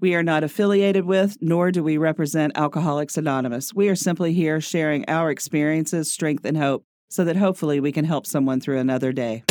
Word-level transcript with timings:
We 0.00 0.14
are 0.14 0.22
not 0.22 0.42
affiliated 0.42 1.04
with, 1.04 1.36
nor 1.42 1.70
do 1.70 1.82
we 1.82 1.98
represent 1.98 2.56
Alcoholics 2.56 3.18
Anonymous. 3.18 3.74
We 3.74 3.90
are 3.90 3.94
simply 3.94 4.32
here 4.32 4.58
sharing 4.58 5.06
our 5.08 5.30
experiences, 5.30 6.10
strength, 6.10 6.46
and 6.46 6.56
hope 6.56 6.86
so 7.10 7.22
that 7.24 7.36
hopefully 7.36 7.80
we 7.80 7.92
can 7.92 8.06
help 8.06 8.26
someone 8.26 8.62
through 8.62 8.78
another 8.78 9.12
day. 9.12 9.44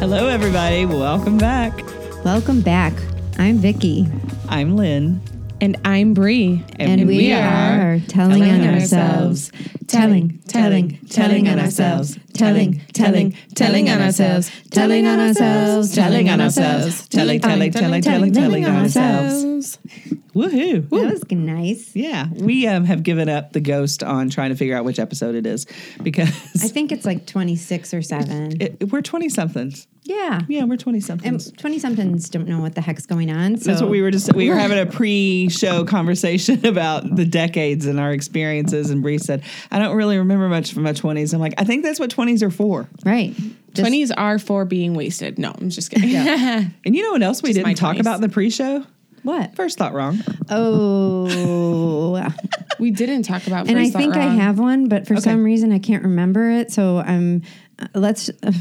Hello, 0.00 0.26
everybody. 0.26 0.84
Welcome 0.84 1.38
back. 1.38 1.80
Welcome 2.24 2.60
back. 2.60 2.92
I'm 3.38 3.58
Vicky, 3.58 4.08
I'm 4.48 4.74
Lynn. 4.74 5.20
And 5.60 5.76
I'm 5.84 6.14
Bree. 6.14 6.64
and, 6.76 7.06
we, 7.06 7.32
are 7.32 8.00
telling, 8.08 8.42
on 8.42 8.62
ourselves, 8.66 9.52
telling, 9.86 10.38
telling, 10.48 10.98
telling 11.08 11.48
on 11.48 11.60
ourselves, 11.60 12.18
telling, 12.34 12.80
telling, 12.92 13.36
telling 13.54 13.88
on 13.88 14.00
ourselves, 14.00 14.50
telling 14.70 15.06
on 15.06 15.20
ourselves, 15.20 15.94
telling 15.94 16.28
on 16.28 16.40
ourselves, 16.40 17.08
telling, 17.08 17.40
telling, 17.40 17.72
telling, 17.72 18.02
telling, 18.02 18.32
telling 18.32 18.64
on 18.64 18.76
ourselves. 18.76 19.78
Woohoo. 20.34 20.88
That 20.90 21.12
was 21.12 21.30
nice. 21.30 21.94
Yeah, 21.94 22.28
we 22.32 22.66
um, 22.66 22.84
have 22.84 23.02
given 23.02 23.28
up 23.28 23.52
the 23.52 23.60
ghost 23.60 24.02
on 24.02 24.30
trying 24.30 24.50
to 24.50 24.56
figure 24.56 24.76
out 24.76 24.84
which 24.84 24.98
episode 24.98 25.34
it 25.34 25.46
is 25.46 25.66
because 26.02 26.28
I 26.62 26.68
think 26.68 26.92
it's 26.92 27.04
like 27.04 27.26
26 27.26 27.94
or 27.94 28.02
7. 28.02 28.56
it, 28.60 28.92
we're 28.92 29.02
20 29.02 29.28
somethings. 29.28 29.88
yeah. 30.04 30.40
Yeah, 30.48 30.64
we're 30.64 30.76
20 30.76 31.00
somethings. 31.00 31.50
20 31.52 31.78
somethings 31.78 32.28
don't 32.28 32.46
know 32.46 32.60
what 32.60 32.74
the 32.74 32.80
heck's 32.80 33.06
going 33.06 33.30
on. 33.30 33.56
So 33.56 33.70
That's 33.70 33.82
what 33.82 33.90
we 33.90 34.02
were 34.02 34.10
just 34.10 34.32
we 34.34 34.48
were 34.48 34.56
having 34.66 34.78
a 34.78 34.86
pre-show 34.86 35.84
conversation 35.84 36.64
about 36.70 37.16
the 37.16 37.24
decades 37.24 37.86
and 37.86 37.98
our 37.98 38.12
experiences 38.12 38.90
and 38.90 39.02
Bree 39.02 39.18
said, 39.18 39.42
I 39.70 39.78
don't 39.80 39.96
really 39.96 40.18
remember 40.18 40.48
much 40.48 40.72
from 40.72 40.84
my 40.84 40.92
20s. 40.92 41.34
I'm 41.34 41.40
like, 41.40 41.54
I 41.58 41.64
think 41.64 41.82
that's 41.84 41.98
what 41.98 42.10
20s 42.20 42.42
are 42.42 42.50
for. 42.50 42.88
Right. 43.04 43.34
Just- 43.72 43.90
20s 43.90 44.10
are 44.16 44.38
for 44.38 44.64
being 44.64 44.94
wasted. 44.94 45.38
No, 45.38 45.52
I'm 45.58 45.70
just 45.70 45.90
kidding. 45.90 46.14
And 46.84 46.96
you 46.96 47.02
know 47.02 47.12
what 47.12 47.22
else 47.22 47.42
we 47.42 47.52
Just 47.52 47.64
didn't 47.64 47.78
talk 47.78 47.96
20s. 47.96 48.00
about 48.00 48.16
in 48.16 48.20
the 48.22 48.28
pre-show? 48.28 48.84
What? 49.22 49.54
First 49.54 49.76
thought 49.78 49.92
wrong. 49.92 50.18
Oh. 50.48 52.26
we 52.78 52.90
didn't 52.90 53.22
talk 53.24 53.46
about 53.46 53.68
and 53.68 53.78
I 53.78 53.82
First 53.84 53.92
Thought 53.92 53.98
think 53.98 54.16
I 54.16 54.26
have 54.26 54.58
one, 54.58 54.88
but 54.88 55.06
for 55.06 55.16
some 55.20 55.44
reason 55.44 55.72
I 55.72 55.78
can't 55.78 56.02
remember 56.04 56.50
it. 56.50 56.72
So 56.72 56.98
I'm, 56.98 57.42
uh, 57.78 57.86
let's, 57.94 58.30
uh, 58.30 58.52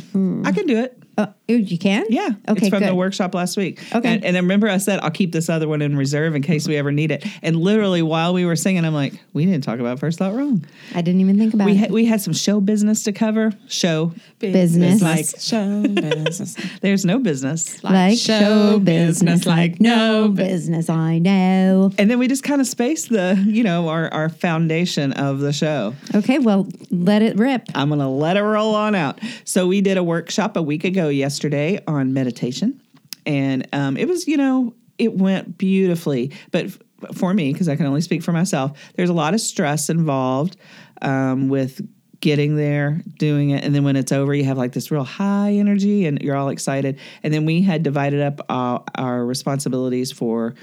I 0.44 0.52
can 0.52 0.68
do 0.68 0.78
it. 0.78 0.99
Oh, 1.28 1.34
you 1.48 1.78
can? 1.78 2.06
Yeah. 2.10 2.30
Okay, 2.48 2.60
It's 2.66 2.70
from 2.70 2.80
good. 2.80 2.90
the 2.90 2.96
workshop 2.96 3.34
last 3.36 3.58
week. 3.58 3.80
Okay. 3.94 4.14
And, 4.16 4.24
and 4.26 4.36
then 4.36 4.44
remember 4.44 4.68
I 4.70 4.78
said 4.78 5.00
I'll 5.02 5.12
keep 5.12 5.32
this 5.32 5.50
other 5.50 5.68
one 5.68 5.82
in 5.82 5.96
reserve 5.98 6.36
in 6.36 6.42
case 6.42 6.68
we 6.68 6.78
ever 6.78 6.92
need 6.92 7.12
it. 7.12 7.26
And 7.42 7.56
literally 7.58 8.02
while 8.02 8.34
we 8.34 8.46
were 8.46 8.56
singing, 8.56 8.86
I'm 8.86 8.94
like, 8.94 9.14
we 9.34 9.46
didn't 9.46 9.64
talk 9.64 9.80
about 9.80 10.00
first 10.00 10.20
thought 10.20 10.34
wrong. 10.34 10.66
I 10.96 11.02
didn't 11.02 11.22
even 11.22 11.38
think 11.38 11.54
about 11.54 11.66
We 11.66 11.74
it. 11.74 11.78
had 11.78 11.92
we 11.92 12.06
had 12.06 12.22
some 12.22 12.34
show 12.34 12.62
business 12.62 13.04
to 13.04 13.12
cover. 13.12 13.52
Show. 13.68 14.14
Business. 14.40 15.02
like- 15.02 15.26
show 15.40 15.84
business. 15.94 16.56
There's 16.82 17.06
no 17.06 17.20
business. 17.20 17.84
like 17.84 18.18
show 18.18 18.40
show 18.40 18.80
business, 18.80 19.20
business, 19.20 19.46
like 19.46 19.72
like 19.72 19.82
no 19.82 20.30
business 20.30 20.90
I 20.90 21.20
know. 21.20 21.92
And 21.98 22.10
then 22.10 22.20
we 22.20 22.28
just 22.28 22.44
kind 22.44 22.62
of 22.62 22.68
spaced 22.68 23.10
the, 23.10 23.44
you 23.48 23.64
know, 23.64 23.90
our, 23.90 24.08
our 24.14 24.30
foundation 24.30 25.12
of 25.14 25.40
the 25.40 25.52
show. 25.52 25.96
Okay, 26.16 26.40
well, 26.40 26.68
let 26.92 27.22
it 27.22 27.38
rip. 27.38 27.64
I'm 27.76 27.90
going 27.90 28.00
to 28.00 28.08
let 28.08 28.38
it 28.38 28.42
roll 28.44 28.76
on 28.76 28.96
out. 28.96 29.20
So 29.44 29.68
we 29.68 29.82
did 29.82 29.98
a 29.98 30.04
workshop 30.04 30.56
a 30.56 30.62
week 30.62 30.84
ago 30.84 31.09
yesterday 31.10 31.80
on 31.88 32.14
meditation. 32.14 32.82
And 33.26 33.68
um, 33.74 33.98
it 33.98 34.08
was, 34.08 34.28
you 34.28 34.38
know, 34.38 34.74
it 34.98 35.14
went 35.14 35.58
beautifully. 35.58 36.32
But 36.52 36.66
f- 36.66 36.80
for 37.14 37.34
me, 37.34 37.52
because 37.52 37.70
I 37.70 37.76
can 37.76 37.86
only 37.86 38.02
speak 38.02 38.24
for 38.24 38.32
myself, 38.32 38.78
there's 38.96 39.10
a 39.10 39.14
lot 39.14 39.34
of 39.34 39.42
stress 39.42 39.90
involved 39.90 40.58
um, 41.02 41.50
with 41.50 41.82
getting 42.22 42.56
there, 42.58 43.02
doing 43.18 43.52
it. 43.52 43.64
And 43.64 43.74
then 43.74 43.84
when 43.84 43.96
it's 43.96 44.12
over, 44.12 44.34
you 44.34 44.44
have 44.44 44.58
like 44.58 44.74
this 44.74 44.92
real 44.92 45.06
high 45.06 45.54
energy 45.54 46.06
and 46.06 46.22
you're 46.22 46.36
all 46.36 46.50
excited. 46.50 47.00
And 47.24 47.34
then 47.34 47.46
we 47.46 47.62
had 47.62 47.82
divided 47.82 48.22
up 48.22 48.42
uh, 48.50 48.80
our 48.96 49.26
responsibilities 49.26 50.12
for 50.12 50.54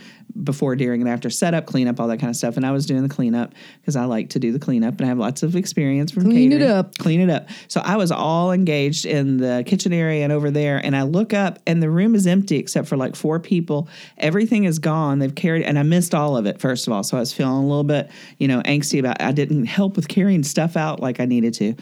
before, 0.43 0.77
during, 0.77 1.01
and 1.01 1.09
after 1.09 1.31
setup, 1.31 1.67
cleanup, 1.67 1.99
all 1.99 2.09
that 2.09 2.19
kind 2.19 2.31
of 2.31 2.37
stuff. 2.37 2.57
And 2.57 2.67
I 2.67 2.73
was 2.73 2.87
doing 2.87 3.03
the 3.03 3.09
cleanup 3.09 3.55
because 3.81 3.97
I 3.97 4.05
like 4.05 4.31
to 4.31 4.39
do 4.39 4.53
the 4.53 4.59
cleanup 4.59 4.95
and 4.99 5.03
I 5.03 5.07
have 5.07 5.19
lots 5.19 5.43
of 5.43 5.57
experience 5.57 6.13
from 6.13 6.25
Clean 6.25 6.53
it 6.53 6.63
up. 6.63 6.97
Clean 6.99 7.21
it 7.21 7.31
up. 7.31 7.49
So 7.69 7.81
I 7.85 7.97
was 7.97 8.11
all 8.11 8.53
engaged 8.53 9.07
in 9.07 9.39
the 9.39 9.65
kitchen 9.67 9.93
area 9.93 10.25
and 10.25 10.33
over 10.33 10.51
there. 10.51 10.79
And 10.79 10.97
I 10.97 11.03
look 11.03 11.33
up 11.33 11.59
and 11.67 11.83
the 11.83 11.91
room 11.91 12.15
is 12.15 12.27
empty 12.27 12.57
except 12.57 12.89
for 12.89 12.97
like 12.97 13.17
four 13.17 13.41
people. 13.41 13.89
Everything 14.19 14.65
is 14.65 14.79
gone. 14.79 15.19
They've 15.19 15.35
carried, 15.35 15.63
and 15.63 15.79
I 15.79 15.83
missed 15.83 16.15
all 16.15 16.37
of 16.37 16.47
it, 16.47 16.61
first 16.61 16.87
of 16.87 16.93
all. 16.93 17.03
So 17.03 17.17
I 17.17 17.21
was 17.21 17.33
feeling 17.33 17.65
a 17.65 17.67
little 17.67 17.85
bit, 17.85 18.11
you 18.39 18.49
know, 18.49 18.61
angsty 18.63 18.99
about 18.99 19.21
I 19.21 19.33
didn't 19.33 19.67
help 19.67 19.97
with 19.97 20.09
carrying 20.09 20.43
stuff 20.43 20.77
out 20.77 21.01
like 21.01 21.21
I 21.21 21.25
needed 21.25 21.55
to. 21.55 21.75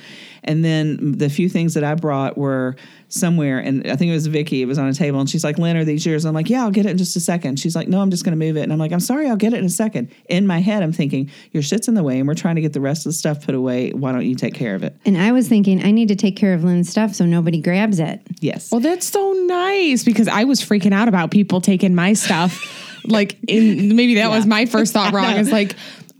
And 0.44 0.64
then 0.64 1.12
the 1.18 1.28
few 1.28 1.48
things 1.48 1.74
that 1.74 1.84
I 1.84 1.94
brought 1.94 2.36
were 2.36 2.76
somewhere, 3.08 3.58
and 3.58 3.86
I 3.90 3.96
think 3.96 4.10
it 4.10 4.14
was 4.14 4.26
Vicky. 4.26 4.60
It 4.62 4.66
was 4.66 4.78
on 4.78 4.88
a 4.88 4.92
table, 4.92 5.20
and 5.20 5.28
she's 5.28 5.44
like, 5.44 5.58
"Lynn, 5.58 5.76
are 5.76 5.84
these 5.84 6.04
yours?" 6.04 6.24
I'm 6.24 6.34
like, 6.34 6.50
"Yeah, 6.50 6.62
I'll 6.62 6.70
get 6.70 6.86
it 6.86 6.90
in 6.90 6.98
just 6.98 7.16
a 7.16 7.20
second. 7.20 7.58
She's 7.58 7.74
like, 7.74 7.88
"No, 7.88 8.00
I'm 8.00 8.10
just 8.10 8.24
going 8.24 8.38
to 8.38 8.44
move 8.44 8.56
it." 8.56 8.62
And 8.62 8.72
I'm 8.72 8.78
like, 8.78 8.92
"I'm 8.92 9.00
sorry, 9.00 9.28
I'll 9.28 9.36
get 9.36 9.54
it 9.54 9.58
in 9.58 9.64
a 9.64 9.70
second. 9.70 10.10
In 10.28 10.46
my 10.46 10.60
head, 10.60 10.82
I'm 10.82 10.92
thinking, 10.92 11.30
"Your 11.52 11.62
shit's 11.62 11.88
in 11.88 11.94
the 11.94 12.02
way, 12.02 12.18
and 12.18 12.28
we're 12.28 12.34
trying 12.34 12.56
to 12.56 12.60
get 12.60 12.72
the 12.72 12.80
rest 12.80 13.06
of 13.06 13.10
the 13.10 13.14
stuff 13.14 13.44
put 13.44 13.54
away. 13.54 13.90
Why 13.92 14.12
don't 14.12 14.26
you 14.26 14.34
take 14.34 14.54
care 14.54 14.74
of 14.74 14.82
it?" 14.82 14.96
And 15.06 15.16
I 15.16 15.32
was 15.32 15.48
thinking, 15.48 15.84
I 15.84 15.90
need 15.90 16.08
to 16.08 16.16
take 16.16 16.36
care 16.36 16.54
of 16.54 16.64
Lynn's 16.64 16.90
stuff 16.90 17.14
so 17.14 17.24
nobody 17.24 17.60
grabs 17.60 17.98
it. 17.98 18.20
Yes. 18.40 18.70
Well, 18.70 18.80
that's 18.80 19.06
so 19.06 19.32
nice 19.46 20.04
because 20.04 20.28
I 20.28 20.44
was 20.44 20.60
freaking 20.60 20.92
out 20.92 21.08
about 21.08 21.30
people 21.30 21.60
taking 21.60 21.94
my 21.94 22.12
stuff. 22.12 22.80
like, 23.04 23.38
in, 23.48 23.94
maybe 23.96 24.14
that 24.16 24.30
was 24.30 24.46
my 24.46 24.66
first 24.66 24.92
thought 24.92 25.12
wrong. 25.12 25.36
It's 25.36 25.52
like, 25.52 25.76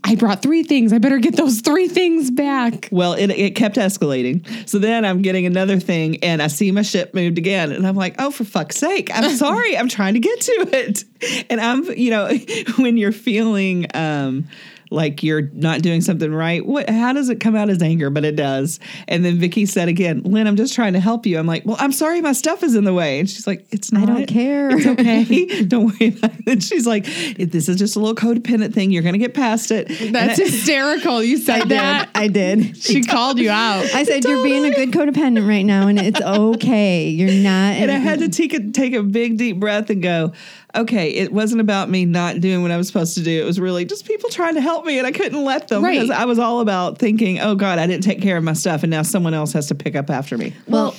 I 0.07 0.13
brought 0.13 0.43
three 0.43 0.61
things. 0.61 0.93
I 0.93 0.99
better 0.99 1.17
get 1.17 1.35
those 1.35 1.61
three 1.61 1.87
things 1.87 2.29
back. 2.29 2.89
Well, 2.91 3.13
it, 3.13 3.31
it 3.31 3.55
kept 3.55 3.75
escalating. 3.75 4.45
So 4.69 4.77
then 4.77 5.03
I'm 5.03 5.23
getting 5.23 5.47
another 5.47 5.79
thing, 5.79 6.23
and 6.23 6.43
I 6.43 6.47
see 6.47 6.71
my 6.71 6.83
ship 6.83 7.15
moved 7.15 7.39
again, 7.39 7.71
and 7.71 7.87
I'm 7.87 7.95
like, 7.95 8.15
"Oh, 8.19 8.29
for 8.29 8.43
fuck's 8.43 8.77
sake! 8.77 9.09
I'm 9.11 9.29
sorry. 9.35 9.75
I'm 9.75 9.89
trying 9.89 10.13
to 10.13 10.19
get 10.19 10.41
to 10.41 10.69
it." 10.73 11.03
And 11.49 11.59
I'm, 11.59 11.85
you 11.97 12.11
know, 12.11 12.29
when 12.77 12.97
you're 12.97 13.11
feeling 13.11 13.87
um, 13.95 14.47
like 14.91 15.23
you're 15.23 15.49
not 15.53 15.81
doing 15.81 16.01
something 16.01 16.33
right, 16.33 16.65
what? 16.65 16.89
How 16.89 17.13
does 17.13 17.29
it 17.29 17.39
come 17.39 17.55
out 17.55 17.69
as 17.69 17.81
anger? 17.81 18.09
But 18.09 18.25
it 18.25 18.35
does. 18.35 18.79
And 19.07 19.23
then 19.23 19.37
Vicky 19.39 19.65
said 19.65 19.87
again, 19.87 20.21
"Lynn, 20.23 20.47
I'm 20.47 20.55
just 20.55 20.73
trying 20.73 20.93
to 20.93 20.99
help 20.99 21.25
you." 21.25 21.37
I'm 21.37 21.47
like, 21.47 21.65
"Well, 21.65 21.77
I'm 21.79 21.91
sorry, 21.91 22.21
my 22.21 22.33
stuff 22.33 22.63
is 22.63 22.75
in 22.75 22.83
the 22.83 22.93
way," 22.93 23.19
and 23.19 23.29
she's 23.29 23.47
like, 23.47 23.65
"It's 23.71 23.91
not. 23.91 24.03
I 24.03 24.05
don't 24.05 24.25
care. 24.27 24.69
It's 24.71 24.85
okay. 24.85 25.63
don't 25.67 25.85
worry 25.85 26.15
about 26.17 26.31
it." 26.39 26.47
And 26.47 26.63
she's 26.63 26.87
like, 26.87 27.05
"This 27.37 27.69
is 27.69 27.77
just 27.77 27.95
a 27.95 27.99
little 27.99 28.15
codependent 28.15 28.73
thing. 28.73 28.91
You're 28.91 29.03
gonna 29.03 29.17
get 29.17 29.33
past 29.33 29.71
it." 29.71 29.87
That's 30.11 30.39
And 30.39 30.49
hysterical. 30.51 31.23
You 31.23 31.37
said 31.37 31.63
I 31.63 31.65
that. 31.65 32.09
I 32.15 32.27
did. 32.27 32.77
She 32.77 33.03
called 33.03 33.39
you 33.39 33.49
out. 33.49 33.85
I 33.93 34.03
said, 34.03 34.23
You're 34.23 34.43
being 34.43 34.65
a 34.65 34.71
good 34.73 34.91
codependent 34.91 35.47
right 35.47 35.65
now, 35.65 35.87
and 35.87 35.99
it's 35.99 36.21
okay. 36.21 37.09
You're 37.09 37.43
not. 37.43 37.73
And 37.75 37.91
I 37.91 37.95
had 37.95 38.19
to 38.19 38.29
take 38.29 38.53
a 38.53 38.71
take 38.71 38.93
a 38.93 39.03
big 39.03 39.37
deep 39.37 39.59
breath 39.59 39.89
and 39.89 40.01
go, 40.01 40.33
okay, 40.77 41.09
it 41.11 41.31
wasn't 41.31 41.61
about 41.61 41.89
me 41.89 42.05
not 42.05 42.39
doing 42.41 42.61
what 42.61 42.71
I 42.71 42.77
was 42.77 42.87
supposed 42.87 43.15
to 43.17 43.23
do. 43.23 43.41
It 43.41 43.45
was 43.45 43.59
really 43.59 43.85
just 43.85 44.05
people 44.05 44.29
trying 44.29 44.55
to 44.55 44.61
help 44.61 44.85
me, 44.85 44.97
and 44.97 45.07
I 45.07 45.11
couldn't 45.11 45.43
let 45.43 45.67
them 45.67 45.83
Right. 45.83 45.93
because 45.99 46.09
I 46.09 46.25
was 46.25 46.39
all 46.39 46.59
about 46.59 46.97
thinking, 46.97 47.39
oh 47.39 47.55
God, 47.55 47.79
I 47.79 47.87
didn't 47.87 48.03
take 48.03 48.21
care 48.21 48.37
of 48.37 48.43
my 48.43 48.53
stuff, 48.53 48.83
and 48.83 48.89
now 48.91 49.01
someone 49.03 49.33
else 49.33 49.53
has 49.53 49.67
to 49.67 49.75
pick 49.75 49.95
up 49.95 50.09
after 50.09 50.37
me. 50.37 50.53
Well, 50.67 50.95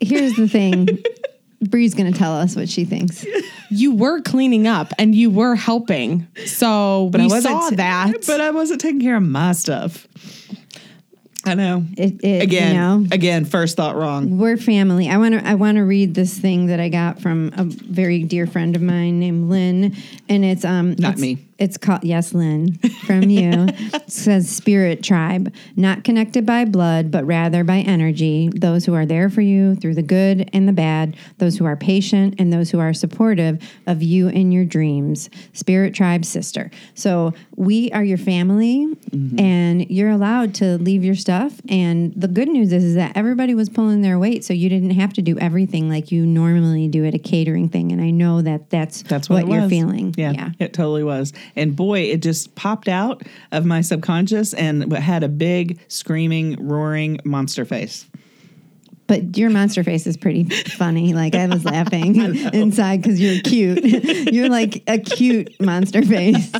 here's 0.00 0.34
the 0.34 0.48
thing. 0.48 0.88
Bree's 1.62 1.94
going 1.94 2.12
to 2.12 2.18
tell 2.18 2.32
us 2.34 2.56
what 2.56 2.68
she 2.68 2.84
thinks. 2.84 3.24
You 3.70 3.94
were 3.94 4.20
cleaning 4.20 4.66
up 4.66 4.92
and 4.98 5.14
you 5.14 5.30
were 5.30 5.54
helping. 5.54 6.26
So 6.44 7.08
I 7.14 7.18
we 7.18 7.22
wasn't 7.28 7.42
saw 7.62 7.70
ta- 7.70 7.76
that. 7.76 8.12
but 8.26 8.40
I 8.40 8.50
wasn't 8.50 8.80
taking 8.80 9.00
care 9.00 9.14
of 9.16 9.22
my 9.22 9.52
stuff. 9.52 10.08
I 11.44 11.54
know. 11.54 11.84
It, 11.96 12.22
it, 12.24 12.42
Again, 12.42 12.74
you 12.74 12.80
know, 12.80 13.06
again, 13.10 13.44
first 13.44 13.76
thought 13.76 13.96
wrong. 13.96 14.38
we're 14.38 14.56
family. 14.56 15.08
I 15.08 15.16
want 15.18 15.34
to. 15.34 15.46
I 15.46 15.54
want 15.54 15.76
to 15.76 15.82
read 15.82 16.14
this 16.14 16.38
thing 16.38 16.66
that 16.66 16.78
I 16.78 16.88
got 16.88 17.20
from 17.20 17.52
a 17.56 17.64
very 17.64 18.22
dear 18.22 18.46
friend 18.46 18.76
of 18.76 18.82
mine 18.82 19.18
named 19.18 19.50
Lynn, 19.50 19.96
and 20.28 20.44
it's 20.44 20.64
um 20.64 20.90
Not 20.90 21.14
it's- 21.14 21.18
me. 21.20 21.38
It's 21.62 21.78
called 21.78 22.02
yes, 22.02 22.34
Lynn 22.34 22.72
from 23.06 23.30
you. 23.30 23.52
it 23.68 24.10
says 24.10 24.50
Spirit 24.50 25.04
Tribe, 25.04 25.54
not 25.76 26.02
connected 26.02 26.44
by 26.44 26.64
blood, 26.64 27.12
but 27.12 27.24
rather 27.24 27.62
by 27.62 27.78
energy. 27.78 28.50
Those 28.52 28.84
who 28.84 28.94
are 28.94 29.06
there 29.06 29.30
for 29.30 29.42
you 29.42 29.76
through 29.76 29.94
the 29.94 30.02
good 30.02 30.50
and 30.52 30.66
the 30.66 30.72
bad. 30.72 31.16
Those 31.38 31.56
who 31.56 31.64
are 31.64 31.76
patient 31.76 32.34
and 32.38 32.52
those 32.52 32.72
who 32.72 32.80
are 32.80 32.92
supportive 32.92 33.62
of 33.86 34.02
you 34.02 34.26
and 34.26 34.52
your 34.52 34.64
dreams. 34.64 35.30
Spirit 35.52 35.94
Tribe 35.94 36.24
sister. 36.24 36.68
So 36.94 37.32
we 37.54 37.92
are 37.92 38.02
your 38.02 38.18
family, 38.18 38.88
mm-hmm. 39.10 39.38
and 39.38 39.88
you're 39.88 40.10
allowed 40.10 40.56
to 40.56 40.78
leave 40.78 41.04
your 41.04 41.14
stuff. 41.14 41.60
And 41.68 42.12
the 42.16 42.26
good 42.26 42.48
news 42.48 42.72
is, 42.72 42.82
is 42.82 42.94
that 42.96 43.16
everybody 43.16 43.54
was 43.54 43.68
pulling 43.68 44.02
their 44.02 44.18
weight, 44.18 44.44
so 44.44 44.52
you 44.52 44.68
didn't 44.68 44.90
have 44.90 45.12
to 45.12 45.22
do 45.22 45.38
everything 45.38 45.88
like 45.88 46.10
you 46.10 46.26
normally 46.26 46.88
do 46.88 47.04
at 47.04 47.14
a 47.14 47.20
catering 47.20 47.68
thing. 47.68 47.92
And 47.92 48.00
I 48.00 48.10
know 48.10 48.42
that 48.42 48.68
that's 48.68 49.02
That's 49.02 49.30
what, 49.30 49.44
it 49.44 49.48
you're 49.48 49.60
was. 49.60 49.70
feeling. 49.70 50.12
Yeah, 50.18 50.32
yeah. 50.32 50.50
it 50.58 50.72
totally 50.72 51.04
was. 51.04 51.32
And 51.56 51.76
boy, 51.76 52.00
it 52.00 52.22
just 52.22 52.54
popped 52.54 52.88
out 52.88 53.22
of 53.50 53.64
my 53.64 53.80
subconscious 53.80 54.54
and 54.54 54.92
had 54.92 55.22
a 55.22 55.28
big 55.28 55.78
screaming, 55.88 56.66
roaring 56.66 57.18
monster 57.24 57.64
face. 57.64 58.06
But 59.08 59.36
your 59.36 59.50
monster 59.50 59.84
face 59.84 60.06
is 60.06 60.16
pretty 60.16 60.44
funny. 60.44 61.12
Like 61.12 61.34
I 61.34 61.46
was 61.46 61.64
laughing 61.64 62.16
inside 62.54 63.02
because 63.02 63.20
you're 63.20 63.42
cute. 63.42 63.84
you're 64.32 64.48
like 64.48 64.82
a 64.86 64.98
cute 64.98 65.60
monster 65.60 66.02
face. 66.02 66.50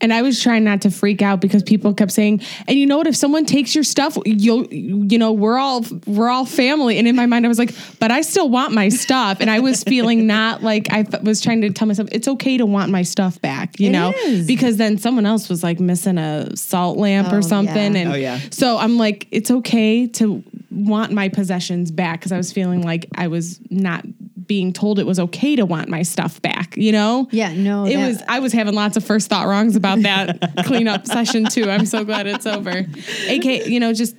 And 0.00 0.12
I 0.12 0.22
was 0.22 0.42
trying 0.42 0.64
not 0.64 0.82
to 0.82 0.90
freak 0.90 1.22
out 1.22 1.40
because 1.40 1.62
people 1.62 1.94
kept 1.94 2.10
saying, 2.10 2.40
"And 2.66 2.78
you 2.78 2.86
know 2.86 2.96
what? 2.98 3.06
If 3.06 3.14
someone 3.16 3.44
takes 3.44 3.74
your 3.74 3.84
stuff, 3.84 4.16
you'll, 4.24 4.66
you 4.72 5.18
know, 5.18 5.32
we're 5.32 5.58
all 5.58 5.84
we're 6.06 6.28
all 6.30 6.44
family." 6.46 6.98
And 6.98 7.06
in 7.06 7.14
my 7.16 7.26
mind, 7.26 7.44
I 7.44 7.48
was 7.48 7.58
like, 7.58 7.74
"But 8.00 8.10
I 8.10 8.22
still 8.22 8.48
want 8.48 8.72
my 8.72 8.88
stuff." 8.88 9.38
And 9.40 9.50
I 9.50 9.60
was 9.60 9.84
feeling 9.84 10.26
not 10.26 10.62
like 10.62 10.92
I 10.92 11.02
th- 11.04 11.22
was 11.22 11.40
trying 11.40 11.60
to 11.62 11.70
tell 11.70 11.86
myself 11.86 12.08
it's 12.12 12.26
okay 12.28 12.56
to 12.58 12.66
want 12.66 12.90
my 12.90 13.02
stuff 13.02 13.40
back, 13.40 13.78
you 13.78 13.88
It 13.88 13.92
know, 13.92 14.12
is. 14.24 14.46
because 14.46 14.78
then 14.78 14.98
someone 14.98 15.26
else 15.26 15.48
was 15.48 15.62
like 15.62 15.80
missing 15.80 16.18
a 16.18 16.56
salt 16.56 16.98
lamp 16.98 17.28
Oh, 17.30 17.36
or 17.38 17.42
something, 17.42 17.94
yeah. 17.94 18.00
and 18.00 18.12
Oh, 18.12 18.16
yeah. 18.16 18.40
so 18.50 18.78
I'm 18.78 18.96
like, 18.98 19.28
it's 19.30 19.50
okay 19.50 20.06
to 20.08 20.42
want 20.74 21.12
my 21.12 21.28
possessions 21.28 21.90
back 21.90 22.20
because 22.20 22.32
I 22.32 22.36
was 22.36 22.52
feeling 22.52 22.82
like 22.82 23.06
I 23.16 23.28
was 23.28 23.60
not 23.70 24.04
being 24.46 24.72
told 24.74 24.98
it 24.98 25.06
was 25.06 25.18
okay 25.18 25.56
to 25.56 25.64
want 25.64 25.88
my 25.88 26.02
stuff 26.02 26.42
back, 26.42 26.76
you 26.76 26.92
know? 26.92 27.28
Yeah, 27.30 27.54
no, 27.54 27.86
It 27.86 27.94
that- 27.96 28.08
was 28.08 28.22
I 28.28 28.40
was 28.40 28.52
having 28.52 28.74
lots 28.74 28.96
of 28.96 29.04
first 29.04 29.28
thought 29.30 29.46
wrongs 29.46 29.74
about 29.76 30.02
that 30.02 30.52
cleanup 30.66 31.06
session 31.06 31.46
too. 31.46 31.70
I'm 31.70 31.86
so 31.86 32.04
glad 32.04 32.26
it's 32.26 32.44
over. 32.46 32.70
AK, 33.28 33.44
you 33.68 33.80
know, 33.80 33.92
just 33.94 34.16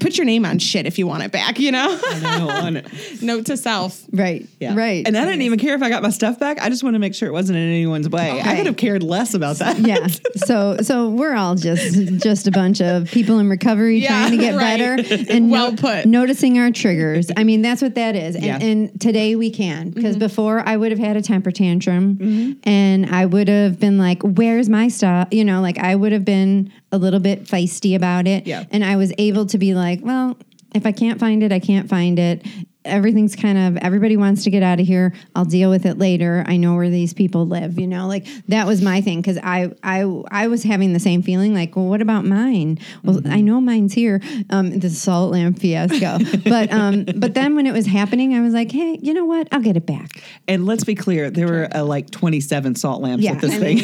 put 0.00 0.16
your 0.16 0.24
name 0.24 0.44
on 0.44 0.58
shit 0.58 0.86
if 0.86 0.98
you 0.98 1.06
want 1.06 1.22
it 1.22 1.32
back, 1.32 1.58
you 1.58 1.72
know? 1.72 1.98
No, 2.22 2.48
I 2.48 2.70
know. 2.70 2.82
Note 3.22 3.46
to 3.46 3.56
self. 3.56 4.02
Right. 4.12 4.46
Yeah. 4.60 4.74
Right. 4.74 5.06
And 5.06 5.16
I 5.16 5.24
didn't 5.24 5.42
even 5.42 5.58
care 5.58 5.74
if 5.74 5.82
I 5.82 5.88
got 5.88 6.02
my 6.02 6.10
stuff 6.10 6.38
back. 6.38 6.60
I 6.60 6.68
just 6.68 6.82
want 6.82 6.94
to 6.94 6.98
make 6.98 7.14
sure 7.14 7.28
it 7.28 7.32
wasn't 7.32 7.58
in 7.58 7.68
anyone's 7.68 8.08
way. 8.08 8.30
I 8.30 8.40
Okay. 8.40 8.56
could 8.58 8.66
have 8.66 8.76
cared 8.76 9.02
less 9.02 9.34
about 9.34 9.56
that. 9.56 9.78
yeah. 9.78 10.06
So 10.36 10.78
so 10.82 11.10
we're 11.10 11.34
all 11.34 11.54
just 11.54 11.94
just 12.22 12.46
a 12.46 12.50
bunch 12.50 12.80
of 12.80 13.10
people 13.10 13.38
in 13.38 13.48
recovery 13.48 13.98
Yeah, 13.98 14.08
trying 14.08 14.30
to 14.32 14.36
get 14.38 14.54
right. 14.56 14.78
better 14.78 15.24
and 15.32 15.50
Well 15.50 15.74
put. 15.76 16.06
noticing 16.06 16.58
our 16.58 16.70
triggers. 16.70 17.30
I 17.36 17.44
mean, 17.44 17.62
that's 17.62 17.82
what 17.82 17.94
that 17.96 18.16
is. 18.16 18.34
And, 18.34 18.44
Yeah. 18.44 18.58
and 18.60 19.00
today 19.00 19.36
we 19.36 19.50
can 19.50 19.90
because 19.90 20.12
Mm-hmm. 20.16 20.18
before 20.20 20.62
I 20.66 20.76
would 20.76 20.90
have 20.90 20.98
had 21.00 21.16
a 21.16 21.22
temper 21.22 21.50
tantrum 21.50 22.58
and 22.64 23.06
I 23.06 23.26
would 23.26 23.48
have 23.48 23.78
been 23.80 23.98
like, 23.98 24.22
"Where's 24.22 24.68
my 24.68 24.88
stuff?" 24.88 25.28
You 25.30 25.44
know, 25.44 25.60
like 25.60 25.78
I 25.78 25.94
would 25.94 26.12
have 26.12 26.24
been 26.24 26.72
a 26.92 26.98
little 26.98 27.20
bit 27.20 27.44
feisty 27.44 27.96
about 27.96 28.28
it. 28.28 28.46
Yeah. 28.46 28.64
And 28.70 28.84
I 28.84 28.96
was 28.96 29.12
able 29.18 29.46
to 29.46 29.58
be 29.58 29.74
like, 29.74 30.00
"Well, 30.02 30.36
if 30.74 30.86
I 30.86 30.92
can't 30.92 31.18
find 31.18 31.42
it, 31.42 31.50
I 31.50 31.58
can't 31.58 31.88
find 31.88 32.18
it." 32.18 32.46
Everything's 32.84 33.36
kind 33.36 33.56
of 33.58 33.76
everybody 33.82 34.16
wants 34.16 34.42
to 34.44 34.50
get 34.50 34.62
out 34.62 34.80
of 34.80 34.86
here. 34.86 35.12
I'll 35.36 35.44
deal 35.44 35.70
with 35.70 35.86
it 35.86 35.98
later. 35.98 36.42
I 36.46 36.56
know 36.56 36.74
where 36.74 36.90
these 36.90 37.14
people 37.14 37.46
live, 37.46 37.78
you 37.78 37.86
know. 37.86 38.08
Like 38.08 38.26
that 38.48 38.66
was 38.66 38.82
my 38.82 39.00
thing 39.00 39.20
because 39.20 39.38
I 39.38 39.70
I 39.82 40.02
I 40.30 40.48
was 40.48 40.64
having 40.64 40.92
the 40.92 40.98
same 41.00 41.22
feeling. 41.22 41.54
Like, 41.54 41.76
well, 41.76 41.86
what 41.86 42.02
about 42.02 42.24
mine? 42.24 42.78
Well, 43.04 43.20
I 43.26 43.40
know 43.40 43.60
mine's 43.60 43.92
here. 43.92 44.20
Um, 44.50 44.78
the 44.80 44.90
salt 44.90 45.32
lamp 45.32 45.60
fiasco. 45.60 46.18
but 46.44 46.72
um, 46.72 47.04
but 47.16 47.34
then 47.34 47.54
when 47.54 47.66
it 47.66 47.72
was 47.72 47.86
happening, 47.86 48.34
I 48.34 48.40
was 48.40 48.52
like, 48.52 48.72
hey, 48.72 48.98
you 49.00 49.14
know 49.14 49.24
what? 49.26 49.46
I'll 49.52 49.60
get 49.60 49.76
it 49.76 49.86
back. 49.86 50.22
And 50.48 50.66
let's 50.66 50.82
be 50.84 50.94
clear, 50.96 51.30
there 51.30 51.46
were 51.46 51.68
uh, 51.74 51.84
like 51.84 52.10
27 52.10 52.74
salt 52.74 53.00
lamps 53.00 53.22
Yeah, 53.24 53.32
at 53.32 53.40
this 53.40 53.52
I 53.54 53.58
thing. 53.58 53.76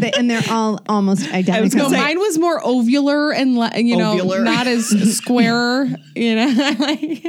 mean, 0.00 0.04
and 0.16 0.28
they're 0.30 0.42
all 0.50 0.80
almost 0.88 1.30
identical. 1.32 1.78
No, 1.78 1.88
Say- 1.90 1.96
mine 2.00 2.18
was 2.18 2.38
more 2.38 2.60
ovular 2.60 3.32
and 3.36 3.54
you 3.86 3.96
know 3.96 4.16
Ovular. 4.16 4.42
not 4.42 4.66
as 4.66 4.86
square. 5.16 5.86
You 6.16 6.34
know, 6.34 6.74
like, 6.78 7.22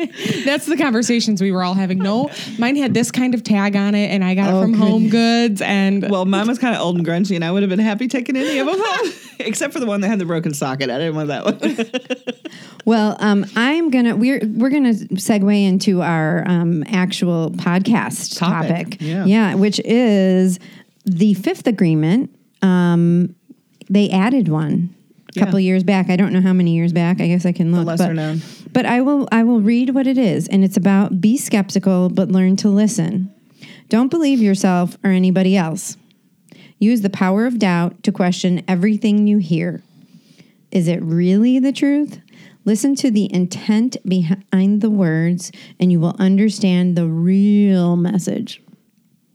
that's 0.45 0.65
the 0.65 0.75
conversations 0.87 1.41
we 1.41 1.51
were 1.51 1.63
all 1.63 1.73
having. 1.73 1.97
No, 1.99 2.29
mine 2.57 2.75
had 2.77 2.93
this 2.93 3.11
kind 3.11 3.33
of 3.33 3.43
tag 3.43 3.75
on 3.75 3.93
it, 3.93 4.07
and 4.09 4.23
I 4.23 4.35
got 4.35 4.53
Oh, 4.53 4.59
it 4.59 4.61
from 4.61 4.73
Home 4.75 5.09
Goods. 5.09 5.61
And 5.61 6.09
well, 6.09 6.25
mine 6.25 6.47
was 6.47 6.57
kind 6.59 6.73
of 6.75 6.81
old 6.81 6.95
and 6.97 7.05
grungy, 7.05 7.35
and 7.35 7.43
I 7.43 7.51
would 7.51 7.61
have 7.63 7.69
been 7.69 7.79
happy 7.79 8.07
taking 8.07 8.37
any 8.37 8.57
of 8.59 8.67
them 8.67 8.77
home, 8.79 9.13
except 9.39 9.73
for 9.73 9.79
the 9.81 9.85
one 9.85 9.99
that 10.01 10.07
had 10.07 10.19
the 10.19 10.25
broken 10.25 10.53
socket. 10.53 10.89
I 10.89 10.97
didn't 10.97 11.15
want 11.15 11.27
that 11.27 11.45
one. 11.45 12.37
Well, 12.85 13.17
um, 13.19 13.45
I'm 13.57 13.89
gonna 13.89 14.15
we're 14.15 14.39
we're 14.45 14.69
gonna 14.69 14.93
segue 14.93 15.67
into 15.67 16.01
our 16.01 16.47
um, 16.47 16.85
actual 16.87 17.51
podcast 17.51 18.37
Topic, 18.39 18.91
topic. 18.91 18.97
yeah. 19.01 19.55
which 19.55 19.81
is 19.83 20.57
the 21.05 21.33
fifth 21.33 21.67
agreement. 21.67 22.33
Um, 22.61 23.35
they 23.89 24.09
added 24.09 24.47
one 24.47 24.95
a 25.35 25.39
couple 25.39 25.59
Yeah. 25.59 25.65
years 25.67 25.83
back. 25.83 26.09
I 26.09 26.15
don't 26.15 26.31
know 26.31 26.39
how 26.39 26.53
many 26.53 26.75
years 26.75 26.93
back. 26.93 27.19
I 27.19 27.27
guess 27.27 27.45
I 27.45 27.51
can 27.51 27.73
look. 27.73 27.85
lesser 27.85 28.07
but, 28.07 28.13
known. 28.13 28.41
But 28.73 28.85
I 28.85 29.01
will 29.01 29.27
I 29.31 29.43
will 29.43 29.61
read 29.61 29.91
what 29.91 30.07
it 30.07 30.17
is, 30.17 30.47
and 30.47 30.63
it's 30.63 30.77
about 30.77 31.21
be 31.21 31.37
skeptical 31.37 32.09
but 32.09 32.29
learn 32.29 32.55
to 32.57 32.69
listen. 32.69 33.33
Don't 33.89 34.11
believe 34.11 34.39
yourself 34.41 34.97
or 35.03 35.11
anybody 35.11 35.55
else. 35.55 35.97
Use 36.79 37.01
the 37.01 37.09
power 37.09 37.45
of 37.45 37.59
doubt 37.59 38.03
to 38.03 38.11
question 38.11 38.63
everything 38.67 39.27
you 39.27 39.37
hear. 39.37 39.81
Is 40.71 40.87
it 40.87 41.01
really 41.01 41.59
the 41.59 41.71
truth? 41.71 42.19
Listen 42.65 42.95
to 42.95 43.09
the 43.09 43.33
intent 43.33 43.95
behind 44.05 44.81
the 44.81 44.89
words, 44.89 45.51
and 45.79 45.91
you 45.91 45.99
will 45.99 46.15
understand 46.19 46.95
the 46.95 47.07
real 47.07 47.95
message. 47.95 48.61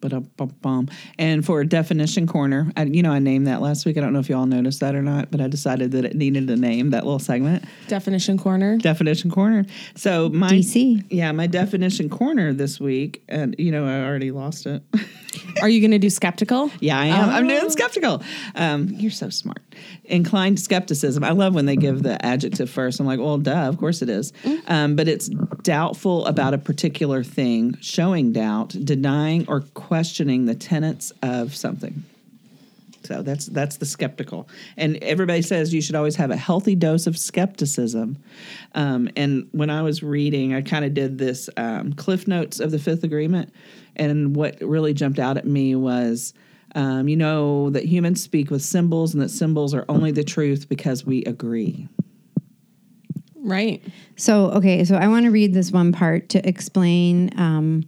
Ba-dum-bum-bum. 0.03 0.89
And 1.19 1.47
for 1.47 1.65
definition 1.65 2.27
corner, 2.27 2.71
I, 2.77 2.83
you 2.85 3.03
know, 3.03 3.13
I 3.13 3.21
named 3.21 3.47
that 3.47 3.63
last 3.63 3.87
week. 3.87 3.97
I 3.97 4.01
don't 4.01 4.13
know 4.13 4.19
if 4.19 4.29
y'all 4.29 4.45
noticed 4.45 4.81
that 4.81 4.95
or 4.95 5.03
not, 5.03 5.31
but 5.31 5.41
I 5.41 5.49
decided 5.49 5.93
that 5.93 6.05
it 6.05 6.15
needed 6.15 6.51
a 6.51 6.57
name. 6.57 6.91
That 6.91 7.05
little 7.05 7.19
segment, 7.19 7.65
definition 7.89 8.37
corner. 8.37 8.77
definition 8.77 9.31
corner. 9.31 9.65
So 9.95 10.29
my 10.29 10.51
DC. 10.51 11.07
yeah, 11.09 11.33
my 11.33 11.47
definition 11.47 12.11
corner 12.11 12.53
this 12.53 12.79
week, 12.79 13.23
and 13.29 13.55
you 13.59 13.71
know, 13.71 13.87
I 13.87 14.05
already 14.05 14.31
lost 14.31 14.67
it. 14.67 14.83
Are 15.61 15.69
you 15.69 15.81
going 15.81 15.91
to 15.93 15.99
do 15.99 16.11
skeptical? 16.11 16.71
Yeah, 16.81 16.99
I 16.99 17.07
am. 17.07 17.31
I'm 17.31 17.45
Oh. 17.45 17.49
doing 17.49 17.71
skeptical. 17.71 18.23
Um, 18.55 18.89
you're 18.97 19.11
so 19.11 19.29
smart. 19.31 19.63
Inclined 20.05 20.61
skepticism. 20.61 21.25
I 21.25 21.31
love 21.31 21.55
when 21.55 21.67
they 21.67 21.77
give 21.77 22.03
the 22.03 22.25
adjective 22.25 22.69
first. 22.71 23.01
I'm 23.01 23.07
like, 23.07 23.19
well, 23.21 23.39
duh, 23.39 23.69
of 23.69 23.79
course 23.79 24.03
it 24.03 24.09
is. 24.09 24.33
Um, 24.67 24.97
but 24.97 25.09
it's 25.09 25.29
doubtful 25.63 26.27
about 26.27 26.55
a 26.55 26.59
particular 26.59 27.23
thing, 27.25 27.77
showing 27.81 28.33
doubt, 28.33 28.71
denying 28.85 29.47
or 29.49 29.61
questioning 29.75 30.47
the 30.47 30.55
tenets 30.55 31.13
of 31.23 31.55
something. 31.55 32.05
So 33.05 33.23
that's 33.23 33.47
that's 33.47 33.77
the 33.77 33.87
skeptical, 33.87 34.49
and 34.77 34.97
everybody 35.03 35.43
says 35.43 35.73
you 35.75 35.81
should 35.81 35.95
always 35.95 36.17
have 36.17 36.31
a 36.31 36.37
healthy 36.37 36.75
dose 36.75 37.07
of 37.07 37.19
skepticism. 37.19 38.19
Um, 38.75 39.09
and 39.17 39.49
when 39.53 39.71
I 39.71 39.83
was 39.83 40.03
reading, 40.03 40.55
I 40.55 40.63
kind 40.63 40.85
of 40.85 40.95
did 40.95 41.19
this 41.19 41.49
um, 41.57 41.93
cliff 41.95 42.29
notes 42.29 42.61
of 42.61 42.71
the 42.71 42.79
Fifth 42.79 43.05
Agreement, 43.05 43.53
and 43.97 44.37
what 44.37 44.61
really 44.61 44.95
jumped 44.95 45.19
out 45.19 45.37
at 45.37 45.47
me 45.47 45.75
was, 45.75 46.35
um, 46.75 47.09
you 47.09 47.17
know, 47.17 47.71
that 47.71 47.85
humans 47.85 48.23
speak 48.23 48.51
with 48.51 48.63
symbols, 48.63 49.15
and 49.15 49.23
that 49.23 49.31
symbols 49.31 49.75
are 49.75 49.85
only 49.89 50.13
the 50.13 50.25
truth 50.25 50.69
because 50.69 51.05
we 51.05 51.25
agree. 51.25 51.89
Right. 53.45 53.83
So, 54.15 54.53
okay, 54.53 54.85
so 54.85 54.95
I 54.95 55.09
want 55.09 55.25
to 55.25 55.31
read 55.33 55.53
this 55.53 55.73
one 55.73 55.91
part 55.91 56.29
to 56.31 56.49
explain 56.49 57.31
um, 57.37 57.83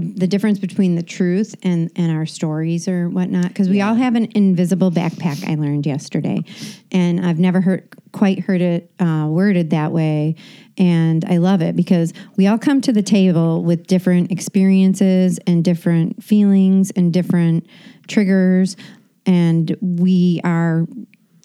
the 0.00 0.26
difference 0.26 0.58
between 0.58 0.94
the 0.94 1.02
truth 1.02 1.54
and, 1.62 1.90
and 1.96 2.12
our 2.12 2.26
stories 2.26 2.86
or 2.86 3.08
whatnot. 3.08 3.48
Because 3.48 3.68
we 3.68 3.80
all 3.80 3.94
have 3.94 4.14
an 4.14 4.30
invisible 4.34 4.90
backpack, 4.90 5.48
I 5.48 5.56
learned 5.56 5.86
yesterday. 5.86 6.44
And 6.92 7.24
I've 7.24 7.38
never 7.38 7.60
heard 7.60 7.88
quite 8.12 8.40
heard 8.40 8.60
it 8.60 8.90
uh, 9.00 9.26
worded 9.28 9.70
that 9.70 9.92
way. 9.92 10.36
And 10.76 11.24
I 11.24 11.38
love 11.38 11.60
it 11.62 11.74
because 11.76 12.12
we 12.36 12.46
all 12.46 12.58
come 12.58 12.80
to 12.82 12.92
the 12.92 13.02
table 13.02 13.64
with 13.64 13.86
different 13.86 14.30
experiences 14.30 15.38
and 15.46 15.64
different 15.64 16.22
feelings 16.22 16.90
and 16.92 17.12
different 17.12 17.66
triggers. 18.06 18.76
And 19.26 19.76
we 19.80 20.40
are 20.44 20.86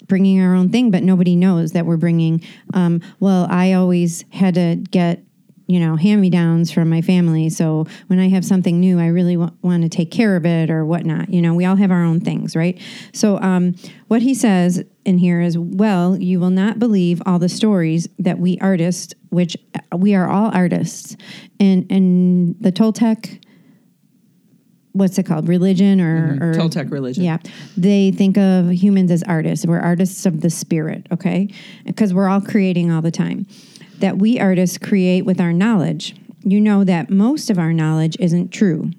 bringing 0.06 0.40
our 0.40 0.54
own 0.54 0.68
thing, 0.68 0.90
but 0.90 1.02
nobody 1.02 1.34
knows 1.34 1.72
that 1.72 1.86
we're 1.86 1.96
bringing. 1.96 2.42
Um, 2.72 3.00
well, 3.20 3.46
I 3.50 3.72
always 3.72 4.24
had 4.30 4.54
to 4.54 4.76
get, 4.90 5.22
you 5.66 5.80
know, 5.80 5.96
hand 5.96 6.20
me 6.20 6.28
downs 6.28 6.70
from 6.70 6.90
my 6.90 7.00
family. 7.00 7.48
So 7.48 7.86
when 8.08 8.18
I 8.18 8.28
have 8.28 8.44
something 8.44 8.78
new, 8.80 9.00
I 9.00 9.06
really 9.06 9.36
wa- 9.36 9.50
want 9.62 9.82
to 9.82 9.88
take 9.88 10.10
care 10.10 10.36
of 10.36 10.44
it 10.44 10.68
or 10.70 10.84
whatnot. 10.84 11.30
You 11.30 11.40
know, 11.40 11.54
we 11.54 11.64
all 11.64 11.76
have 11.76 11.90
our 11.90 12.04
own 12.04 12.20
things, 12.20 12.54
right? 12.54 12.78
So 13.14 13.40
um, 13.40 13.74
what 14.08 14.20
he 14.20 14.34
says 14.34 14.82
in 15.06 15.18
here 15.18 15.40
is, 15.40 15.56
well, 15.56 16.16
you 16.20 16.38
will 16.38 16.50
not 16.50 16.78
believe 16.78 17.22
all 17.24 17.38
the 17.38 17.48
stories 17.48 18.08
that 18.18 18.38
we 18.38 18.58
artists, 18.60 19.14
which 19.30 19.56
uh, 19.74 19.96
we 19.96 20.14
are 20.14 20.28
all 20.28 20.50
artists, 20.54 21.16
and 21.58 21.90
and 21.90 22.56
the 22.60 22.70
Toltec. 22.70 23.40
What's 24.92 25.18
it 25.18 25.24
called? 25.24 25.48
Religion 25.48 26.00
or, 26.00 26.38
or 26.40 26.54
Toltec 26.54 26.88
religion. 26.92 27.24
yeah. 27.24 27.38
They 27.76 28.12
think 28.12 28.38
of 28.38 28.70
humans 28.70 29.10
as 29.10 29.24
artists. 29.24 29.66
We're 29.66 29.80
artists 29.80 30.24
of 30.24 30.40
the 30.40 30.50
spirit, 30.50 31.08
okay? 31.10 31.52
Because 31.84 32.14
we're 32.14 32.28
all 32.28 32.40
creating 32.40 32.92
all 32.92 33.02
the 33.02 33.10
time. 33.10 33.46
That 33.98 34.18
we 34.18 34.38
artists 34.38 34.78
create 34.78 35.24
with 35.24 35.40
our 35.40 35.52
knowledge. 35.52 36.14
You 36.42 36.60
know 36.60 36.84
that 36.84 37.10
most 37.10 37.50
of 37.50 37.58
our 37.58 37.72
knowledge 37.72 38.16
isn't 38.20 38.50
true. 38.50 38.90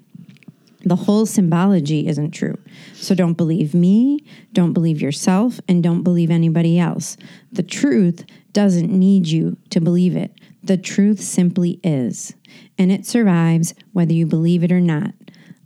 The 0.86 0.96
whole 0.96 1.26
symbology 1.26 2.06
isn't 2.06 2.30
true. 2.30 2.56
So 2.94 3.14
don't 3.16 3.34
believe 3.34 3.74
me, 3.74 4.20
don't 4.52 4.72
believe 4.72 5.02
yourself, 5.02 5.58
and 5.66 5.82
don't 5.82 6.04
believe 6.04 6.30
anybody 6.30 6.78
else. 6.78 7.16
The 7.50 7.64
truth 7.64 8.24
doesn't 8.52 8.90
need 8.90 9.26
you 9.26 9.56
to 9.70 9.80
believe 9.80 10.14
it. 10.14 10.32
The 10.62 10.76
truth 10.76 11.20
simply 11.20 11.80
is. 11.82 12.34
And 12.78 12.92
it 12.92 13.04
survives 13.04 13.74
whether 13.92 14.12
you 14.12 14.26
believe 14.26 14.62
it 14.62 14.70
or 14.70 14.80
not. 14.80 15.12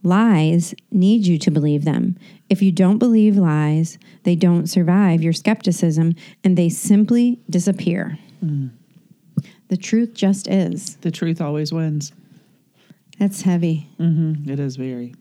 Lies 0.02 0.74
need 0.90 1.26
you 1.26 1.38
to 1.38 1.50
believe 1.50 1.84
them. 1.84 2.16
If 2.48 2.62
you 2.62 2.72
don't 2.72 2.98
believe 2.98 3.36
lies, 3.36 3.98
they 4.22 4.34
don't 4.34 4.68
survive 4.68 5.22
your 5.22 5.34
skepticism 5.34 6.14
and 6.42 6.56
they 6.56 6.70
simply 6.70 7.40
disappear. 7.50 8.18
Mm. 8.42 8.70
The 9.70 9.76
truth 9.76 10.14
just 10.14 10.48
is. 10.48 10.96
The 10.96 11.12
truth 11.12 11.40
always 11.40 11.72
wins. 11.72 12.12
That's 13.20 13.42
heavy. 13.42 13.86
It 14.50 14.58
is 14.58 14.74
very. 14.74 15.14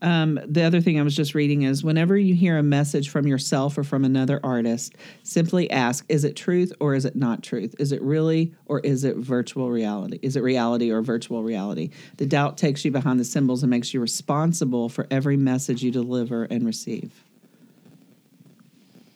Um, 0.00 0.40
the 0.46 0.62
other 0.62 0.80
thing 0.80 0.98
I 0.98 1.02
was 1.02 1.14
just 1.14 1.34
reading 1.34 1.62
is 1.62 1.84
whenever 1.84 2.16
you 2.16 2.34
hear 2.34 2.56
a 2.56 2.62
message 2.62 3.10
from 3.10 3.26
yourself 3.26 3.76
or 3.76 3.84
from 3.84 4.02
another 4.02 4.40
artist, 4.42 4.94
simply 5.24 5.70
ask, 5.70 6.06
is 6.08 6.24
it 6.24 6.36
truth 6.36 6.72
or 6.80 6.94
is 6.94 7.04
it 7.04 7.16
not 7.16 7.42
truth? 7.42 7.74
Is 7.78 7.92
it 7.92 8.00
really 8.00 8.54
or 8.64 8.80
is 8.80 9.04
it 9.04 9.16
virtual 9.16 9.70
reality? 9.70 10.18
Is 10.22 10.36
it 10.36 10.42
reality 10.42 10.90
or 10.90 11.02
virtual 11.02 11.42
reality? 11.42 11.90
The 12.16 12.26
doubt 12.26 12.56
takes 12.56 12.82
you 12.82 12.92
behind 12.92 13.20
the 13.20 13.24
symbols 13.26 13.62
and 13.62 13.68
makes 13.68 13.92
you 13.92 14.00
responsible 14.00 14.88
for 14.88 15.06
every 15.10 15.36
message 15.36 15.82
you 15.82 15.90
deliver 15.90 16.44
and 16.44 16.64
receive. 16.64 17.12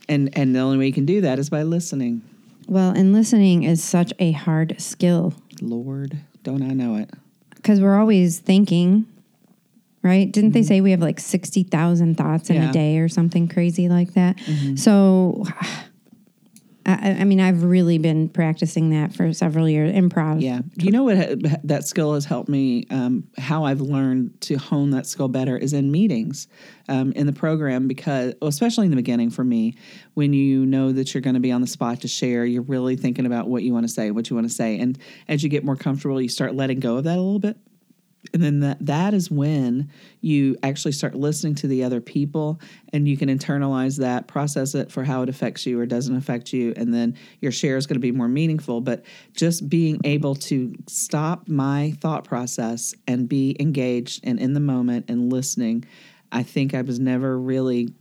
And 0.06 0.36
and 0.36 0.54
the 0.54 0.60
only 0.60 0.76
way 0.76 0.86
you 0.86 0.92
can 0.92 1.06
do 1.06 1.22
that 1.22 1.38
is 1.38 1.48
by 1.48 1.62
listening. 1.62 2.20
Well, 2.68 2.90
and 2.90 3.12
listening 3.12 3.62
is 3.64 3.82
such 3.82 4.12
a 4.18 4.32
hard 4.32 4.80
skill 4.80 5.34
Lord, 5.60 6.18
don't 6.42 6.62
I 6.62 6.74
know 6.74 6.96
it? 6.96 7.10
because 7.56 7.80
we're 7.80 7.98
always 7.98 8.38
thinking, 8.38 9.04
right? 10.02 10.30
Didn't 10.30 10.52
they 10.52 10.62
say 10.62 10.80
we 10.80 10.92
have 10.92 11.00
like 11.00 11.18
60,000 11.18 12.16
thoughts 12.16 12.50
in 12.50 12.56
Mm-hmm. 12.56 12.62
Yeah. 12.62 12.68
Mm-hmm. 12.68 12.70
a 12.70 12.72
day 12.72 12.98
or 12.98 13.08
something 13.08 13.48
crazy 13.48 13.88
like 13.88 14.14
that? 14.14 14.38
So, 14.76 15.44
I, 16.88 17.18
I 17.20 17.24
mean, 17.24 17.38
I've 17.38 17.64
really 17.64 17.98
been 17.98 18.30
practicing 18.30 18.90
that 18.90 19.14
for 19.14 19.34
several 19.34 19.68
years. 19.68 19.92
Improv. 19.92 20.40
Yeah. 20.40 20.62
You 20.76 20.90
know 20.90 21.04
what 21.04 21.66
that 21.68 21.84
skill 21.84 22.14
has 22.14 22.24
helped 22.24 22.48
me? 22.48 22.86
Um, 22.90 23.28
how 23.36 23.64
I've 23.64 23.82
learned 23.82 24.40
to 24.42 24.56
hone 24.56 24.90
that 24.92 25.06
skill 25.06 25.28
better 25.28 25.56
is 25.56 25.74
in 25.74 25.92
meetings 25.92 26.48
um, 26.88 27.12
in 27.12 27.26
the 27.26 27.32
program 27.32 27.88
because, 27.88 28.34
well, 28.40 28.48
especially 28.48 28.86
in 28.86 28.90
the 28.90 28.96
beginning 28.96 29.28
for 29.28 29.44
me, 29.44 29.76
when 30.14 30.32
you 30.32 30.64
know 30.64 30.90
that 30.92 31.12
you're 31.12 31.20
going 31.20 31.34
to 31.34 31.40
be 31.40 31.52
on 31.52 31.60
the 31.60 31.66
spot 31.66 32.00
to 32.00 32.08
share, 32.08 32.46
you're 32.46 32.62
really 32.62 32.96
thinking 32.96 33.26
about 33.26 33.48
what 33.48 33.62
you 33.62 33.74
want 33.74 33.86
to 33.86 33.92
say, 33.92 34.10
what 34.10 34.30
you 34.30 34.36
want 34.36 34.48
to 34.48 34.54
say. 34.54 34.78
And 34.78 34.98
as 35.28 35.42
you 35.42 35.50
get 35.50 35.64
more 35.64 35.76
comfortable, 35.76 36.22
you 36.22 36.30
start 36.30 36.54
letting 36.54 36.80
go 36.80 36.96
of 36.96 37.04
that 37.04 37.18
a 37.18 37.20
little 37.20 37.38
bit. 37.38 37.58
And 38.34 38.42
then 38.42 38.60
that, 38.60 38.84
that 38.84 39.14
is 39.14 39.30
when 39.30 39.90
you 40.20 40.56
actually 40.62 40.92
start 40.92 41.14
listening 41.14 41.54
to 41.56 41.66
the 41.68 41.84
other 41.84 42.00
people 42.00 42.60
and 42.92 43.06
you 43.08 43.16
can 43.16 43.28
internalize 43.28 43.98
that, 43.98 44.26
process 44.26 44.74
it 44.74 44.90
for 44.90 45.04
how 45.04 45.22
it 45.22 45.28
affects 45.28 45.64
you 45.64 45.78
or 45.80 45.86
doesn't 45.86 46.16
affect 46.16 46.52
you. 46.52 46.74
And 46.76 46.92
then 46.92 47.16
your 47.40 47.52
share 47.52 47.76
is 47.76 47.86
going 47.86 47.94
to 47.94 48.00
be 48.00 48.12
more 48.12 48.28
meaningful. 48.28 48.80
But 48.80 49.04
just 49.34 49.68
being 49.68 50.00
able 50.04 50.34
to 50.34 50.74
stop 50.88 51.48
my 51.48 51.94
thought 52.00 52.24
process 52.24 52.94
and 53.06 53.28
be 53.28 53.56
engaged 53.60 54.20
and 54.24 54.38
in 54.40 54.52
the 54.52 54.60
moment 54.60 55.06
and 55.08 55.32
listening, 55.32 55.84
I 56.32 56.42
think 56.42 56.74
I 56.74 56.82
was 56.82 56.98
never 56.98 57.38
really 57.38 57.94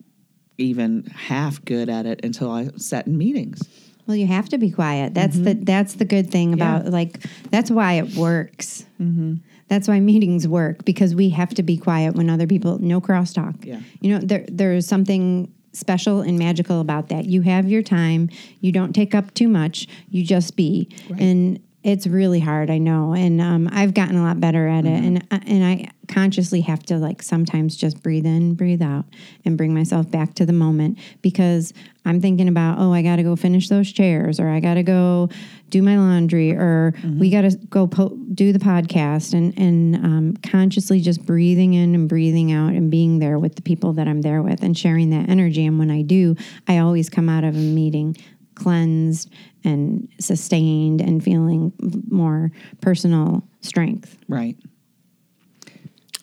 even 0.58 1.06
half 1.06 1.64
good 1.64 1.90
at 1.90 2.06
it 2.08 2.26
until 2.26 2.52
I 2.52 2.70
sat 2.78 3.06
in 3.08 3.18
meetings. 3.18 3.62
Well, 4.08 4.18
you 4.18 4.26
have 4.28 4.50
to 4.50 4.58
be 4.58 4.72
quiet. 4.72 5.14
That's 5.14 5.38
the 5.38 5.54
that's 5.54 5.96
the 5.96 6.06
good 6.06 6.32
thing 6.32 6.54
about 6.54 6.86
Yeah. 6.86 6.92
like 6.92 7.20
that's 7.52 7.70
why 7.70 7.94
it 7.94 8.16
works. 8.16 8.86
Mm-hmm. 9.02 9.36
That's 9.68 9.88
why 9.88 10.00
meetings 10.00 10.48
work 10.48 10.86
because 10.86 11.14
we 11.14 11.30
have 11.32 11.54
to 11.56 11.64
be 11.64 11.78
quiet 11.78 12.16
when 12.16 12.30
other 12.30 12.48
people 12.48 12.80
no 12.80 13.02
crosstalk. 13.02 13.66
Yeah. 13.66 13.80
you 14.02 14.12
know 14.12 14.20
there 14.20 14.46
there's 14.50 14.88
something 14.88 15.54
special 15.74 16.22
and 16.22 16.40
magical 16.40 16.82
about 16.82 17.10
that. 17.10 17.26
You 17.26 17.42
have 17.42 17.68
your 17.68 17.84
time. 17.84 18.30
You 18.62 18.72
don't 18.72 18.94
take 18.94 19.14
up 19.14 19.34
too 19.34 19.48
much. 19.48 19.88
You 20.10 20.24
just 20.24 20.56
be 20.56 20.90
and. 21.18 21.60
It's 21.84 22.06
really 22.06 22.42
hard, 22.42 22.70
I 22.70 22.80
know, 22.80 23.14
and 23.14 23.40
um, 23.40 23.70
I've 23.72 23.94
gotten 23.94 24.18
a 24.18 24.24
lot 24.24 24.42
better 24.42 24.68
at 24.68 24.84
it. 24.84 24.90
And 24.90 25.26
and 25.32 25.64
I 25.64 25.90
consciously 26.08 26.62
have 26.62 26.84
to 26.84 26.98
like 26.98 27.22
sometimes 27.22 27.76
just 27.76 28.02
breathe 28.02 28.26
in, 28.26 28.54
breathe 28.54 28.82
out, 28.82 29.06
and 29.46 29.58
bring 29.58 29.74
myself 29.74 30.10
back 30.10 30.34
to 30.36 30.46
the 30.46 30.54
moment 30.54 30.98
because 31.22 31.74
I'm 32.06 32.22
thinking 32.22 32.48
about, 32.48 32.80
oh, 32.80 32.94
I 32.94 33.02
got 33.02 33.18
to 33.18 33.24
go 33.24 33.36
finish 33.36 33.68
those 33.68 33.92
chairs, 33.92 34.40
or 34.40 34.48
I 34.48 34.60
got 34.60 34.76
to 34.76 34.84
go 34.84 35.30
do 35.70 35.82
my 35.82 35.98
laundry, 35.98 36.54
or 36.54 36.94
we 37.04 37.30
got 37.30 37.42
to 37.42 37.58
go 37.70 37.88
po- 37.88 38.18
do 38.34 38.54
the 38.54 38.60
podcast, 38.60 39.34
and 39.34 39.58
and 39.58 39.96
um, 39.98 40.38
consciously 40.38 41.02
just 41.02 41.26
breathing 41.26 41.74
in 41.74 41.94
and 41.94 42.08
breathing 42.08 42.52
out, 42.52 42.72
and 42.74 42.90
being 42.90 43.20
there 43.20 43.38
with 43.38 43.56
the 43.56 43.62
people 43.62 43.94
that 43.94 44.08
I'm 44.08 44.22
there 44.22 44.42
with, 44.42 44.64
and 44.64 44.78
sharing 44.78 45.10
that 45.10 45.30
energy. 45.30 45.66
And 45.66 45.78
when 45.78 45.92
I 45.92 46.02
do, 46.02 46.36
I 46.68 46.78
always 46.78 47.10
come 47.10 47.28
out 47.28 47.44
of 47.44 47.56
a 47.56 47.60
meeting 47.60 48.16
cleansed 48.56 49.32
and 49.64 50.08
sustained 50.20 51.00
and 51.00 51.24
feeling 51.24 51.72
more 52.10 52.52
personal 52.82 53.48
strength. 53.62 54.18
Right. 54.28 54.58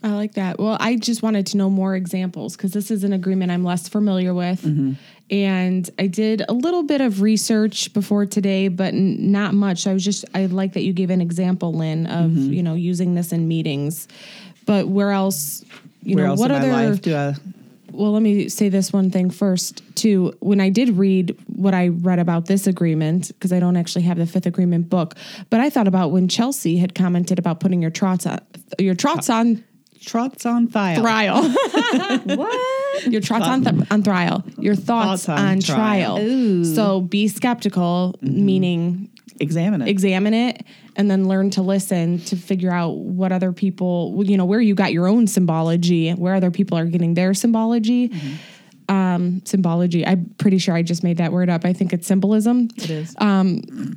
I 0.05 0.11
like 0.11 0.35
that. 0.35 0.59
Well, 0.59 0.77
I 0.79 0.97
just 0.97 1.23
wanted 1.23 1.47
to 1.47 1.57
know 1.57 1.71
more 1.71 1.97
examples 1.97 2.57
because 2.57 2.73
this 2.73 2.91
is 2.91 3.05
an 3.05 3.15
agreement 3.15 3.51
I'm 3.51 3.65
less 3.65 3.89
familiar 3.89 4.35
with. 4.35 4.61
Mm-hmm. 4.61 4.93
And 5.31 5.91
I 5.99 6.09
did 6.09 6.43
a 6.47 6.53
little 6.53 6.83
bit 6.83 7.01
of 7.01 7.23
research 7.23 7.91
before 7.95 8.27
today, 8.27 8.69
but 8.69 8.93
n- 8.93 9.33
not 9.33 9.55
much. 9.55 9.87
I 9.87 9.95
was 9.95 10.05
just, 10.05 10.27
I 10.35 10.45
like 10.45 10.75
that 10.75 10.83
you 10.83 10.93
gave 10.93 11.09
an 11.09 11.23
example, 11.23 11.73
Lynn, 11.73 12.07
of, 12.07 12.31
mm-hmm. 12.31 12.53
you 12.53 12.63
know, 12.63 12.75
using 12.75 13.15
this 13.15 13.33
in 13.33 13.49
meetings. 13.49 14.07
But 14.67 14.89
where 14.89 15.11
else, 15.11 15.65
you 16.03 16.17
Where 16.17 16.27
know, 16.27 16.33
else 16.33 16.41
what 16.41 16.51
other, 16.51 16.71
life 16.71 17.01
do 17.01 17.17
I? 17.17 17.35
well, 17.91 18.13
let 18.13 18.21
me 18.21 18.51
say 18.51 18.69
this 18.69 18.93
one 18.93 19.11
thing 19.11 19.31
first, 19.31 19.83
too. 19.97 20.37
When 20.41 20.61
I 20.61 20.69
did 20.69 20.99
read 20.99 21.35
what 21.47 21.73
I 21.73 21.89
read 21.89 22.19
about 22.19 22.45
this 22.45 22.67
agreement, 22.67 23.29
because 23.29 23.55
I 23.55 23.61
don't 23.61 23.79
actually 23.79 24.03
have 24.03 24.19
the 24.19 24.27
fifth 24.27 24.45
agreement 24.45 24.91
book, 24.91 25.15
but 25.49 25.61
I 25.61 25.71
thought 25.71 25.89
about 25.89 26.11
when 26.11 26.29
Chelsea 26.29 26.77
had 26.77 26.95
commented 26.95 27.39
about 27.39 27.61
putting 27.61 27.81
your 27.81 27.91
trots 27.91 28.27
on, 28.27 28.41
your 28.79 28.95
trots 28.95 29.31
uh, 29.31 29.37
on 29.37 29.65
Trots 30.05 30.47
on 30.47 30.69
file. 30.69 31.01
trial. 31.01 31.43
What? 32.25 33.07
Your 33.07 33.21
trots 33.21 33.45
on, 33.47 33.65
th- 33.65 33.87
on 33.91 34.03
trial. 34.03 34.45
Your 34.59 34.75
thoughts, 34.77 35.27
Thoughts 35.27 35.29
on 35.29 35.39
on, 35.39 35.61
trial. 35.61 36.17
trial. 36.17 36.65
So 36.65 37.01
be 37.01 37.29
skeptical, 37.29 38.15
mm-hmm. 38.23 38.47
meaning 38.47 39.11
Examine 39.41 39.83
it. 39.83 39.89
examine 39.89 40.33
it 40.33 40.65
and 40.97 41.11
then 41.11 41.27
learn 41.27 41.51
to 41.51 41.63
listen 41.63 42.21
to 42.21 42.37
figure 42.37 42.71
out 42.71 42.91
what 42.99 43.33
other 43.33 43.53
people, 43.53 44.23
you 44.25 44.37
know, 44.37 44.45
where 44.45 44.61
you 44.61 44.75
got 44.77 44.93
your 44.93 45.09
own 45.09 45.27
symbology, 45.27 46.13
where 46.13 46.35
other 46.35 46.53
people 46.53 46.79
are 46.79 46.85
getting 46.87 47.15
their 47.15 47.35
symbology. 47.35 48.11
Mm-hmm. 48.11 48.35
Um, 48.95 49.43
symbology. 49.47 50.07
I'm 50.07 50.27
pretty 50.39 50.59
sure 50.59 50.75
I 50.75 50.83
just 50.83 51.03
made 51.03 51.17
that 51.17 51.33
word 51.33 51.49
up. 51.51 51.65
I 51.65 51.73
think 51.73 51.93
it's 51.95 52.07
symbolism. 52.07 52.69
it 52.77 52.91
is. 52.91 53.15
Um, 53.19 53.97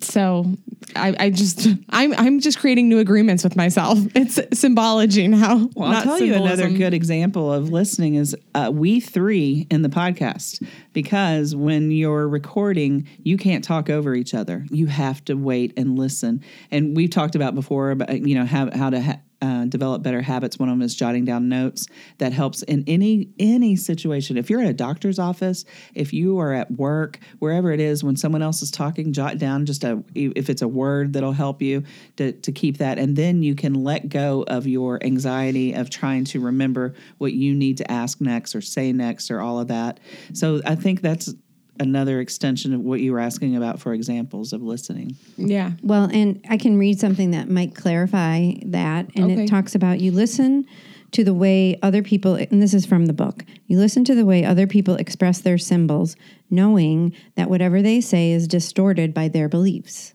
So 0.00 0.56
I, 0.96 1.14
I 1.18 1.30
just 1.30 1.68
I'm 1.90 2.12
I'm 2.14 2.40
just 2.40 2.58
creating 2.58 2.88
new 2.88 2.98
agreements 2.98 3.44
with 3.44 3.56
myself. 3.56 3.98
It's 4.14 4.38
symbology 4.58 5.28
now. 5.28 5.68
Well, 5.74 5.92
I'll 5.92 6.02
tell 6.02 6.20
you 6.20 6.34
another 6.34 6.68
good 6.68 6.94
example 6.94 7.52
of 7.52 7.70
listening 7.70 8.16
is 8.16 8.36
uh, 8.54 8.70
we 8.72 9.00
three 9.00 9.66
in 9.70 9.82
the 9.82 9.88
podcast 9.88 10.66
because 10.92 11.54
when 11.54 11.90
you're 11.90 12.28
recording, 12.28 13.08
you 13.22 13.36
can't 13.36 13.64
talk 13.64 13.90
over 13.90 14.14
each 14.14 14.34
other. 14.34 14.64
You 14.70 14.86
have 14.86 15.24
to 15.26 15.34
wait 15.34 15.72
and 15.76 15.98
listen. 15.98 16.42
And 16.70 16.96
we've 16.96 17.10
talked 17.10 17.34
about 17.34 17.54
before 17.54 17.90
about 17.90 18.26
you 18.26 18.34
know 18.34 18.46
how 18.46 18.70
how 18.76 18.90
to. 18.90 19.00
Ha- 19.00 19.20
uh, 19.42 19.64
develop 19.64 20.02
better 20.02 20.22
habits. 20.22 20.58
One 20.58 20.68
of 20.68 20.74
them 20.74 20.82
is 20.82 20.94
jotting 20.94 21.24
down 21.24 21.48
notes. 21.48 21.88
That 22.18 22.32
helps 22.32 22.62
in 22.62 22.84
any 22.86 23.28
any 23.38 23.76
situation. 23.76 24.36
If 24.36 24.48
you're 24.48 24.60
in 24.60 24.68
a 24.68 24.72
doctor's 24.72 25.18
office, 25.18 25.64
if 25.94 26.12
you 26.12 26.38
are 26.38 26.52
at 26.52 26.70
work, 26.70 27.18
wherever 27.40 27.72
it 27.72 27.80
is, 27.80 28.04
when 28.04 28.16
someone 28.16 28.40
else 28.40 28.62
is 28.62 28.70
talking, 28.70 29.12
jot 29.12 29.38
down 29.38 29.66
just 29.66 29.82
a 29.84 30.02
if 30.14 30.48
it's 30.48 30.62
a 30.62 30.68
word 30.68 31.12
that'll 31.12 31.32
help 31.32 31.60
you 31.60 31.82
to 32.16 32.32
to 32.32 32.52
keep 32.52 32.78
that, 32.78 32.98
and 32.98 33.16
then 33.16 33.42
you 33.42 33.54
can 33.54 33.74
let 33.74 34.08
go 34.08 34.44
of 34.46 34.66
your 34.66 35.02
anxiety 35.02 35.72
of 35.72 35.90
trying 35.90 36.24
to 36.26 36.40
remember 36.40 36.94
what 37.18 37.32
you 37.32 37.54
need 37.54 37.78
to 37.78 37.90
ask 37.90 38.20
next 38.20 38.54
or 38.54 38.60
say 38.60 38.92
next 38.92 39.30
or 39.30 39.40
all 39.40 39.58
of 39.58 39.68
that. 39.68 39.98
So 40.32 40.60
I 40.64 40.76
think 40.76 41.00
that's 41.00 41.34
another 41.80 42.20
extension 42.20 42.74
of 42.74 42.80
what 42.80 43.00
you 43.00 43.12
were 43.12 43.18
asking 43.20 43.56
about 43.56 43.80
for 43.80 43.92
examples 43.94 44.52
of 44.52 44.62
listening. 44.62 45.16
Yeah. 45.36 45.72
Well, 45.82 46.08
and 46.12 46.40
I 46.48 46.56
can 46.56 46.78
read 46.78 47.00
something 47.00 47.30
that 47.32 47.48
might 47.48 47.74
clarify 47.74 48.52
that. 48.66 49.08
And 49.16 49.30
Okay. 49.32 49.44
it 49.44 49.48
talks 49.48 49.74
about 49.74 50.00
you 50.00 50.12
listen 50.12 50.66
to 51.12 51.24
the 51.24 51.34
way 51.34 51.78
other 51.82 52.02
people, 52.02 52.34
and 52.36 52.62
this 52.62 52.72
is 52.74 52.86
from 52.86 53.06
the 53.06 53.12
book, 53.12 53.44
you 53.66 53.78
listen 53.78 54.04
to 54.04 54.14
the 54.14 54.24
way 54.24 54.44
other 54.44 54.66
people 54.66 54.94
express 54.96 55.40
their 55.40 55.58
symbols, 55.58 56.16
knowing 56.50 57.12
that 57.36 57.50
whatever 57.50 57.82
they 57.82 58.00
say 58.00 58.32
is 58.32 58.48
distorted 58.48 59.12
by 59.12 59.28
their 59.28 59.48
beliefs. 59.48 60.12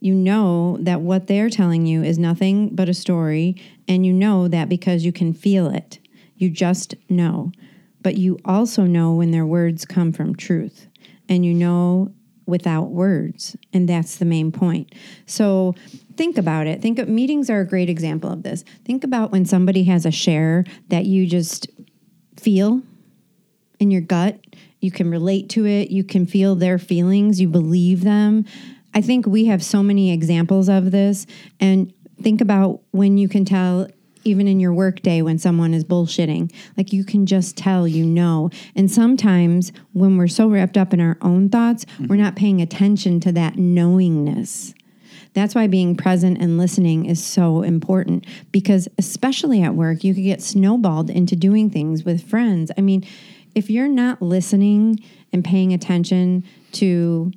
You 0.00 0.14
know 0.14 0.78
that 0.80 1.00
what 1.02 1.26
they're 1.26 1.50
telling 1.50 1.86
you 1.86 2.02
is 2.02 2.18
nothing 2.18 2.74
but 2.74 2.88
a 2.88 2.94
story, 2.94 3.54
and 3.86 4.04
you 4.06 4.12
know 4.12 4.48
that 4.48 4.68
because 4.68 5.04
you 5.04 5.12
can 5.12 5.32
feel 5.32 5.68
it. 5.68 5.98
You 6.36 6.48
just 6.50 6.94
know. 7.08 7.52
But 8.02 8.16
you 8.16 8.38
also 8.44 8.84
know 8.84 9.14
when 9.14 9.30
their 9.30 9.46
words 9.46 9.84
come 9.84 10.12
from 10.12 10.34
truth, 10.34 10.86
and 11.28 11.44
you 11.44 11.54
know 11.54 12.12
without 12.46 12.90
words. 12.90 13.56
And 13.72 13.88
that's 13.88 14.16
the 14.16 14.24
main 14.24 14.52
point. 14.52 14.94
So 15.26 15.74
think 16.16 16.36
about 16.36 16.66
it. 16.66 16.82
Think 16.82 16.98
of 16.98 17.08
meetings 17.08 17.48
are 17.48 17.60
a 17.60 17.66
great 17.66 17.88
example 17.88 18.30
of 18.30 18.42
this. 18.42 18.64
Think 18.84 19.04
about 19.04 19.30
when 19.30 19.44
somebody 19.44 19.84
has 19.84 20.04
a 20.04 20.10
share 20.10 20.64
that 20.88 21.06
you 21.06 21.26
just 21.26 21.68
feel 22.36 22.82
in 23.78 23.90
your 23.90 24.00
gut. 24.00 24.38
You 24.80 24.90
can 24.90 25.10
relate 25.10 25.48
to 25.50 25.66
it. 25.66 25.90
You 25.90 26.04
can 26.04 26.26
feel 26.26 26.56
their 26.56 26.78
feelings. 26.78 27.40
You 27.40 27.48
believe 27.48 28.02
them. 28.02 28.44
I 28.92 29.00
think 29.00 29.26
we 29.26 29.44
have 29.46 29.62
so 29.62 29.82
many 29.82 30.12
examples 30.12 30.68
of 30.68 30.90
this. 30.90 31.26
And 31.60 31.92
think 32.20 32.40
about 32.40 32.80
when 32.90 33.16
you 33.16 33.28
can 33.28 33.44
tell 33.44 33.88
even 34.24 34.46
in 34.46 34.60
your 34.60 34.72
work 34.72 35.00
day 35.00 35.22
when 35.22 35.38
someone 35.38 35.74
is 35.74 35.84
bullshitting. 35.84 36.52
Like 36.76 36.92
you 36.92 37.04
can 37.04 37.26
just 37.26 37.56
tell, 37.56 37.86
you 37.86 38.04
know. 38.04 38.50
And 38.74 38.90
sometimes 38.90 39.72
when 39.92 40.16
we're 40.16 40.28
so 40.28 40.48
wrapped 40.48 40.76
up 40.76 40.92
in 40.92 41.00
our 41.00 41.18
own 41.22 41.48
thoughts, 41.48 41.86
we're 41.98 42.06
mm-hmm. 42.06 42.16
not 42.16 42.36
paying 42.36 42.60
attention 42.60 43.20
to 43.20 43.32
that 43.32 43.56
knowingness. 43.56 44.74
That's 45.32 45.54
why 45.54 45.68
being 45.68 45.96
present 45.96 46.40
and 46.40 46.58
listening 46.58 47.06
is 47.06 47.22
so 47.22 47.62
important 47.62 48.26
because, 48.50 48.88
especially 48.98 49.62
at 49.62 49.74
work, 49.74 50.02
you 50.02 50.12
could 50.12 50.24
get 50.24 50.42
snowballed 50.42 51.08
into 51.08 51.36
doing 51.36 51.70
things 51.70 52.04
with 52.04 52.28
friends. 52.28 52.72
I 52.76 52.80
mean, 52.80 53.06
if 53.54 53.70
you're 53.70 53.88
not 53.88 54.20
listening 54.20 54.98
and 55.32 55.44
paying 55.44 55.72
attention 55.72 56.44
to 56.72 57.32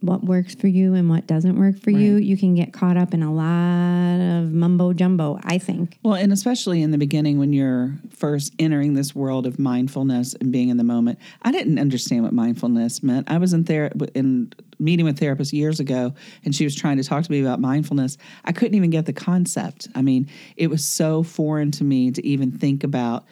what 0.00 0.22
works 0.22 0.54
for 0.54 0.68
you 0.68 0.94
and 0.94 1.08
what 1.08 1.26
doesn't 1.26 1.58
work 1.58 1.78
for 1.80 1.90
you, 1.90 2.16
you 2.16 2.36
can 2.36 2.54
get 2.54 2.72
caught 2.72 2.96
up 2.96 3.12
in 3.12 3.22
a 3.22 3.32
lot 3.32 4.20
of 4.20 4.52
mumbo 4.52 4.92
jumbo, 4.92 5.40
I 5.42 5.58
think. 5.58 5.98
Well, 6.04 6.14
and 6.14 6.32
especially 6.32 6.82
in 6.82 6.92
the 6.92 6.98
beginning 6.98 7.38
when 7.38 7.52
you're 7.52 7.94
first 8.10 8.54
entering 8.60 8.94
this 8.94 9.14
world 9.14 9.46
of 9.46 9.58
mindfulness 9.58 10.34
and 10.34 10.52
being 10.52 10.68
in 10.68 10.76
the 10.76 10.84
moment. 10.84 11.18
I 11.42 11.50
didn't 11.50 11.78
understand 11.78 12.22
what 12.22 12.32
mindfulness 12.32 13.02
meant. 13.02 13.28
I 13.28 13.38
was 13.38 13.52
in 13.52 13.64
there 13.64 13.90
in 14.14 14.52
meeting 14.78 15.04
with 15.04 15.18
therapists 15.18 15.52
years 15.52 15.80
ago 15.80 16.14
and 16.44 16.54
she 16.54 16.62
was 16.62 16.76
trying 16.76 16.98
to 16.98 17.04
talk 17.04 17.24
to 17.24 17.30
me 17.32 17.40
about 17.40 17.60
mindfulness. 17.60 18.16
I 18.44 18.52
couldn't 18.52 18.76
even 18.76 18.90
get 18.90 19.06
the 19.06 19.12
concept. 19.12 19.88
I 19.96 20.02
mean, 20.02 20.28
it 20.56 20.68
was 20.68 20.84
so 20.84 21.24
foreign 21.24 21.72
to 21.72 21.84
me 21.84 22.12
to 22.12 22.24
even 22.24 22.52
think 22.52 22.84
about 22.84 23.24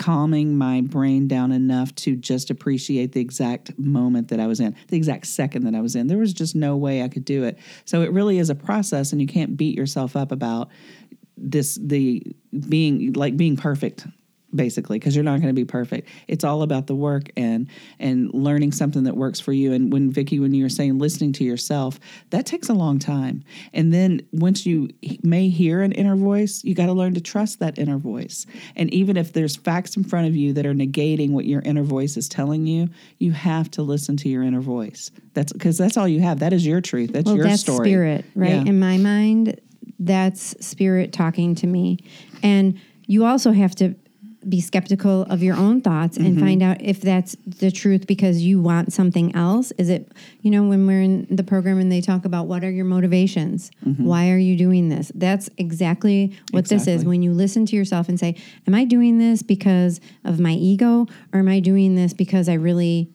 calming 0.00 0.56
my 0.56 0.80
brain 0.80 1.28
down 1.28 1.52
enough 1.52 1.94
to 1.94 2.16
just 2.16 2.48
appreciate 2.48 3.12
the 3.12 3.20
exact 3.20 3.78
moment 3.78 4.28
that 4.28 4.40
I 4.40 4.46
was 4.46 4.58
in, 4.58 4.74
the 4.88 4.96
exact 4.96 5.26
second 5.26 5.64
that 5.64 5.74
I 5.74 5.82
was 5.82 5.94
in. 5.94 6.06
There 6.06 6.16
was 6.16 6.32
just 6.32 6.56
no 6.56 6.74
way 6.74 7.02
I 7.02 7.08
could 7.08 7.26
do 7.26 7.44
it. 7.44 7.58
So 7.84 8.00
it 8.00 8.10
really 8.10 8.38
is 8.38 8.48
a 8.48 8.54
process, 8.54 9.12
and 9.12 9.20
you 9.20 9.26
can't 9.26 9.58
beat 9.58 9.76
yourself 9.76 10.16
up 10.16 10.32
about 10.32 10.70
this 11.36 11.78
the 11.80 12.22
being 12.68 13.12
like 13.12 13.36
being 13.36 13.56
perfect 13.56 14.06
basically 14.54 14.98
because 14.98 15.14
you're 15.14 15.24
not 15.24 15.40
going 15.40 15.54
to 15.54 15.58
be 15.60 15.64
perfect. 15.64 16.08
It's 16.28 16.44
all 16.44 16.62
about 16.62 16.86
the 16.86 16.94
work 16.94 17.30
and 17.36 17.68
and 17.98 18.32
learning 18.34 18.72
something 18.72 19.04
that 19.04 19.16
works 19.16 19.40
for 19.40 19.52
you. 19.52 19.72
And 19.72 19.92
when 19.92 20.10
vicky 20.10 20.40
when 20.40 20.54
you 20.54 20.64
were 20.64 20.68
saying 20.70 20.98
listening 20.98 21.32
to 21.34 21.44
yourself 21.44 22.00
that 22.30 22.46
takes 22.46 22.68
a 22.68 22.74
long 22.74 22.98
time. 22.98 23.44
And 23.72 23.92
then 23.92 24.22
once 24.32 24.66
you 24.66 24.90
may 25.22 25.48
hear 25.48 25.82
an 25.82 25.92
inner 25.92 26.16
voice 26.16 26.64
you 26.64 26.74
got 26.74 26.86
to 26.86 26.92
learn 26.92 27.14
to 27.14 27.20
trust 27.20 27.60
that 27.60 27.78
inner 27.78 27.98
voice. 27.98 28.46
And 28.76 28.92
even 28.92 29.16
if 29.16 29.32
there's 29.32 29.56
facts 29.56 29.96
in 29.96 30.04
front 30.04 30.26
of 30.26 30.36
you 30.36 30.52
that 30.54 30.66
are 30.66 30.74
negating 30.74 31.30
what 31.30 31.44
your 31.44 31.62
inner 31.62 31.82
voice 31.82 32.16
is 32.16 32.28
telling 32.28 32.66
you 32.66 32.88
you 33.18 33.32
have 33.32 33.70
to 33.72 33.82
listen 33.82 34.16
to 34.18 34.28
your 34.28 34.42
inner 34.42 34.60
voice. 34.60 35.10
That's 35.34 35.52
because 35.52 35.78
that's 35.78 35.96
all 35.96 36.08
you 36.08 36.20
have. 36.20 36.40
That 36.40 36.52
is 36.52 36.66
your 36.66 36.80
truth. 36.80 37.12
That's 37.12 37.26
Well, 37.26 37.36
your 37.36 37.46
that's 37.46 37.62
story. 37.62 37.88
spirit, 37.88 38.24
right? 38.34 38.50
Yeah. 38.50 38.64
In 38.64 38.78
my 38.80 38.96
mind, 38.98 39.60
that's 40.00 40.56
spirit 40.64 41.12
talking 41.12 41.54
to 41.56 41.66
me. 41.66 41.98
And 42.42 42.80
you 43.06 43.24
also 43.24 43.52
have 43.52 43.74
to 43.76 43.94
be 44.48 44.60
skeptical 44.60 45.22
of 45.24 45.42
your 45.42 45.54
own 45.56 45.80
thoughts 45.82 46.16
and 46.16 46.28
Mm-hmm. 46.28 46.40
find 46.40 46.62
out 46.62 46.80
if 46.80 47.00
that's 47.02 47.36
the 47.46 47.70
truth 47.70 48.06
because 48.06 48.40
you 48.42 48.60
want 48.60 48.92
something 48.92 49.34
else. 49.34 49.70
Is 49.72 49.88
it, 49.90 50.10
you 50.40 50.50
know, 50.50 50.62
when 50.64 50.86
we're 50.86 51.02
in 51.02 51.26
the 51.30 51.42
program 51.42 51.78
and 51.78 51.92
they 51.92 52.00
talk 52.00 52.24
about 52.24 52.46
what 52.46 52.64
are 52.64 52.70
your 52.70 52.86
motivations? 52.86 53.70
Why 53.82 54.30
are 54.30 54.38
you 54.38 54.56
doing 54.56 54.88
this? 54.88 55.12
That's 55.14 55.50
exactly 55.58 56.36
what 56.52 56.68
this 56.68 56.86
is. 56.86 57.00
Mm-hmm. 57.02 57.08
When 57.10 57.22
you 57.22 57.32
listen 57.32 57.66
to 57.66 57.76
yourself 57.76 58.08
and 58.08 58.18
say, 58.18 58.34
Am 58.66 58.74
I 58.74 58.84
doing 58.84 59.18
this 59.18 59.42
because 59.42 60.00
of 60.24 60.40
my 60.40 60.52
ego 60.52 61.06
or 61.34 61.40
am 61.40 61.48
I 61.48 61.60
doing 61.60 61.94
this 61.94 62.14
because 62.14 62.48
I 62.48 62.54
really 62.54 63.10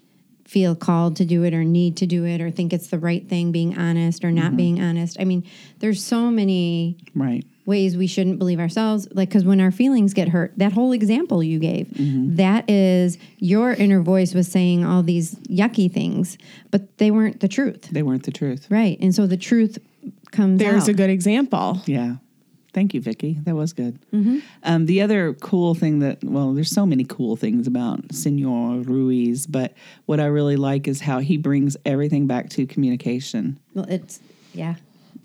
feel 0.46 0.76
called 0.76 1.16
to 1.16 1.26
do 1.26 1.44
it 1.44 1.56
or 1.56 1.64
need 1.64 1.98
to 1.98 2.06
do 2.06 2.24
it 2.24 2.40
or 2.40 2.52
think 2.52 2.72
it's 2.72 2.88
the 2.88 3.00
right 3.00 3.28
thing 3.28 3.52
being 3.52 3.78
honest 3.80 4.24
or 4.24 4.28
Mm-hmm. 4.28 4.36
not 4.36 4.56
being 4.56 4.80
honest. 4.80 5.18
I 5.20 5.24
mean, 5.24 5.44
there's 5.80 6.04
so 6.04 6.30
many 6.30 6.98
right 7.16 7.44
ways 7.66 7.98
we 7.98 8.08
shouldn't 8.08 8.38
believe 8.40 8.60
ourselves 8.60 9.08
like 9.14 9.30
cuz 9.32 9.44
when 9.44 9.60
our 9.60 9.72
feelings 9.72 10.14
get 10.14 10.30
hurt, 10.30 10.54
that 10.58 10.72
whole 10.74 10.92
example 10.92 11.44
you 11.44 11.60
gave, 11.60 11.88
Mm-hmm. 11.88 12.36
that 12.36 12.70
is 12.70 13.18
your 13.40 13.74
inner 13.74 14.02
voice 14.02 14.34
was 14.34 14.48
saying 14.48 14.86
all 14.86 15.02
these 15.04 15.36
yucky 15.50 15.92
things, 15.92 16.38
but 16.72 16.98
they 16.98 17.12
weren't 17.12 17.40
the 17.40 17.48
truth. 17.48 17.90
they 17.92 18.04
weren't 18.04 18.24
the 18.24 18.32
truth 18.32 18.68
Right? 18.70 18.98
And 19.02 19.14
so 19.16 19.26
the 19.28 19.38
truth 19.38 19.78
comes 20.32 20.60
There's 20.60 20.84
out. 20.84 20.90
a 20.90 20.94
good 20.94 21.10
example. 21.10 21.82
Yeah. 21.86 22.16
Thank 22.74 22.94
you, 22.94 23.00
Vicky. 23.00 23.38
That 23.46 23.56
was 23.56 23.72
good. 23.72 23.98
Um, 24.64 24.86
the 24.86 25.00
other 25.02 25.34
cool 25.36 25.76
thing 25.76 26.00
that, 26.00 26.22
well, 26.26 26.54
there's 26.54 26.72
so 26.72 26.86
many 26.86 27.06
cool 27.06 27.38
things 27.38 27.68
about 27.68 28.14
Senor 28.14 28.82
Ruiz, 28.82 29.48
but 29.48 29.74
what 30.08 30.20
I 30.20 30.26
really 30.26 30.58
like 30.58 30.86
is 30.86 31.00
how 31.00 31.20
he 31.20 31.38
brings 31.38 31.78
everything 31.86 32.28
back 32.28 32.50
to 32.50 32.66
communication. 32.68 33.58
well, 33.74 33.86
it's 33.88 34.20
yeah. 34.54 34.76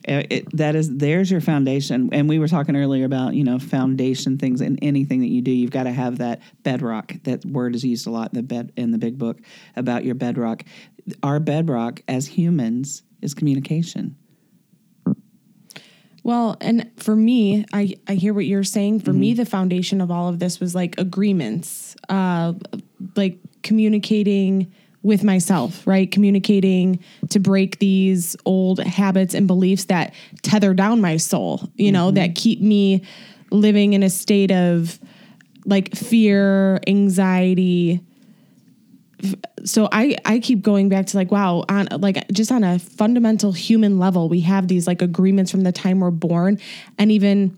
Uh, 0.08 0.22
It, 0.30 0.56
that 0.56 0.74
is, 0.76 0.96
there's 0.96 1.30
your 1.30 1.40
foundation. 1.40 2.08
And 2.12 2.28
we 2.28 2.38
were 2.38 2.48
talking 2.48 2.74
earlier 2.74 3.04
about, 3.04 3.34
you 3.34 3.44
know, 3.44 3.58
foundation 3.58 4.38
things 4.38 4.60
in 4.60 4.78
anything 4.78 5.20
that 5.20 5.28
you 5.28 5.42
do. 5.42 5.50
You've 5.50 5.70
got 5.70 5.84
to 5.84 5.92
have 5.92 6.18
that 6.18 6.40
bedrock. 6.62 7.12
That 7.24 7.44
word 7.44 7.74
is 7.74 7.84
used 7.84 8.06
a 8.06 8.10
lot 8.10 8.32
in 8.32 8.36
the 8.36 8.42
bed 8.42 8.72
in 8.76 8.92
the 8.92 8.98
big 8.98 9.18
book 9.18 9.38
about 9.76 10.04
your 10.04 10.14
bedrock. 10.14 10.64
Our 11.22 11.38
bedrock 11.38 12.02
as 12.08 12.26
humans 12.26 13.02
is 13.20 13.34
communication. 13.34 14.16
Well, 16.22 16.56
and 16.60 16.90
for 16.96 17.16
me, 17.16 17.64
I, 17.72 17.94
I 18.06 18.14
hear 18.14 18.34
what 18.34 18.44
you're 18.44 18.62
saying. 18.62 19.00
For 19.00 19.12
me, 19.12 19.32
the 19.32 19.46
foundation 19.46 20.00
of 20.00 20.10
all 20.10 20.28
of 20.28 20.38
this 20.38 20.60
was 20.60 20.74
like 20.74 20.98
agreements, 20.98 21.96
uh, 22.08 22.52
like 23.16 23.38
communicating 23.62 24.72
with 25.02 25.24
myself, 25.24 25.86
right? 25.86 26.10
Communicating 26.10 27.02
to 27.30 27.40
break 27.40 27.78
these 27.78 28.36
old 28.44 28.80
habits 28.80 29.34
and 29.34 29.46
beliefs 29.46 29.84
that 29.86 30.14
tether 30.42 30.74
down 30.74 31.00
my 31.00 31.16
soul, 31.16 31.70
you 31.76 31.90
know, 31.90 32.08
mm-hmm. 32.08 32.16
that 32.16 32.34
keep 32.34 32.60
me 32.60 33.02
living 33.50 33.94
in 33.94 34.02
a 34.02 34.10
state 34.10 34.50
of 34.50 34.98
like 35.64 35.94
fear, 35.94 36.80
anxiety, 36.86 38.00
so 39.64 39.88
I 39.92 40.16
I 40.24 40.38
keep 40.38 40.62
going 40.62 40.88
back 40.88 41.06
to 41.06 41.16
like 41.16 41.30
wow 41.30 41.64
on 41.68 41.88
like 41.98 42.26
just 42.28 42.50
on 42.50 42.64
a 42.64 42.78
fundamental 42.78 43.52
human 43.52 43.98
level 43.98 44.28
we 44.28 44.40
have 44.40 44.68
these 44.68 44.86
like 44.86 45.02
agreements 45.02 45.50
from 45.50 45.62
the 45.62 45.72
time 45.72 46.00
we're 46.00 46.10
born. 46.10 46.58
And 46.98 47.12
even 47.12 47.56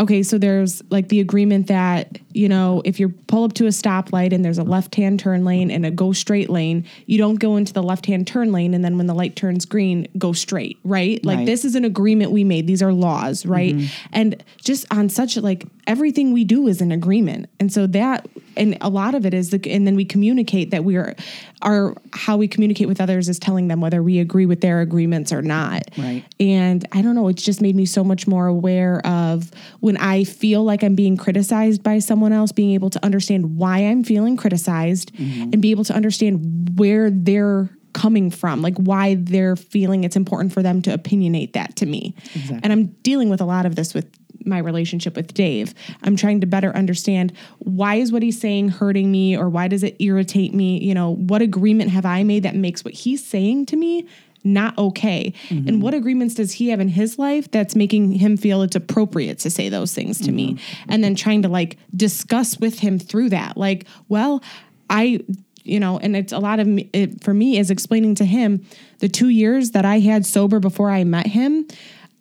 okay 0.00 0.22
so 0.22 0.38
there's 0.38 0.82
like 0.90 1.08
the 1.08 1.20
agreement 1.20 1.66
that 1.68 2.18
you 2.38 2.48
know 2.48 2.80
if 2.84 3.00
you 3.00 3.08
pull 3.08 3.42
up 3.44 3.52
to 3.54 3.64
a 3.66 3.70
stoplight 3.70 4.32
and 4.32 4.44
there's 4.44 4.58
a 4.58 4.62
left 4.62 4.94
hand 4.94 5.18
turn 5.18 5.44
lane 5.44 5.70
and 5.72 5.84
a 5.84 5.90
go 5.90 6.12
straight 6.12 6.48
lane 6.48 6.84
you 7.06 7.18
don't 7.18 7.36
go 7.36 7.56
into 7.56 7.72
the 7.72 7.82
left 7.82 8.06
hand 8.06 8.26
turn 8.28 8.52
lane 8.52 8.74
and 8.74 8.84
then 8.84 8.96
when 8.96 9.08
the 9.08 9.14
light 9.14 9.34
turns 9.34 9.64
green 9.64 10.06
go 10.16 10.32
straight 10.32 10.78
right? 10.84 11.24
Like 11.24 11.38
Right. 11.38 11.46
this 11.46 11.64
is 11.64 11.74
an 11.74 11.84
agreement 11.84 12.30
we 12.30 12.44
made. 12.44 12.66
These 12.66 12.82
are 12.82 12.92
laws 12.92 13.44
right? 13.44 13.74
Mm-hmm. 13.74 14.08
And 14.12 14.44
just 14.62 14.86
on 14.92 15.08
such 15.08 15.36
like 15.36 15.66
everything 15.86 16.32
we 16.32 16.44
do 16.44 16.68
is 16.68 16.80
an 16.80 16.92
agreement. 16.92 17.48
And 17.58 17.72
so 17.72 17.86
that 17.88 18.26
and 18.56 18.76
a 18.80 18.88
lot 18.88 19.14
of 19.14 19.26
it 19.26 19.34
is 19.34 19.50
the 19.50 19.60
and 19.70 19.86
then 19.86 19.96
we 19.96 20.04
communicate 20.04 20.70
that 20.70 20.84
we 20.84 20.96
are 20.96 21.14
our 21.62 21.94
how 22.12 22.36
we 22.36 22.46
communicate 22.46 22.86
with 22.86 23.00
others 23.00 23.28
is 23.28 23.38
telling 23.38 23.68
them 23.68 23.80
whether 23.80 24.02
we 24.02 24.20
agree 24.20 24.46
with 24.46 24.60
their 24.60 24.80
agreements 24.80 25.32
or 25.32 25.42
not. 25.42 25.82
Right. 25.98 26.24
and 26.38 26.86
i 26.92 27.02
don't 27.02 27.14
know 27.14 27.28
it's 27.28 27.42
just 27.42 27.60
made 27.60 27.74
me 27.74 27.86
so 27.86 28.04
much 28.04 28.26
more 28.26 28.46
aware 28.46 29.04
of 29.06 29.50
when 29.80 29.96
i 29.96 30.24
feel 30.24 30.62
like 30.64 30.82
i'm 30.84 30.94
being 30.94 31.16
criticized 31.16 31.82
by 31.82 31.98
someone 31.98 32.27
else 32.32 32.52
being 32.52 32.72
able 32.72 32.90
to 32.90 33.04
understand 33.04 33.56
why 33.56 33.78
i'm 33.78 34.04
feeling 34.04 34.36
criticized 34.36 35.14
mm-hmm. 35.14 35.42
and 35.52 35.62
be 35.62 35.70
able 35.70 35.84
to 35.84 35.94
understand 35.94 36.78
where 36.78 37.10
they're 37.10 37.68
coming 37.94 38.30
from 38.30 38.62
like 38.62 38.76
why 38.76 39.16
they're 39.18 39.56
feeling 39.56 40.04
it's 40.04 40.16
important 40.16 40.52
for 40.52 40.62
them 40.62 40.82
to 40.82 40.96
opinionate 40.96 41.52
that 41.54 41.74
to 41.74 41.86
me 41.86 42.14
and 42.62 42.72
i'm 42.72 42.86
dealing 43.02 43.28
with 43.28 43.40
a 43.40 43.44
lot 43.44 43.66
of 43.66 43.76
this 43.76 43.94
with 43.94 44.06
my 44.48 44.58
relationship 44.58 45.14
with 45.14 45.34
Dave. 45.34 45.74
I'm 46.02 46.16
trying 46.16 46.40
to 46.40 46.46
better 46.46 46.74
understand 46.74 47.32
why 47.58 47.96
is 47.96 48.10
what 48.10 48.22
he's 48.22 48.40
saying 48.40 48.70
hurting 48.70 49.10
me 49.10 49.36
or 49.36 49.48
why 49.48 49.68
does 49.68 49.82
it 49.82 49.96
irritate 50.00 50.54
me? 50.54 50.82
You 50.82 50.94
know, 50.94 51.14
what 51.14 51.42
agreement 51.42 51.90
have 51.90 52.06
I 52.06 52.22
made 52.22 52.42
that 52.44 52.56
makes 52.56 52.84
what 52.84 52.94
he's 52.94 53.24
saying 53.24 53.66
to 53.66 53.76
me 53.76 54.06
not 54.54 54.76
okay? 54.78 55.32
And 55.50 55.66
mm-hmm. 55.66 55.80
what 55.80 55.94
agreements 55.94 56.34
does 56.34 56.52
he 56.52 56.68
have 56.68 56.80
in 56.80 56.88
his 56.88 57.18
life 57.18 57.50
that's 57.50 57.74
making 57.74 58.12
him 58.12 58.36
feel 58.36 58.62
it's 58.62 58.76
appropriate 58.76 59.38
to 59.40 59.50
say 59.50 59.68
those 59.68 59.94
things 59.94 60.20
to 60.22 60.32
me? 60.32 60.54
Mm-hmm. 60.54 60.90
And 60.90 61.04
then 61.04 61.14
trying 61.14 61.42
to 61.42 61.48
like 61.48 61.78
discuss 61.94 62.58
with 62.58 62.80
him 62.80 62.98
through 62.98 63.30
that. 63.30 63.56
Like, 63.56 63.86
well, 64.08 64.42
I 64.90 65.20
you 65.64 65.78
know, 65.78 65.98
and 65.98 66.16
it's 66.16 66.32
a 66.32 66.38
lot 66.38 66.60
of 66.60 66.66
me, 66.66 66.88
it, 66.92 67.22
for 67.22 67.34
me 67.34 67.58
is 67.58 67.70
explaining 67.70 68.14
to 68.16 68.24
him 68.24 68.64
the 69.00 69.08
two 69.08 69.28
years 69.28 69.72
that 69.72 69.84
I 69.84 69.98
had 69.98 70.24
sober 70.24 70.60
before 70.60 70.90
I 70.90 71.04
met 71.04 71.26
him. 71.26 71.68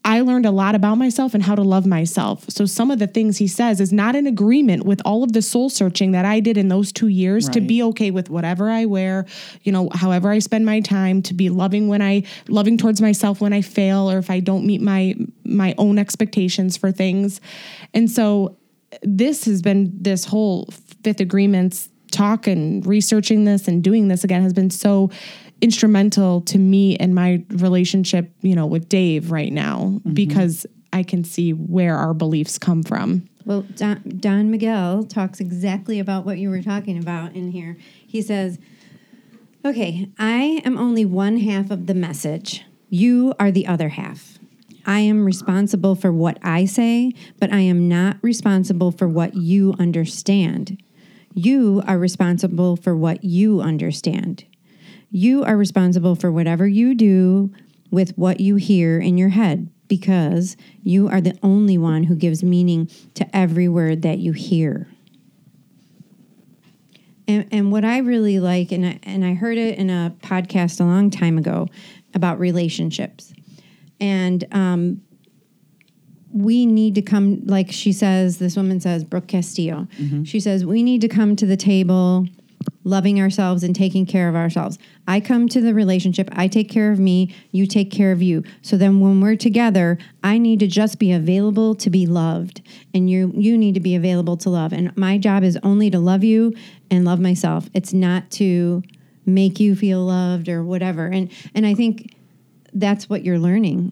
I 0.08 0.22
learned 0.22 0.46
a 0.46 0.52
lot 0.52 0.74
about 0.74 0.96
myself 0.96 1.34
and 1.34 1.44
how 1.44 1.54
to 1.54 1.64
love 1.64 1.86
myself. 1.86 2.46
So 2.48 2.66
some 2.66 2.92
of 2.92 2.98
the 2.98 3.08
things 3.08 3.38
he 3.38 3.48
says 3.48 3.82
is 3.82 3.92
not 3.92 4.16
in 4.16 4.26
agreement 4.26 4.86
with 4.86 5.02
all 5.04 5.22
of 5.22 5.34
the 5.34 5.42
soul 5.42 5.70
searching 5.70 6.14
that 6.14 6.24
I 6.24 6.40
did 6.40 6.58
in 6.58 6.70
those 6.70 6.94
2 6.94 7.10
years 7.10 7.50
to 7.50 7.60
be 7.60 7.84
okay 7.84 8.10
with 8.10 8.30
whatever 8.30 8.70
I 8.70 8.86
wear, 8.86 9.26
you 9.64 9.74
know, 9.74 9.90
however 9.94 10.32
I 10.32 10.40
spend 10.40 10.66
my 10.66 10.80
time, 10.80 11.22
to 11.24 11.34
be 11.34 11.50
loving 11.50 11.90
when 11.90 12.02
I 12.02 12.24
loving 12.48 12.78
towards 12.78 13.02
myself 13.02 13.42
when 13.42 13.52
I 13.52 13.62
fail 13.62 14.10
or 14.10 14.18
if 14.18 14.30
I 14.30 14.40
don't 14.40 14.66
meet 14.66 14.82
my 14.82 15.14
my 15.44 15.76
own 15.78 16.00
expectations 16.00 16.78
for 16.78 16.90
things. 16.94 17.42
And 17.94 18.10
so 18.10 18.56
this 19.04 19.44
has 19.44 19.62
been 19.62 19.92
this 19.94 20.24
whole 20.24 20.70
fifth 21.04 21.20
agreements 21.20 21.90
talk 22.12 22.48
and 22.48 22.86
researching 22.86 23.44
this 23.44 23.68
and 23.68 23.84
doing 23.84 24.08
this 24.08 24.24
again 24.24 24.42
has 24.42 24.54
been 24.54 24.70
so 24.70 25.12
instrumental 25.62 26.42
to 26.42 26.58
me 26.58 26.96
and 26.98 27.16
my 27.16 27.44
relationship, 27.50 28.32
you 28.42 28.56
know, 28.56 28.66
with 28.66 28.90
Dave 28.90 29.32
right 29.32 29.52
now 29.52 29.80
mm-hmm. 29.80 30.14
because 30.14 30.66
I 30.94 31.04
can 31.04 31.24
see 31.24 31.52
where 31.52 31.98
our 31.98 32.14
beliefs 32.14 32.58
come 32.58 32.84
from. 32.84 33.28
Well, 33.46 33.62
Don, 33.76 34.02
Don 34.20 34.52
Miguel 34.52 35.04
talks 35.04 35.40
exactly 35.40 36.00
about 36.00 36.26
what 36.26 36.38
you 36.38 36.50
were 36.50 36.62
talking 36.62 36.98
about 36.98 37.34
in 37.34 37.52
here. 37.52 37.78
He 38.06 38.22
says, 38.22 38.60
Okay, 39.66 40.10
I 40.18 40.62
am 40.64 40.78
only 40.78 41.04
one 41.04 41.38
half 41.38 41.72
of 41.72 41.88
the 41.88 41.94
message. 41.94 42.64
You 42.90 43.34
are 43.40 43.52
the 43.52 43.68
other 43.68 43.90
half. 43.90 44.38
I 44.86 45.00
am 45.02 45.26
responsible 45.26 45.96
for 45.96 46.14
what 46.14 46.38
I 46.42 46.64
say, 46.66 47.12
but 47.40 47.52
I 47.52 47.60
am 47.60 47.90
not 47.90 48.18
responsible 48.22 48.92
for 48.92 49.08
what 49.08 49.36
you 49.36 49.76
understand. 49.78 50.82
You 51.34 51.84
are 51.86 52.00
responsible 52.00 52.78
for 52.78 52.96
what 52.96 53.24
you 53.24 53.60
understand. 53.60 54.46
You 55.10 55.44
are 55.44 55.58
responsible 55.58 56.16
for 56.16 56.32
whatever 56.32 56.68
you 56.68 56.96
do 56.96 57.52
with 57.92 58.18
what 58.18 58.40
you 58.40 58.56
hear 58.56 59.00
in 59.00 59.18
your 59.18 59.30
head 59.30 59.70
because 59.88 60.58
you 60.84 61.08
are 61.08 61.22
the 61.22 61.38
only 61.42 61.78
one 61.78 62.04
who 62.04 62.16
gives 62.16 62.44
meaning 62.44 62.90
to 63.14 63.36
every 63.36 63.68
word 63.68 64.02
that 64.02 64.20
you 64.20 64.34
hear. 64.34 64.88
And, 67.28 67.48
and 67.52 67.72
what 67.72 67.84
I 67.84 68.00
really 68.00 68.40
like, 68.40 68.72
and 68.72 68.86
I, 68.86 69.00
and 69.04 69.26
I 69.26 69.34
heard 69.34 69.58
it 69.58 69.78
in 69.78 69.90
a 69.90 70.16
podcast 70.22 70.80
a 70.80 70.84
long 70.84 71.10
time 71.10 71.38
ago 71.38 71.68
about 72.14 72.40
relationships. 72.40 73.34
And 74.00 74.46
um, 74.52 75.02
we 76.32 76.66
need 76.66 76.96
to 76.96 77.02
come, 77.02 77.46
like 77.46 77.72
she 77.72 77.92
says, 77.92 78.38
this 78.38 78.56
woman 78.56 78.80
says, 78.80 79.04
Brooke 79.04 79.28
Castillo, 79.28 79.88
she 80.24 80.40
says, 80.40 80.66
we 80.66 80.84
need 80.84 81.02
to 81.02 81.08
come 81.08 81.36
to 81.36 81.46
the 81.46 81.58
table 81.58 82.28
loving 82.88 83.20
ourselves 83.20 83.64
and 83.64 83.76
taking 83.76 84.06
care 84.06 84.30
of 84.30 84.36
ourselves. 84.36 84.80
I 85.08 85.20
come 85.20 85.48
to 85.50 85.62
the 85.62 85.74
relationship, 85.74 86.30
I 86.32 86.48
take 86.48 86.70
care 86.70 86.92
of 86.92 87.00
me, 87.00 87.36
you 87.52 87.68
take 87.68 87.92
care 87.92 88.12
of 88.12 88.22
you. 88.22 88.44
So 88.62 88.78
then 88.78 89.00
when 89.00 89.20
we're 89.22 89.36
together, 89.36 89.98
I 90.24 90.38
need 90.38 90.60
to 90.62 90.68
just 90.68 90.98
be 90.98 91.12
available 91.12 91.76
to 91.76 91.90
be 91.90 92.06
loved 92.06 92.62
and 92.94 93.10
you 93.10 93.32
you 93.36 93.58
need 93.58 93.74
to 93.74 93.80
be 93.80 93.96
available 93.96 94.38
to 94.38 94.50
love. 94.50 94.74
And 94.74 94.96
my 94.98 95.18
job 95.18 95.44
is 95.44 95.58
only 95.64 95.90
to 95.90 96.00
love 96.00 96.24
you 96.24 96.54
and 96.90 97.06
love 97.06 97.20
myself. 97.20 97.70
It's 97.74 97.94
not 97.94 98.32
to 98.32 98.84
make 99.26 99.60
you 99.60 99.76
feel 99.76 100.06
loved 100.06 100.48
or 100.48 100.64
whatever. 100.64 101.08
And 101.08 101.32
and 101.54 101.66
I 101.66 101.74
think 101.74 102.16
that's 102.74 103.10
what 103.10 103.24
you're 103.24 103.40
learning. 103.40 103.92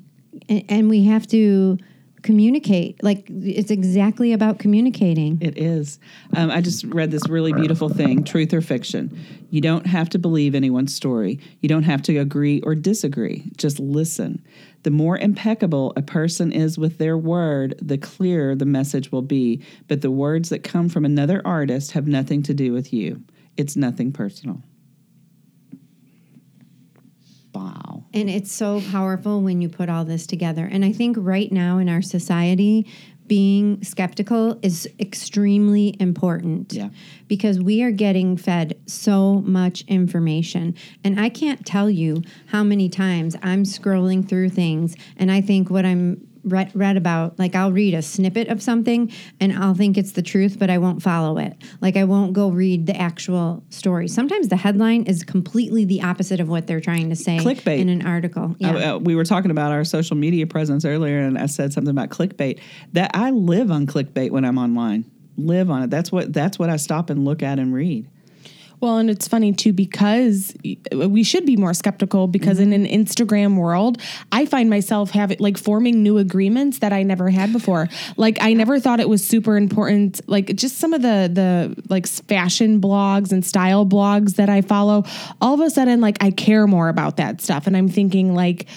And, 0.49 0.63
and 0.69 0.89
we 0.89 1.03
have 1.05 1.27
to 1.27 1.77
communicate. 2.25 3.01
Like 3.03 3.27
it's 3.29 3.69
exactly 3.69 4.33
about 4.33 4.57
communicating. 4.57 5.37
It 5.41 5.57
is. 5.57 5.99
Um, 6.35 6.49
I 6.49 6.59
just 6.59 6.83
read 6.85 7.11
this 7.11 7.29
really 7.29 7.53
beautiful 7.53 7.87
thing 7.87 8.23
truth 8.23 8.51
or 8.51 8.61
fiction. 8.61 9.17
You 9.51 9.61
don't 9.61 9.85
have 9.85 10.09
to 10.09 10.19
believe 10.19 10.55
anyone's 10.55 10.93
story, 10.93 11.39
you 11.61 11.69
don't 11.69 11.83
have 11.83 12.01
to 12.03 12.17
agree 12.17 12.61
or 12.61 12.73
disagree. 12.73 13.51
Just 13.55 13.79
listen. 13.79 14.43
The 14.81 14.91
more 14.91 15.17
impeccable 15.17 15.93
a 15.95 16.01
person 16.01 16.51
is 16.51 16.77
with 16.77 16.97
their 16.97 17.17
word, 17.17 17.75
the 17.81 17.97
clearer 17.97 18.55
the 18.55 18.65
message 18.65 19.11
will 19.11 19.21
be. 19.21 19.63
But 19.87 20.01
the 20.01 20.11
words 20.11 20.49
that 20.49 20.63
come 20.63 20.89
from 20.89 21.05
another 21.05 21.41
artist 21.45 21.91
have 21.91 22.07
nothing 22.07 22.41
to 22.43 22.53
do 22.53 22.73
with 22.73 22.91
you, 22.91 23.23
it's 23.55 23.75
nothing 23.75 24.11
personal. 24.11 24.63
Wow. 27.55 28.03
And 28.13 28.29
it's 28.29 28.51
so 28.51 28.81
powerful 28.91 29.41
when 29.41 29.61
you 29.61 29.69
put 29.69 29.89
all 29.89 30.05
this 30.05 30.27
together. 30.27 30.67
And 30.69 30.83
I 30.83 30.91
think 30.91 31.15
right 31.19 31.51
now 31.51 31.77
in 31.77 31.89
our 31.89 32.01
society, 32.01 32.85
being 33.27 33.83
skeptical 33.83 34.59
is 34.61 34.87
extremely 34.99 35.95
important. 35.99 36.73
Yeah. 36.73 36.89
Because 37.27 37.59
we 37.59 37.81
are 37.81 37.91
getting 37.91 38.37
fed 38.37 38.77
so 38.85 39.41
much 39.41 39.83
information. 39.87 40.75
And 41.03 41.19
I 41.19 41.29
can't 41.29 41.65
tell 41.65 41.89
you 41.89 42.21
how 42.47 42.63
many 42.63 42.89
times 42.89 43.35
I'm 43.41 43.63
scrolling 43.63 44.27
through 44.27 44.49
things 44.49 44.95
and 45.17 45.31
I 45.31 45.41
think 45.41 45.69
what 45.69 45.85
I'm 45.85 46.27
read, 46.45 46.71
read 46.73 46.97
about, 46.97 47.37
like 47.37 47.55
I'll 47.55 47.71
read 47.71 47.93
a 47.93 48.01
snippet 48.01 48.47
of 48.47 48.61
something 48.61 49.11
and 49.39 49.51
I'll 49.53 49.73
think 49.73 49.97
it's 49.97 50.13
the 50.13 50.21
truth, 50.21 50.57
but 50.59 50.69
I 50.69 50.77
won't 50.77 51.01
follow 51.01 51.37
it. 51.37 51.55
Like 51.81 51.97
I 51.97 52.03
won't 52.03 52.33
go 52.33 52.49
read 52.49 52.85
the 52.85 52.95
actual 52.95 53.63
story. 53.69 54.07
Sometimes 54.07 54.47
the 54.47 54.55
headline 54.55 55.03
is 55.03 55.23
completely 55.23 55.85
the 55.85 56.03
opposite 56.03 56.39
of 56.39 56.47
what 56.47 56.67
they're 56.67 56.81
trying 56.81 57.09
to 57.09 57.15
say 57.15 57.37
Clickbait. 57.37 57.79
in 57.79 57.89
an 57.89 58.05
article. 58.05 58.55
Yeah. 58.59 58.75
Uh, 58.75 58.95
uh, 58.95 58.99
we 58.99 59.15
were 59.15 59.25
talking 59.25 59.51
about 59.51 59.71
our 59.71 59.83
social 59.83 60.15
media 60.15 60.47
presence 60.47 60.85
earlier, 60.85 61.19
and 61.19 61.37
I 61.37 61.47
said 61.47 61.73
something 61.73 61.91
about 61.91 62.09
clickbait. 62.09 62.59
That 62.93 63.11
I 63.13 63.31
live 63.31 63.71
on 63.71 63.87
clickbait 63.87 64.31
when 64.31 64.45
I'm 64.45 64.57
online. 64.57 65.05
Live 65.37 65.69
on 65.69 65.83
it. 65.83 65.89
That's 65.89 66.11
what 66.11 66.31
that's 66.31 66.57
what 66.57 66.69
I 66.69 66.77
stop 66.77 67.09
and 67.09 67.25
look 67.25 67.43
at 67.43 67.59
and 67.59 67.73
read. 67.73 68.07
Well, 68.81 68.97
and 68.97 69.09
it's 69.09 69.27
funny 69.27 69.53
too 69.53 69.73
because 69.73 70.55
we 70.93 71.23
should 71.23 71.45
be 71.45 71.57
more 71.57 71.73
skeptical 71.73 72.27
because 72.27 72.59
in 72.59 72.71
mm-hmm. 72.71 72.85
an 72.85 73.05
Instagram 73.05 73.57
world, 73.57 74.01
I 74.31 74.45
find 74.45 74.69
myself 74.69 75.11
having 75.11 75.37
like 75.39 75.57
forming 75.57 76.03
new 76.03 76.17
agreements 76.17 76.79
that 76.79 76.93
I 76.93 77.03
never 77.03 77.29
had 77.29 77.53
before. 77.53 77.87
Like 78.17 78.37
I 78.41 78.53
never 78.53 78.79
thought 78.79 78.99
it 78.99 79.09
was 79.09 79.25
super 79.25 79.57
important. 79.57 80.21
Like 80.27 80.55
just 80.55 80.77
some 80.77 80.93
of 80.93 81.01
the 81.01 81.29
the 81.31 81.83
like 81.89 82.07
fashion 82.07 82.81
blogs 82.81 83.31
and 83.31 83.45
style 83.45 83.85
blogs 83.85 84.35
that 84.35 84.49
I 84.49 84.61
follow, 84.61 85.05
all 85.41 85.53
of 85.53 85.61
a 85.61 85.69
sudden 85.69 86.01
like 86.01 86.23
I 86.23 86.31
care 86.31 86.67
more 86.67 86.89
about 86.89 87.17
that 87.17 87.41
stuff, 87.41 87.67
and 87.67 87.75
I'm 87.75 87.89
thinking 87.89 88.33
like 88.33 88.67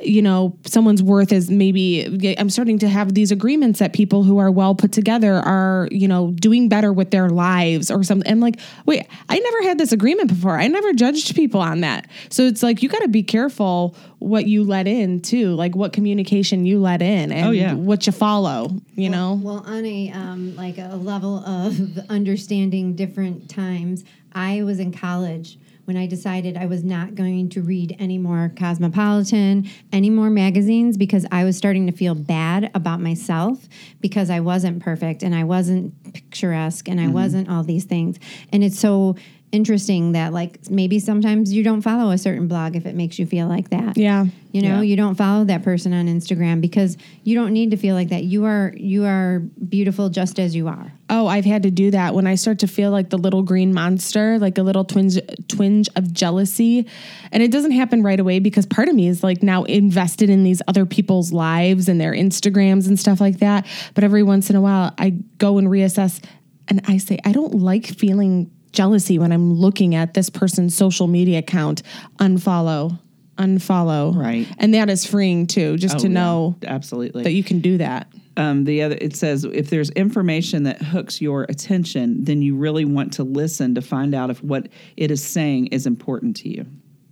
you 0.00 0.22
know 0.22 0.56
someone's 0.64 1.02
worth 1.02 1.32
is 1.32 1.50
maybe 1.50 2.36
i'm 2.38 2.48
starting 2.50 2.78
to 2.78 2.88
have 2.88 3.14
these 3.14 3.32
agreements 3.32 3.80
that 3.80 3.92
people 3.92 4.22
who 4.22 4.38
are 4.38 4.50
well 4.50 4.74
put 4.74 4.92
together 4.92 5.34
are 5.34 5.88
you 5.90 6.06
know 6.06 6.30
doing 6.32 6.68
better 6.68 6.92
with 6.92 7.10
their 7.10 7.28
lives 7.30 7.90
or 7.90 8.04
something. 8.04 8.30
I'm 8.30 8.38
like 8.40 8.60
wait 8.86 9.06
i 9.28 9.38
never 9.38 9.62
had 9.62 9.78
this 9.78 9.90
agreement 9.92 10.28
before. 10.28 10.58
I 10.58 10.68
never 10.68 10.92
judged 10.92 11.34
people 11.34 11.60
on 11.60 11.80
that. 11.80 12.06
So 12.30 12.44
it's 12.44 12.62
like 12.62 12.82
you 12.82 12.88
got 12.88 13.00
to 13.02 13.08
be 13.08 13.22
careful 13.22 13.94
what 14.20 14.46
you 14.46 14.64
let 14.64 14.86
in 14.86 15.20
too 15.20 15.54
like 15.54 15.74
what 15.74 15.92
communication 15.92 16.64
you 16.64 16.80
let 16.80 17.02
in 17.02 17.32
and 17.32 17.48
Oh, 17.48 17.50
yeah. 17.50 17.74
what 17.74 18.06
you 18.06 18.12
follow 18.12 18.70
you 18.94 19.08
know? 19.10 19.40
Well, 19.42 19.62
on 19.66 19.84
a 19.86 20.10
um, 20.12 20.56
like 20.56 20.78
a 20.78 20.96
level 20.96 21.38
of 21.38 21.98
understanding 22.10 22.94
different 22.96 23.48
times, 23.48 24.04
I 24.32 24.62
was 24.62 24.80
in 24.80 24.92
college 24.92 25.58
when 25.88 25.96
I 25.96 26.06
decided 26.06 26.58
I 26.58 26.66
was 26.66 26.84
not 26.84 27.14
going 27.14 27.48
to 27.48 27.62
read 27.62 27.96
any 27.98 28.18
more 28.18 28.52
Cosmopolitan, 28.58 29.70
any 29.90 30.10
more 30.10 30.28
magazines 30.28 30.98
because 30.98 31.24
I 31.32 31.44
was 31.44 31.56
starting 31.56 31.86
to 31.86 31.92
feel 31.92 32.14
bad 32.14 32.70
about 32.74 33.00
myself 33.00 33.66
because 34.02 34.28
I 34.28 34.40
wasn't 34.40 34.82
perfect 34.82 35.22
and 35.22 35.34
I 35.34 35.44
wasn't 35.44 36.12
picturesque 36.12 36.90
and 36.90 37.00
I 37.00 37.04
mm-hmm. 37.04 37.14
wasn't 37.14 37.48
all 37.48 37.62
these 37.62 37.86
things. 37.86 38.18
And 38.52 38.62
it's 38.62 38.78
so 38.78 39.16
interesting 39.50 40.12
that 40.12 40.32
like 40.32 40.70
maybe 40.70 40.98
sometimes 40.98 41.52
you 41.52 41.62
don't 41.64 41.80
follow 41.82 42.10
a 42.10 42.18
certain 42.18 42.48
blog 42.48 42.76
if 42.76 42.84
it 42.84 42.94
makes 42.94 43.18
you 43.18 43.24
feel 43.26 43.46
like 43.48 43.70
that. 43.70 43.96
yeah 43.96 44.26
You 44.52 44.62
know, 44.62 44.76
Yeah. 44.76 44.82
you 44.82 44.96
don't 44.96 45.14
follow 45.14 45.44
that 45.44 45.62
person 45.62 45.92
on 45.92 46.06
Instagram 46.06 46.60
because 46.60 46.96
you 47.24 47.34
don't 47.34 47.52
need 47.52 47.70
to 47.70 47.76
feel 47.78 47.94
like 47.94 48.08
that. 48.10 48.24
You 48.24 48.44
are 48.44 48.72
you 48.76 49.04
are 49.04 49.40
beautiful 49.68 50.08
just 50.10 50.38
as 50.38 50.54
you 50.54 50.68
are. 50.68 50.92
Oh, 51.10 51.26
I've 51.26 51.46
had 51.46 51.62
to 51.62 51.70
do 51.70 51.90
that 51.92 52.14
when 52.14 52.26
I 52.26 52.34
start 52.34 52.58
to 52.60 52.66
feel 52.66 52.90
like 52.90 53.08
the 53.08 53.16
little 53.16 53.42
green 53.42 53.72
monster, 53.72 54.38
like 54.38 54.58
a 54.58 54.62
little 54.62 54.84
twinge 54.84 55.18
twinge 55.48 55.88
of 55.96 56.12
jealousy. 56.12 56.86
And 57.32 57.42
it 57.42 57.50
doesn't 57.50 57.70
happen 57.72 58.02
right 58.02 58.20
away 58.20 58.40
because 58.40 58.66
part 58.66 58.88
of 58.88 58.94
me 58.94 59.08
is 59.08 59.22
like 59.22 59.42
now 59.42 59.64
invested 59.64 60.28
in 60.28 60.42
these 60.44 60.60
other 60.68 60.84
people's 60.84 61.32
lives 61.32 61.88
and 61.88 61.98
their 62.00 62.12
Instagrams 62.12 62.86
and 62.86 62.98
stuff 62.98 63.20
like 63.20 63.38
that. 63.38 63.66
But 63.94 64.04
every 64.04 64.22
once 64.22 64.50
in 64.50 64.56
a 64.56 64.60
while 64.60 64.92
I 64.98 65.10
go 65.38 65.56
and 65.58 65.68
reassess 65.68 66.22
and 66.68 66.82
I 66.86 66.98
say, 66.98 67.18
I 67.24 67.32
don't 67.32 67.54
like 67.54 67.86
feeling 67.86 68.50
jealousy 68.72 69.18
when 69.18 69.32
I'm 69.32 69.52
looking 69.54 69.94
at 69.94 70.14
this 70.14 70.30
person's 70.30 70.74
social 70.76 71.06
media 71.06 71.38
account. 71.38 71.82
Unfollow. 72.18 72.98
Unfollow. 73.36 74.16
Right. 74.16 74.48
And 74.58 74.74
that 74.74 74.90
is 74.90 75.06
freeing 75.06 75.46
too, 75.46 75.76
just 75.76 75.96
Oh, 75.96 75.98
to 76.00 76.08
yeah, 76.08 76.14
know 76.14 76.56
absolutely. 76.66 77.22
that 77.22 77.32
you 77.32 77.44
can 77.44 77.60
do 77.60 77.78
that. 77.78 78.08
um, 78.36 78.64
the 78.64 78.82
other 78.82 78.96
it 79.00 79.14
says 79.16 79.44
if 79.44 79.70
there's 79.70 79.90
information 79.90 80.64
that 80.64 80.80
hooks 80.82 81.20
your 81.20 81.42
attention, 81.48 82.24
then 82.24 82.42
you 82.42 82.56
really 82.56 82.84
want 82.84 83.12
to 83.14 83.24
listen 83.24 83.74
to 83.76 83.82
find 83.82 84.14
out 84.14 84.30
if 84.30 84.42
what 84.42 84.68
it 84.96 85.10
is 85.10 85.24
saying 85.24 85.68
is 85.68 85.86
important 85.86 86.36
to 86.36 86.48
you. 86.48 86.66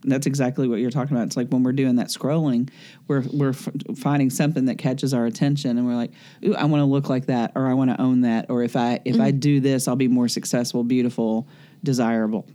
That's 0.07 0.27
exactly 0.27 0.69
what 0.69 0.81
you're 0.81 0.90
talking 0.90 1.16
about. 1.16 1.27
It's 1.27 1.37
like 1.37 1.49
when 1.49 1.62
we're 1.62 1.73
doing 1.73 1.97
that 1.97 2.09
scrolling, 2.09 2.71
we're 3.09 3.25
we're 3.33 3.51
f- 3.51 3.69
finding 3.97 4.31
something 4.31 4.66
that 4.66 4.79
catches 4.79 5.12
our 5.12 5.27
attention, 5.27 5.79
and 5.79 5.87
we're 5.87 5.97
like, 5.97 6.12
"Ooh, 6.45 6.55
I 6.55 6.64
want 6.64 6.81
to 6.81 6.87
look 6.87 7.09
like 7.09 7.27
that, 7.27 7.53
or 7.55 7.66
I 7.66 7.75
want 7.75 7.90
to 7.90 8.01
own 8.01 8.23
that, 8.23 8.51
or 8.51 8.62
if 8.62 8.77
I 8.77 9.01
if 9.05 9.21
I 9.21 9.31
do 9.31 9.61
this, 9.61 9.88
I'll 9.88 9.97
be 9.97 10.09
more 10.09 10.29
successful, 10.29 10.85
beautiful, 10.85 11.49
desirable." 11.83 12.47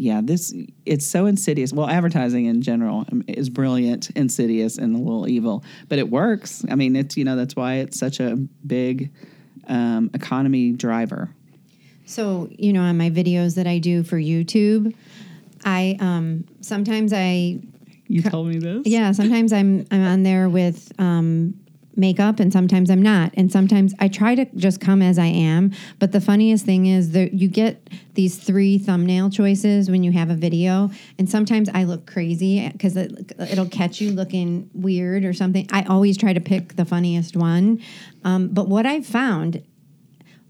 yeah, 0.00 0.22
this 0.24 0.54
it's 0.86 1.06
so 1.06 1.26
insidious. 1.26 1.74
Well, 1.74 1.86
advertising 1.86 2.46
in 2.46 2.62
general 2.62 3.04
um, 3.12 3.22
is 3.28 3.50
brilliant, 3.50 4.08
insidious, 4.16 4.78
and 4.78 4.96
a 4.96 4.98
little 4.98 5.28
evil, 5.28 5.62
but 5.90 5.98
it 5.98 6.08
works. 6.08 6.64
I 6.70 6.74
mean, 6.74 6.96
it's 6.96 7.18
you 7.18 7.24
know 7.24 7.36
that's 7.36 7.54
why 7.54 7.74
it's 7.74 7.98
such 7.98 8.18
a 8.18 8.34
big 8.66 9.12
um, 9.68 10.10
economy 10.14 10.72
driver. 10.72 11.28
So, 12.06 12.48
you 12.50 12.72
know, 12.72 12.80
on 12.80 12.96
my 12.96 13.10
videos 13.10 13.54
that 13.56 13.66
I 13.66 13.78
do 13.78 14.02
for 14.02 14.16
YouTube, 14.16 14.94
I 15.64 15.96
um 16.00 16.44
sometimes 16.60 17.12
I 17.12 17.60
You 18.08 18.22
told 18.22 18.48
me 18.48 18.58
this. 18.58 18.82
yeah, 18.86 19.12
sometimes 19.12 19.52
I'm 19.52 19.86
I'm 19.90 20.02
on 20.04 20.22
there 20.22 20.48
with 20.48 20.92
um 20.98 21.54
makeup 21.96 22.40
and 22.40 22.50
sometimes 22.52 22.88
I'm 22.88 23.02
not. 23.02 23.32
And 23.36 23.52
sometimes 23.52 23.92
I 23.98 24.08
try 24.08 24.34
to 24.34 24.46
just 24.56 24.80
come 24.80 25.02
as 25.02 25.18
I 25.18 25.26
am. 25.26 25.72
But 25.98 26.12
the 26.12 26.20
funniest 26.20 26.64
thing 26.64 26.86
is 26.86 27.10
that 27.10 27.34
you 27.34 27.46
get 27.48 27.90
these 28.14 28.38
three 28.38 28.78
thumbnail 28.78 29.28
choices 29.28 29.90
when 29.90 30.02
you 30.02 30.12
have 30.12 30.30
a 30.30 30.34
video. 30.34 30.90
And 31.18 31.28
sometimes 31.28 31.68
I 31.74 31.84
look 31.84 32.06
crazy 32.06 32.66
because 32.70 32.96
it, 32.96 33.32
it'll 33.38 33.68
catch 33.68 34.00
you 34.00 34.12
looking 34.12 34.70
weird 34.72 35.24
or 35.26 35.34
something. 35.34 35.66
I 35.72 35.82
always 35.82 36.16
try 36.16 36.32
to 36.32 36.40
pick 36.40 36.76
the 36.76 36.86
funniest 36.86 37.36
one. 37.36 37.82
Um, 38.24 38.48
but 38.48 38.68
what 38.68 38.86
I've 38.86 39.04
found 39.04 39.62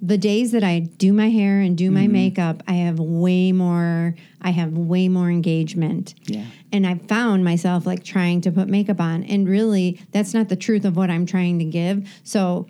the 0.03 0.17
days 0.19 0.53
that 0.53 0.65
I 0.65 0.79
do 0.81 1.13
my 1.13 1.29
hair 1.31 1.61
and 1.61 1.77
do 1.77 1.91
my 1.91 2.03
Mm-hmm. 2.05 2.13
makeup, 2.13 2.63
I 2.67 2.75
have 2.75 2.99
way 2.99 3.53
more 3.53 4.15
I 4.41 4.51
have 4.51 4.73
way 4.73 5.09
more 5.09 5.31
engagement. 5.31 6.15
Yeah. 6.25 6.47
And 6.73 6.87
I 6.87 6.95
found 6.95 7.45
myself 7.45 7.85
like 7.85 8.03
trying 8.03 8.41
to 8.43 8.51
put 8.53 8.69
makeup 8.69 9.01
on 9.01 9.25
and 9.25 9.47
really 9.49 10.01
that's 10.13 10.33
not 10.33 10.49
the 10.49 10.57
truth 10.57 10.85
of 10.87 10.97
what 10.97 11.11
I'm 11.11 11.27
trying 11.27 11.59
to 11.59 11.65
give. 11.67 12.09
So 12.25 12.67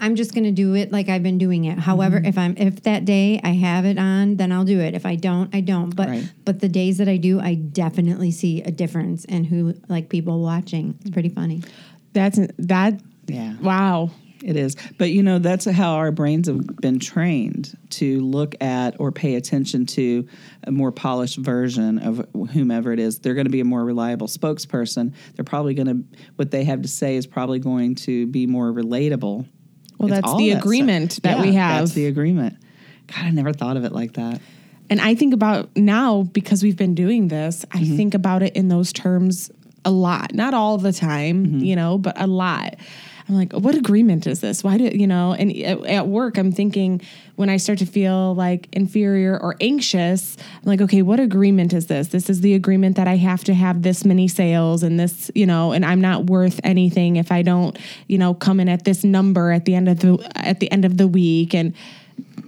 I'm 0.00 0.16
just 0.16 0.34
going 0.34 0.42
to 0.44 0.50
do 0.50 0.74
it 0.74 0.90
like 0.90 1.08
I've 1.08 1.22
been 1.22 1.38
doing 1.38 1.66
it. 1.66 1.78
However, 1.78 2.16
Mm-hmm. 2.16 2.26
if 2.26 2.36
I'm 2.38 2.56
if 2.56 2.82
that 2.82 3.04
day 3.04 3.40
I 3.44 3.50
have 3.50 3.84
it 3.84 3.96
on, 3.96 4.36
then 4.36 4.50
I'll 4.50 4.64
do 4.64 4.80
it. 4.80 4.94
If 4.94 5.06
I 5.06 5.14
don't, 5.14 5.54
I 5.54 5.60
don't. 5.60 5.94
But 5.94 6.08
Right. 6.08 6.32
but 6.44 6.58
the 6.60 6.68
days 6.68 6.98
that 6.98 7.08
I 7.08 7.16
do, 7.16 7.38
I 7.40 7.54
definitely 7.54 8.32
see 8.32 8.60
a 8.62 8.72
difference 8.72 9.24
in 9.26 9.44
who 9.44 9.74
like 9.88 10.08
people 10.08 10.40
watching. 10.42 10.98
It's 11.02 11.10
pretty 11.10 11.28
funny. 11.28 11.62
That's 12.12 12.40
that. 12.58 13.00
Yeah. 13.28 13.54
Wow. 13.60 14.10
It 14.44 14.56
is. 14.56 14.76
But 14.98 15.10
you 15.10 15.22
know, 15.22 15.38
that's 15.38 15.64
how 15.64 15.94
our 15.94 16.12
brains 16.12 16.48
have 16.48 16.66
been 16.76 16.98
trained 16.98 17.76
to 17.90 18.20
look 18.20 18.54
at 18.62 19.00
or 19.00 19.10
pay 19.10 19.36
attention 19.36 19.86
to 19.86 20.28
a 20.64 20.70
more 20.70 20.92
polished 20.92 21.38
version 21.38 21.98
of 21.98 22.26
whomever 22.52 22.92
it 22.92 22.98
is. 23.00 23.20
They're 23.20 23.34
going 23.34 23.46
to 23.46 23.50
be 23.50 23.60
a 23.60 23.64
more 23.64 23.82
reliable 23.84 24.26
spokesperson. 24.26 25.14
They're 25.34 25.44
probably 25.44 25.72
going 25.74 25.86
to, 25.86 26.18
what 26.36 26.50
they 26.50 26.64
have 26.64 26.82
to 26.82 26.88
say 26.88 27.16
is 27.16 27.26
probably 27.26 27.58
going 27.58 27.94
to 27.96 28.26
be 28.26 28.46
more 28.46 28.70
relatable. 28.72 29.46
Well, 29.98 30.12
It's 30.12 30.20
that's 30.20 30.36
the 30.36 30.50
that 30.50 30.56
stuff. 30.56 30.62
agreement 30.62 31.22
that 31.22 31.36
Yeah, 31.38 31.42
we 31.42 31.52
have. 31.54 31.80
That's 31.80 31.92
the 31.94 32.06
agreement. 32.06 32.56
God, 33.06 33.24
I 33.24 33.30
never 33.30 33.52
thought 33.52 33.76
of 33.78 33.84
it 33.84 33.92
like 33.92 34.12
that. 34.14 34.40
And 34.90 35.00
I 35.00 35.14
think 35.14 35.32
about 35.32 35.74
now 35.76 36.24
because 36.24 36.62
we've 36.62 36.76
been 36.76 36.94
doing 36.94 37.28
this, 37.28 37.64
I 37.72 37.78
Mm-hmm. 37.78 37.96
think 37.96 38.14
about 38.14 38.42
it 38.42 38.54
in 38.56 38.68
those 38.68 38.92
terms 38.92 39.50
a 39.86 39.90
lot. 39.90 40.34
Not 40.34 40.52
all 40.52 40.76
the 40.76 40.92
time, 40.92 41.46
Mm-hmm. 41.46 41.58
you 41.60 41.76
know, 41.76 41.96
but 41.96 42.20
a 42.20 42.26
lot. 42.26 42.74
I'm 43.28 43.36
like, 43.36 43.52
what 43.54 43.74
agreement 43.74 44.26
is 44.26 44.40
this? 44.40 44.62
Why 44.62 44.76
do 44.76 44.84
you 44.84 45.06
know? 45.06 45.32
And 45.32 45.50
at, 45.62 46.06
work, 46.06 46.36
I'm 46.36 46.52
thinking 46.52 47.00
when 47.36 47.48
I 47.48 47.56
start 47.56 47.78
to 47.78 47.86
feel 47.86 48.34
like 48.34 48.68
inferior 48.72 49.38
or 49.40 49.56
anxious, 49.60 50.36
I'm 50.56 50.64
like, 50.64 50.82
okay, 50.82 51.00
what 51.00 51.20
agreement 51.20 51.72
is 51.72 51.86
this? 51.86 52.08
This 52.08 52.28
is 52.28 52.42
the 52.42 52.54
agreement 52.54 52.96
that 52.96 53.08
I 53.08 53.16
have 53.16 53.42
to 53.44 53.54
have 53.54 53.82
this 53.82 54.04
many 54.04 54.28
sales 54.28 54.82
and 54.82 55.00
this, 55.00 55.30
you 55.34 55.46
know, 55.46 55.72
and 55.72 55.86
I'm 55.86 56.02
not 56.02 56.26
worth 56.26 56.60
anything 56.64 57.16
if 57.16 57.32
I 57.32 57.40
don't, 57.40 57.78
you 58.08 58.18
know, 58.18 58.34
come 58.34 58.60
in 58.60 58.68
at 58.68 58.84
this 58.84 59.04
number 59.04 59.52
at 59.52 59.64
the 59.64 59.74
end 59.74 59.88
of 59.88 60.00
the 60.00 60.30
at 60.34 60.60
the 60.60 60.70
end 60.70 60.84
of 60.84 60.98
the 60.98 61.08
week 61.08 61.54
and 61.54 61.74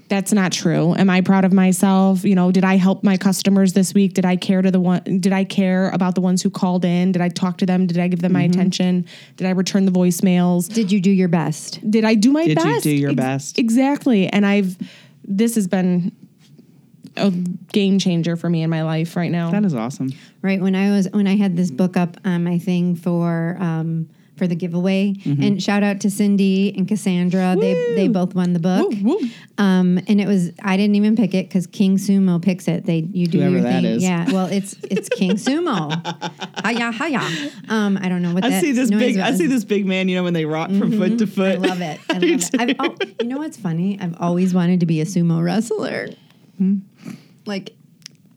that's 0.09 0.33
not 0.33 0.53
true. 0.53 0.95
Am 0.95 1.11
I 1.11 1.21
proud 1.21 1.45
of 1.45 1.53
myself? 1.53 2.25
You 2.25 2.35
know, 2.35 2.53
did 2.53 2.64
I 2.64 2.77
help 2.77 3.03
my 3.03 3.16
customers 3.16 3.73
this 3.73 3.92
week? 3.92 4.14
Did 4.14 4.25
I 4.25 4.37
care 4.37 4.62
to 4.62 4.71
the 4.71 4.79
one 4.81 5.03
did 5.21 5.33
I 5.33 5.45
care 5.45 5.90
about 5.90 6.14
the 6.14 6.21
ones 6.21 6.42
who 6.42 6.51
called 6.51 6.85
in? 6.85 7.12
Did 7.12 7.23
I 7.23 7.29
talk 7.29 7.59
to 7.59 7.66
them? 7.66 7.87
Did 7.87 7.99
I 7.99 8.09
give 8.09 8.21
them 8.23 8.33
my 8.33 8.42
Mm-hmm. 8.45 8.53
attention? 8.53 9.07
Did 9.37 9.47
I 9.47 9.51
return 9.51 9.85
the 9.85 9.90
voicemails? 9.92 10.73
Did 10.73 10.92
you 10.92 11.01
do 11.01 11.11
your 11.11 11.29
best? 11.29 11.81
Did 11.90 12.05
I 12.05 12.14
do 12.14 12.31
my 12.31 12.47
best? 12.55 12.64
Did 12.64 12.75
you 12.75 12.81
do 12.83 13.01
your 13.01 13.14
best? 13.14 13.59
Exactly. 13.59 14.29
And 14.29 14.47
I've 14.47 14.77
this 15.25 15.57
has 15.57 15.66
been 15.66 16.12
a 17.16 17.31
game 17.31 17.99
changer 17.99 18.37
for 18.37 18.49
me 18.51 18.62
in 18.62 18.71
my 18.71 18.83
life 18.83 19.16
right 19.16 19.31
now. 19.31 19.51
That 19.51 19.64
is 19.64 19.75
awesome. 19.75 20.11
right 20.42 20.61
when 20.61 20.75
i 20.77 20.90
was 20.90 21.09
when 21.12 21.27
i 21.27 21.35
had 21.37 21.57
this 21.57 21.71
book 21.71 21.97
up 21.97 22.16
on 22.25 22.45
my 22.45 22.59
thing 22.59 22.95
for 22.95 23.57
um 23.59 24.09
for 24.37 24.46
the 24.46 24.55
giveaway 24.55 25.12
Mm-hmm. 25.16 25.42
and 25.42 25.62
shout 25.62 25.83
out 25.83 26.01
to 26.01 26.11
cindy 26.11 26.75
and 26.77 26.87
cassandra 26.88 27.57
they 27.59 27.75
they 27.94 28.09
both 28.09 28.35
won 28.35 28.53
the 28.53 28.59
book 28.59 28.90
Woo, 29.03 29.18
woo. 29.18 29.29
um 29.59 29.99
and 30.09 30.20
it 30.20 30.27
was 30.27 30.51
i 30.62 30.77
didn't 30.77 30.94
even 30.96 31.16
pick 31.16 31.35
it 31.35 31.49
because 31.49 31.66
king 31.66 31.96
sumo 31.96 32.40
picks 32.42 32.68
it 32.68 32.85
they 32.87 32.99
you 33.12 33.27
do 33.27 33.38
Whoever 33.38 33.57
your 33.59 33.62
thing 33.62 33.85
is. 33.85 34.03
yeah 34.03 34.31
well 34.31 34.46
it's 34.46 34.75
it's 34.90 35.09
king 35.09 35.33
sumo 35.33 35.90
hiya 36.66 36.92
hiya 36.92 37.51
um 37.68 37.99
i 38.01 38.09
don't 38.09 38.22
know 38.22 38.35
what 38.35 38.44
I 38.44 38.51
that 38.51 38.61
see 38.62 38.72
this 38.72 38.90
big. 38.90 39.18
I 39.18 39.33
see 39.35 39.46
this 39.46 39.64
big 39.64 39.87
man. 39.87 40.09
You 40.09 40.16
know 40.16 40.25
when 40.25 40.35
they 40.35 40.44
rock 40.44 40.68
from 40.70 40.92
foot 40.92 41.18
to 41.18 41.27
foot. 41.27 41.57
I 41.57 41.59
love 41.68 41.81
it. 41.81 42.01
I 42.09 42.12
love 42.18 42.22
it. 42.25 42.51
I've, 42.61 42.77
oh, 42.79 42.94
you 43.20 43.27
know 43.29 43.38
what's 43.38 43.57
funny? 43.57 43.99
I've 44.01 44.14
always 44.20 44.55
wanted 44.55 44.81
to 44.81 44.87
be 44.87 45.01
a 45.01 45.05
sumo 45.05 45.42
wrestler, 45.42 46.09
Hmm? 46.59 46.79
like 47.44 47.76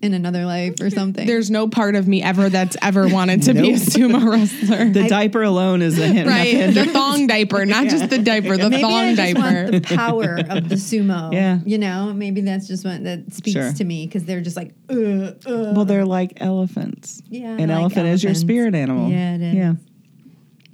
in 0.02 0.14
another 0.14 0.46
life 0.46 0.76
or 0.82 0.90
something. 0.90 1.28
There's 1.28 1.52
no 1.52 1.68
part 1.68 1.96
of 1.96 2.08
me 2.08 2.24
ever 2.24 2.50
that's 2.50 2.78
ever 2.82 3.08
wanted 3.10 3.44
to 3.44 3.54
be 3.54 3.72
a 3.72 3.76
sumo 3.76 4.32
wrestler. 4.32 4.90
The 4.90 5.08
diaper 5.10 5.44
alone 5.44 5.82
is 5.82 6.00
a 6.00 6.08
hint. 6.08 6.28
right. 6.28 6.74
The 6.74 6.86
thong 6.86 7.28
diaper, 7.28 7.66
not 7.66 7.88
just 7.88 8.10
the 8.10 8.18
diaper, 8.20 8.56
the 8.58 8.70
Maybe 8.70 8.78
I 8.78 8.82
thong 8.82 9.16
just 9.16 9.38
want 9.38 9.72
diaper. 9.72 9.72
the 9.80 9.96
power 9.98 10.36
of 10.50 10.70
the 10.70 10.76
sumo. 10.76 11.34
Yeah. 11.40 11.60
you 11.66 11.78
know, 11.78 12.14
maybe 12.14 12.42
that's 12.42 12.68
just 12.68 12.86
what 12.86 13.04
that 13.04 13.34
speaks 13.34 13.54
Sure. 13.54 13.74
to 13.74 13.84
me 13.84 14.06
because 14.08 14.24
they're 14.26 14.42
just 14.42 14.56
like, 14.56 14.74
uh, 14.90 14.94
uh. 14.96 15.34
Well, 15.76 15.86
they're 15.86 16.06
like 16.06 16.34
elephants. 16.38 17.22
Yeah, 17.30 17.50
An 17.52 17.68
like 17.68 17.70
elephant 17.72 18.08
is 18.08 18.24
your 18.24 18.36
spirit 18.36 18.76
animal. 18.76 19.10
Yeah, 19.10 19.36
it 19.36 19.42
is. 19.42 19.56
Yeah. 19.56 19.74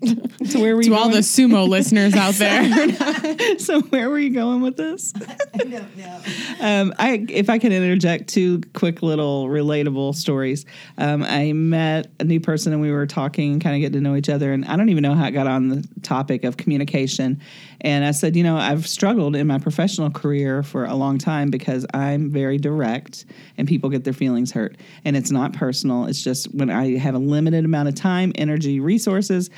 so 0.45 0.59
where 0.59 0.75
were 0.75 0.81
you 0.81 0.89
To 0.89 0.95
all 0.95 1.03
going? 1.09 1.15
the 1.15 1.19
sumo 1.19 1.67
listeners 1.67 2.13
out 2.13 2.33
there. 2.35 3.57
so 3.59 3.81
where 3.81 4.09
were 4.09 4.19
you 4.19 4.29
going 4.31 4.61
with 4.61 4.77
this? 4.77 5.13
I 5.53 5.57
don't 5.57 5.97
know. 5.97 6.19
Um, 6.59 6.93
I, 6.99 7.25
if 7.29 7.49
I 7.49 7.57
can 7.59 7.71
interject 7.71 8.27
two 8.29 8.61
quick 8.73 9.01
little 9.01 9.47
relatable 9.47 10.15
stories. 10.15 10.65
Um, 10.97 11.23
I 11.23 11.53
met 11.53 12.07
a 12.19 12.23
new 12.23 12.39
person 12.39 12.73
and 12.73 12.81
we 12.81 12.91
were 12.91 13.07
talking, 13.07 13.59
kind 13.59 13.75
of 13.75 13.81
getting 13.81 13.93
to 13.93 14.01
know 14.09 14.15
each 14.15 14.29
other. 14.29 14.51
And 14.53 14.65
I 14.65 14.75
don't 14.75 14.89
even 14.89 15.01
know 15.01 15.13
how 15.13 15.25
it 15.27 15.31
got 15.31 15.47
on 15.47 15.69
the 15.69 15.87
topic 16.01 16.43
of 16.43 16.57
communication. 16.57 17.41
And 17.81 18.05
I 18.05 18.11
said, 18.11 18.35
you 18.35 18.43
know, 18.43 18.57
I've 18.57 18.87
struggled 18.87 19.35
in 19.35 19.47
my 19.47 19.59
professional 19.59 20.09
career 20.09 20.63
for 20.63 20.85
a 20.85 20.95
long 20.95 21.17
time 21.17 21.49
because 21.49 21.85
I'm 21.93 22.29
very 22.29 22.57
direct 22.57 23.25
and 23.57 23.67
people 23.67 23.89
get 23.89 24.03
their 24.03 24.13
feelings 24.13 24.51
hurt. 24.51 24.77
And 25.03 25.15
it's 25.15 25.31
not 25.31 25.53
personal. 25.53 26.05
It's 26.05 26.23
just 26.23 26.53
when 26.53 26.69
I 26.69 26.97
have 26.97 27.15
a 27.15 27.19
limited 27.19 27.65
amount 27.65 27.89
of 27.89 27.95
time, 27.95 28.31
energy, 28.35 28.79
resources, 28.79 29.49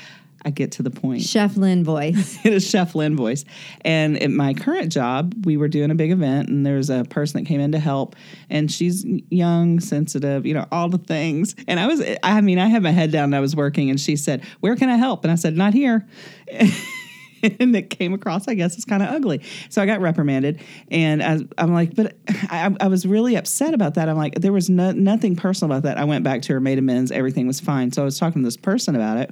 I 0.44 0.50
get 0.50 0.72
to 0.72 0.82
the 0.82 0.90
point 0.90 1.22
Chef 1.22 1.56
Lynn 1.56 1.84
voice. 1.84 2.38
it 2.44 2.52
is 2.52 2.68
Chef 2.68 2.94
Lynn 2.94 3.16
voice. 3.16 3.44
And 3.82 4.20
at 4.22 4.30
my 4.30 4.54
current 4.54 4.92
job, 4.92 5.34
we 5.44 5.56
were 5.56 5.68
doing 5.68 5.90
a 5.90 5.94
big 5.94 6.10
event, 6.10 6.48
and 6.48 6.64
there 6.64 6.76
was 6.76 6.90
a 6.90 7.04
person 7.04 7.42
that 7.42 7.48
came 7.48 7.60
in 7.60 7.72
to 7.72 7.78
help, 7.78 8.14
and 8.48 8.70
she's 8.70 9.04
young, 9.30 9.80
sensitive, 9.80 10.46
you 10.46 10.54
know, 10.54 10.66
all 10.70 10.88
the 10.88 10.98
things. 10.98 11.54
And 11.66 11.80
I 11.80 11.86
was, 11.86 12.02
I 12.22 12.40
mean, 12.40 12.58
I 12.58 12.68
had 12.68 12.82
my 12.82 12.92
head 12.92 13.10
down, 13.10 13.24
and 13.24 13.36
I 13.36 13.40
was 13.40 13.56
working, 13.56 13.90
and 13.90 14.00
she 14.00 14.16
said, 14.16 14.44
"Where 14.60 14.76
can 14.76 14.88
I 14.88 14.96
help?" 14.96 15.24
And 15.24 15.32
I 15.32 15.36
said, 15.36 15.56
"Not 15.56 15.74
here." 15.74 16.06
and 17.60 17.74
it 17.74 17.90
came 17.90 18.14
across, 18.14 18.48
I 18.48 18.54
guess, 18.54 18.76
as 18.76 18.84
kind 18.84 19.02
of 19.02 19.10
ugly. 19.10 19.42
So 19.68 19.82
I 19.82 19.86
got 19.86 20.00
reprimanded, 20.00 20.60
and 20.90 21.22
I, 21.22 21.38
I'm 21.56 21.72
like, 21.72 21.94
but 21.94 22.16
I, 22.28 22.74
I 22.80 22.88
was 22.88 23.06
really 23.06 23.36
upset 23.36 23.74
about 23.74 23.94
that. 23.94 24.08
I'm 24.08 24.16
like, 24.16 24.36
there 24.36 24.52
was 24.52 24.68
no, 24.70 24.92
nothing 24.92 25.36
personal 25.36 25.76
about 25.76 25.84
that. 25.84 25.98
I 25.98 26.04
went 26.04 26.24
back 26.24 26.42
to 26.42 26.54
her, 26.54 26.60
made 26.60 26.78
amends, 26.78 27.10
everything 27.10 27.46
was 27.46 27.60
fine. 27.60 27.92
So 27.92 28.02
I 28.02 28.04
was 28.04 28.18
talking 28.18 28.42
to 28.42 28.46
this 28.46 28.56
person 28.56 28.94
about 28.94 29.18
it. 29.18 29.30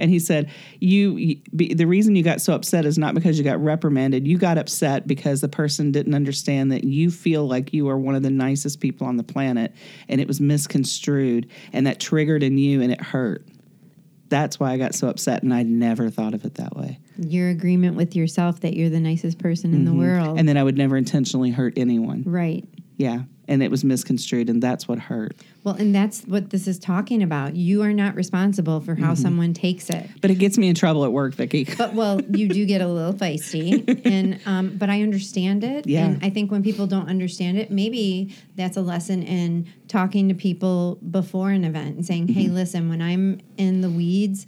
And 0.00 0.10
he 0.10 0.18
said, 0.18 0.50
"You, 0.80 1.36
the 1.52 1.84
reason 1.84 2.16
you 2.16 2.22
got 2.22 2.40
so 2.40 2.54
upset 2.54 2.86
is 2.86 2.96
not 2.96 3.14
because 3.14 3.36
you 3.36 3.44
got 3.44 3.62
reprimanded. 3.62 4.26
You 4.26 4.38
got 4.38 4.56
upset 4.56 5.06
because 5.06 5.42
the 5.42 5.48
person 5.48 5.92
didn't 5.92 6.14
understand 6.14 6.72
that 6.72 6.84
you 6.84 7.10
feel 7.10 7.46
like 7.46 7.74
you 7.74 7.86
are 7.90 7.98
one 7.98 8.14
of 8.14 8.22
the 8.22 8.30
nicest 8.30 8.80
people 8.80 9.06
on 9.06 9.18
the 9.18 9.22
planet, 9.22 9.74
and 10.08 10.18
it 10.18 10.26
was 10.26 10.40
misconstrued, 10.40 11.50
and 11.74 11.86
that 11.86 12.00
triggered 12.00 12.42
in 12.42 12.56
you, 12.56 12.80
and 12.80 12.90
it 12.90 13.00
hurt. 13.02 13.46
That's 14.30 14.58
why 14.58 14.72
I 14.72 14.78
got 14.78 14.94
so 14.94 15.08
upset, 15.08 15.42
and 15.42 15.52
I 15.52 15.64
never 15.64 16.08
thought 16.08 16.32
of 16.34 16.44
it 16.44 16.54
that 16.54 16.74
way. 16.76 16.98
Your 17.18 17.50
agreement 17.50 17.96
with 17.96 18.16
yourself 18.16 18.60
that 18.60 18.74
you're 18.74 18.88
the 18.88 19.00
nicest 19.00 19.38
person 19.38 19.74
in 19.74 19.84
the 19.84 19.92
world. 19.92 20.28
Mm-hmm. 20.28 20.38
And 20.38 20.48
then 20.48 20.56
I 20.56 20.62
would 20.62 20.78
never 20.78 20.96
intentionally 20.96 21.50
hurt 21.50 21.74
anyone. 21.76 22.22
right. 22.24 22.64
Yeah, 22.96 23.22
and 23.50 23.62
it 23.62 23.70
was 23.70 23.84
misconstrued, 23.84 24.48
and 24.48 24.62
that's 24.62 24.86
what 24.88 24.98
hurt. 24.98 25.36
Well, 25.64 25.74
and 25.74 25.94
that's 25.94 26.22
what 26.22 26.48
this 26.50 26.66
is 26.68 26.78
talking 26.78 27.22
about. 27.22 27.56
You 27.56 27.82
are 27.82 27.92
not 27.92 28.14
responsible 28.14 28.80
for 28.80 28.94
Mm-hmm. 28.94 29.04
how 29.04 29.14
someone 29.14 29.52
takes 29.52 29.90
it. 29.90 30.08
But 30.22 30.30
it 30.30 30.36
gets 30.36 30.56
me 30.56 30.68
in 30.68 30.74
trouble 30.74 31.04
at 31.04 31.12
work, 31.12 31.34
Vicky. 31.34 31.64
But 31.76 31.94
well, 31.94 32.20
you 32.22 32.48
do 32.48 32.64
get 32.64 32.80
a 32.80 32.86
little 32.88 33.12
feisty, 33.12 34.00
and 34.06 34.40
um, 34.46 34.76
but 34.78 34.88
I 34.88 35.02
understand 35.02 35.64
it. 35.64 35.86
Yeah. 35.86 36.06
And 36.06 36.24
I 36.24 36.30
think 36.30 36.50
when 36.50 36.62
people 36.62 36.86
don't 36.86 37.08
understand 37.08 37.58
it, 37.58 37.70
maybe 37.70 38.34
that's 38.56 38.76
a 38.78 38.82
lesson 38.82 39.22
in 39.22 39.66
talking 39.88 40.28
to 40.28 40.34
people 40.34 40.96
before 41.10 41.50
an 41.50 41.64
event 41.64 41.96
and 41.96 42.06
saying, 42.06 42.28
"Hey, 42.28 42.44
Mm-hmm. 42.46 42.54
listen, 42.54 42.88
when 42.88 43.02
I'm 43.02 43.40
in 43.58 43.80
the 43.82 43.90
weeds." 43.90 44.46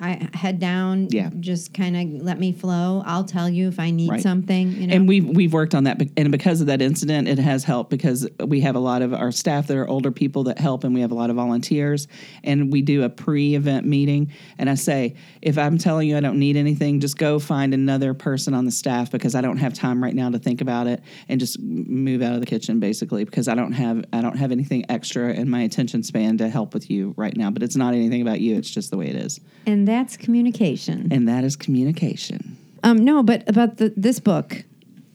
I 0.00 0.28
head 0.34 0.58
down, 0.58 1.08
Yeah. 1.10 1.30
just 1.40 1.74
kind 1.74 1.96
of 1.96 2.22
let 2.24 2.38
me 2.38 2.52
flow. 2.52 3.02
I'll 3.04 3.24
tell 3.24 3.48
you 3.48 3.68
if 3.68 3.78
I 3.78 3.90
need 3.90 4.10
Right. 4.10 4.20
something. 4.22 4.72
You 4.80 4.86
know, 4.86 4.94
And 4.94 5.08
we've 5.08 5.26
we've 5.26 5.52
worked 5.52 5.74
on 5.74 5.84
that, 5.84 6.00
and 6.16 6.30
because 6.32 6.60
of 6.60 6.68
that 6.68 6.80
incident, 6.80 7.28
it 7.28 7.38
has 7.38 7.64
helped 7.64 7.90
because 7.90 8.26
we 8.46 8.60
have 8.60 8.76
a 8.76 8.80
lot 8.80 9.02
of 9.02 9.12
our 9.12 9.30
staff 9.32 9.66
that 9.66 9.76
are 9.76 9.88
older 9.88 10.10
people 10.10 10.44
that 10.44 10.58
help, 10.58 10.84
and 10.84 10.94
we 10.94 11.00
have 11.00 11.10
a 11.10 11.14
lot 11.14 11.30
of 11.30 11.36
volunteers, 11.36 12.08
and 12.44 12.72
we 12.72 12.82
do 12.82 13.02
a 13.02 13.08
pre-event 13.08 13.86
meeting. 13.86 14.30
And 14.58 14.70
I 14.70 14.74
say, 14.74 15.14
if 15.42 15.58
I'm 15.58 15.76
telling 15.78 16.08
you 16.08 16.16
I 16.16 16.20
don't 16.20 16.38
need 16.38 16.56
anything, 16.56 17.00
just 17.00 17.18
go 17.18 17.38
find 17.38 17.74
another 17.74 18.14
person 18.14 18.54
on 18.54 18.64
the 18.64 18.70
staff 18.70 19.10
because 19.10 19.34
I 19.34 19.40
don't 19.40 19.58
have 19.58 19.74
time 19.74 20.02
right 20.02 20.14
now 20.14 20.30
to 20.30 20.38
think 20.38 20.60
about 20.60 20.86
it, 20.86 21.02
and 21.28 21.38
just 21.40 21.60
move 21.60 22.22
out 22.22 22.32
of 22.34 22.40
the 22.40 22.46
kitchen 22.46 22.80
basically 22.80 23.24
because 23.24 23.48
I 23.48 23.54
don't 23.54 23.72
have 23.72 24.04
I 24.12 24.20
don't 24.22 24.36
have 24.38 24.52
anything 24.52 24.84
extra 24.88 25.32
in 25.32 25.50
my 25.50 25.60
attention 25.62 26.02
span 26.02 26.38
to 26.38 26.48
help 26.48 26.72
with 26.74 26.90
you 26.90 27.14
right 27.16 27.36
now. 27.36 27.50
But 27.50 27.62
it's 27.62 27.76
not 27.76 27.94
anything 27.94 28.22
about 28.22 28.40
you; 28.40 28.56
it's 28.56 28.70
just 28.70 28.90
the 28.90 28.96
way 28.96 29.08
it 29.08 29.16
is. 29.16 29.40
And 29.68 29.86
that's 29.86 30.16
communication. 30.16 31.08
And 31.10 31.28
that 31.28 31.44
is 31.44 31.54
communication. 31.54 32.56
Um, 32.82 33.04
no, 33.04 33.22
but 33.22 33.46
about 33.46 33.76
the, 33.76 33.92
this 33.96 34.18
book 34.18 34.64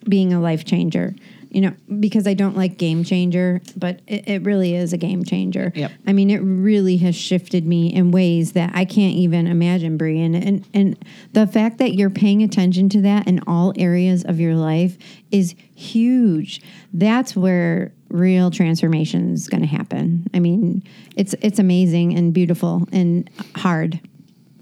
being 0.07 0.31
a 0.31 0.39
life 0.39 0.63
changer, 0.63 1.15
you 1.49 1.61
know, 1.61 1.73
because 1.99 2.27
I 2.27 2.35
don't 2.35 2.55
like 2.55 2.77
game 2.77 3.03
changer, 3.03 3.63
but 3.75 4.01
it, 4.05 4.27
it 4.27 4.43
really 4.43 4.75
is 4.75 4.93
a 4.93 4.97
game 4.97 5.23
changer. 5.23 5.71
Yep. 5.73 5.91
I 6.05 6.13
mean, 6.13 6.29
it 6.29 6.37
really 6.37 6.97
has 6.97 7.15
shifted 7.15 7.65
me 7.65 7.91
in 7.91 8.11
ways 8.11 8.51
that 8.51 8.69
I 8.75 8.85
can't 8.85 9.15
even 9.15 9.47
imagine, 9.47 9.97
Bree. 9.97 10.21
And, 10.21 10.35
and, 10.35 10.67
and 10.71 11.05
the 11.31 11.47
fact 11.47 11.79
that 11.79 11.95
you're 11.95 12.11
paying 12.11 12.43
attention 12.43 12.89
to 12.89 13.01
that 13.01 13.27
in 13.27 13.39
all 13.47 13.73
areas 13.75 14.23
of 14.23 14.39
your 14.39 14.53
life 14.53 14.99
is 15.31 15.55
huge. 15.73 16.61
That's 16.93 17.35
where 17.35 17.91
real 18.09 18.51
transformation 18.51 19.33
is 19.33 19.47
going 19.47 19.61
to 19.61 19.67
happen. 19.67 20.27
I 20.35 20.39
mean, 20.39 20.83
it's 21.15 21.33
it's 21.41 21.57
amazing 21.57 22.15
and 22.15 22.31
beautiful 22.31 22.87
and 22.91 23.27
hard. 23.55 23.99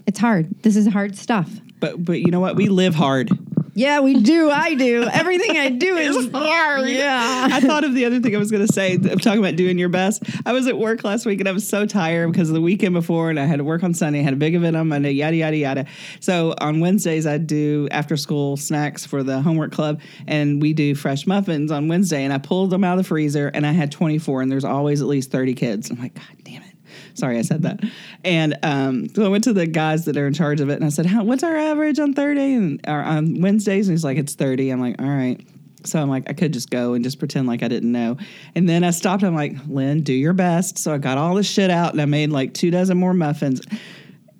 It's 0.06 0.18
hard. 0.18 0.62
This 0.62 0.76
is 0.76 0.86
hard 0.88 1.16
stuff. 1.16 1.50
But 1.80 2.04
but 2.04 2.20
you 2.20 2.30
know 2.30 2.40
what? 2.40 2.56
We 2.56 2.68
live 2.68 2.94
hard. 2.94 3.30
Yeah, 3.74 4.00
we 4.00 4.20
do. 4.20 4.50
I 4.50 4.74
do. 4.74 5.04
Everything 5.04 5.56
I 5.56 5.70
do 5.70 5.96
is 5.96 6.30
hard. 6.30 6.88
Yeah. 6.88 7.48
I 7.50 7.60
thought 7.60 7.84
of 7.84 7.94
the 7.94 8.04
other 8.04 8.20
thing 8.20 8.34
I 8.34 8.38
was 8.38 8.50
going 8.50 8.66
to 8.66 8.72
say. 8.72 8.94
I'm 8.94 9.18
talking 9.18 9.38
about 9.38 9.56
doing 9.56 9.78
your 9.78 9.88
best. 9.88 10.22
I 10.44 10.52
was 10.52 10.66
at 10.66 10.76
work 10.76 11.04
last 11.04 11.24
week 11.24 11.40
and 11.40 11.48
I 11.48 11.52
was 11.52 11.66
so 11.66 11.86
tired 11.86 12.30
because 12.30 12.50
of 12.50 12.54
the 12.54 12.60
weekend 12.60 12.92
before, 12.92 13.30
and 13.30 13.40
I 13.40 13.46
had 13.46 13.56
to 13.56 13.64
work 13.64 13.82
on 13.82 13.94
Sunday. 13.94 14.20
I 14.20 14.22
had 14.22 14.34
a 14.34 14.36
big 14.36 14.54
event 14.54 14.76
on 14.76 14.88
Monday. 14.88 15.12
Yada 15.12 15.36
yada 15.36 15.56
yada. 15.56 15.86
So 16.20 16.54
on 16.60 16.80
Wednesdays 16.80 17.26
I 17.26 17.38
do 17.38 17.88
after 17.90 18.16
school 18.16 18.56
snacks 18.58 19.06
for 19.06 19.22
the 19.22 19.40
homework 19.40 19.72
club, 19.72 20.00
and 20.26 20.60
we 20.60 20.74
do 20.74 20.94
fresh 20.94 21.26
muffins 21.26 21.70
on 21.70 21.88
Wednesday. 21.88 22.24
And 22.24 22.32
I 22.32 22.38
pulled 22.38 22.70
them 22.70 22.84
out 22.84 22.98
of 22.98 23.04
the 23.04 23.08
freezer, 23.08 23.48
and 23.48 23.66
I 23.66 23.72
had 23.72 23.90
24, 23.90 24.42
and 24.42 24.52
there's 24.52 24.64
always 24.64 25.00
at 25.00 25.08
least 25.08 25.30
30 25.30 25.54
kids. 25.54 25.90
I'm 25.90 25.98
like, 25.98 26.14
God 26.14 26.24
damn 26.44 26.62
it. 26.62 26.71
Sorry, 27.14 27.38
I 27.38 27.42
said 27.42 27.62
that. 27.62 27.80
And 28.24 28.58
um, 28.62 29.08
so 29.08 29.24
I 29.24 29.28
went 29.28 29.44
to 29.44 29.52
the 29.52 29.66
guys 29.66 30.04
that 30.06 30.16
are 30.16 30.26
in 30.26 30.34
charge 30.34 30.60
of 30.60 30.68
it, 30.70 30.74
and 30.74 30.84
I 30.84 30.88
said, 30.88 31.10
"What's 31.10 31.42
our 31.42 31.56
average 31.56 31.98
on 31.98 32.14
Thursday 32.14 32.54
and 32.54 32.80
or 32.86 33.02
on 33.02 33.40
Wednesdays?" 33.40 33.88
And 33.88 33.96
he's 33.96 34.04
like, 34.04 34.18
"It's 34.18 34.34
30." 34.34 34.70
I'm 34.70 34.80
like, 34.80 35.00
"All 35.00 35.08
right." 35.08 35.40
So 35.84 36.00
I'm 36.00 36.08
like, 36.08 36.30
I 36.30 36.32
could 36.32 36.52
just 36.52 36.70
go 36.70 36.94
and 36.94 37.02
just 37.02 37.18
pretend 37.18 37.48
like 37.48 37.64
I 37.64 37.68
didn't 37.68 37.90
know. 37.90 38.16
And 38.54 38.68
then 38.68 38.84
I 38.84 38.90
stopped. 38.90 39.24
I'm 39.24 39.34
like, 39.34 39.56
Lynn, 39.66 40.02
do 40.02 40.12
your 40.12 40.32
best. 40.32 40.78
So 40.78 40.94
I 40.94 40.98
got 40.98 41.18
all 41.18 41.34
this 41.34 41.50
shit 41.50 41.70
out, 41.70 41.92
and 41.92 42.00
I 42.00 42.04
made 42.04 42.30
like 42.30 42.54
two 42.54 42.70
dozen 42.70 42.98
more 42.98 43.14
muffins. 43.14 43.60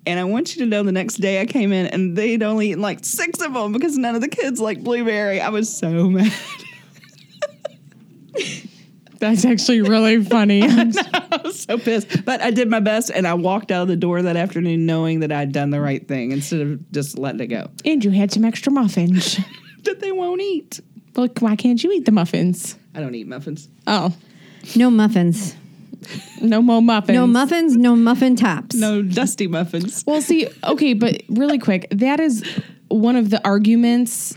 And 0.05 0.19
I 0.19 0.25
want 0.25 0.55
you 0.55 0.63
to 0.63 0.69
know 0.69 0.83
the 0.83 0.91
next 0.91 1.15
day 1.15 1.39
I 1.39 1.45
came 1.45 1.71
in 1.71 1.87
and 1.87 2.15
they'd 2.17 2.43
only 2.43 2.69
eaten 2.69 2.81
like 2.81 3.05
six 3.05 3.41
of 3.41 3.53
them 3.53 3.71
because 3.71 3.97
none 3.97 4.15
of 4.15 4.21
the 4.21 4.27
kids 4.27 4.59
like 4.59 4.83
blueberry. 4.83 5.39
I 5.39 5.49
was 5.49 5.73
so 5.73 6.09
mad. 6.09 6.33
That's 9.23 9.45
actually 9.45 9.81
really 9.81 10.21
funny. 10.37 10.63
I 10.63 11.39
was 11.43 11.61
so 11.61 11.77
pissed. 11.77 12.25
But 12.25 12.41
I 12.41 12.51
did 12.51 12.69
my 12.69 12.81
best 12.81 13.09
and 13.09 13.25
I 13.25 13.33
walked 13.35 13.71
out 13.71 13.83
of 13.83 13.87
the 13.87 13.95
door 13.95 14.21
that 14.21 14.35
afternoon 14.35 14.85
knowing 14.85 15.21
that 15.21 15.31
I'd 15.31 15.53
done 15.53 15.69
the 15.69 15.79
right 15.79 16.05
thing 16.05 16.31
instead 16.33 16.59
of 16.59 16.91
just 16.91 17.17
letting 17.17 17.39
it 17.39 17.47
go. 17.47 17.69
and 17.85 18.03
you 18.03 18.11
had 18.11 18.31
some 18.33 18.43
extra 18.45 18.71
muffins. 18.71 19.39
That 19.83 19.99
they 19.99 20.11
won't 20.13 20.39
eat. 20.41 20.79
Well, 21.15 21.27
why 21.39 21.55
can't 21.57 21.83
you 21.83 21.91
eat 21.91 22.05
the 22.05 22.11
muffins? 22.13 22.77
I 22.95 23.01
don't 23.01 23.13
eat 23.15 23.27
muffins. 23.27 23.67
Oh, 23.85 24.13
No 24.77 24.89
muffins. 24.89 25.55
no 26.41 26.61
more 26.61 26.81
muffins. 26.81 27.15
No 27.15 27.27
muffins, 27.27 27.75
no 27.75 27.93
muffin 27.95 28.35
tops. 28.37 28.75
No 28.75 29.01
dusty 29.01 29.47
muffins. 29.47 30.03
Well, 30.07 30.21
see, 30.21 30.47
okay, 30.63 30.93
but 30.93 31.21
really 31.29 31.59
quick, 31.59 31.87
that 31.91 32.21
is 32.21 32.43
one 32.87 33.17
of 33.17 33.29
the 33.29 33.41
arguments 33.45 34.33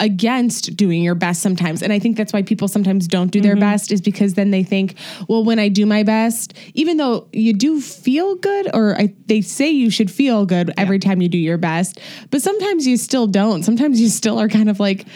against 0.00 0.76
doing 0.76 1.02
your 1.02 1.14
best 1.14 1.42
sometimes. 1.42 1.82
And 1.82 1.92
I 1.92 1.98
think 1.98 2.16
that's 2.16 2.32
why 2.32 2.42
people 2.42 2.66
sometimes 2.66 3.06
don't 3.06 3.30
do 3.30 3.40
their 3.40 3.52
mm-hmm. 3.52 3.60
best 3.60 3.92
is 3.92 4.00
because 4.00 4.34
then 4.34 4.50
they 4.50 4.64
think, 4.64 4.96
well, 5.28 5.44
when 5.44 5.58
I 5.58 5.68
do 5.68 5.86
my 5.86 6.02
best, 6.02 6.54
even 6.74 6.96
though 6.96 7.28
you 7.32 7.52
do 7.52 7.80
feel 7.80 8.34
good 8.34 8.74
or 8.74 8.98
I, 8.98 9.14
they 9.26 9.42
say 9.42 9.70
you 9.70 9.90
should 9.90 10.10
feel 10.10 10.46
good 10.46 10.72
every 10.76 10.98
time 10.98 11.20
you 11.20 11.28
do 11.28 11.38
your 11.38 11.58
best, 11.58 12.00
but 12.30 12.42
sometimes 12.42 12.86
you 12.86 12.96
still 12.96 13.26
don't. 13.26 13.62
Sometimes 13.62 14.00
you 14.00 14.08
still 14.08 14.40
are 14.40 14.48
kind 14.48 14.68
of 14.68 14.80
like, 14.80 15.06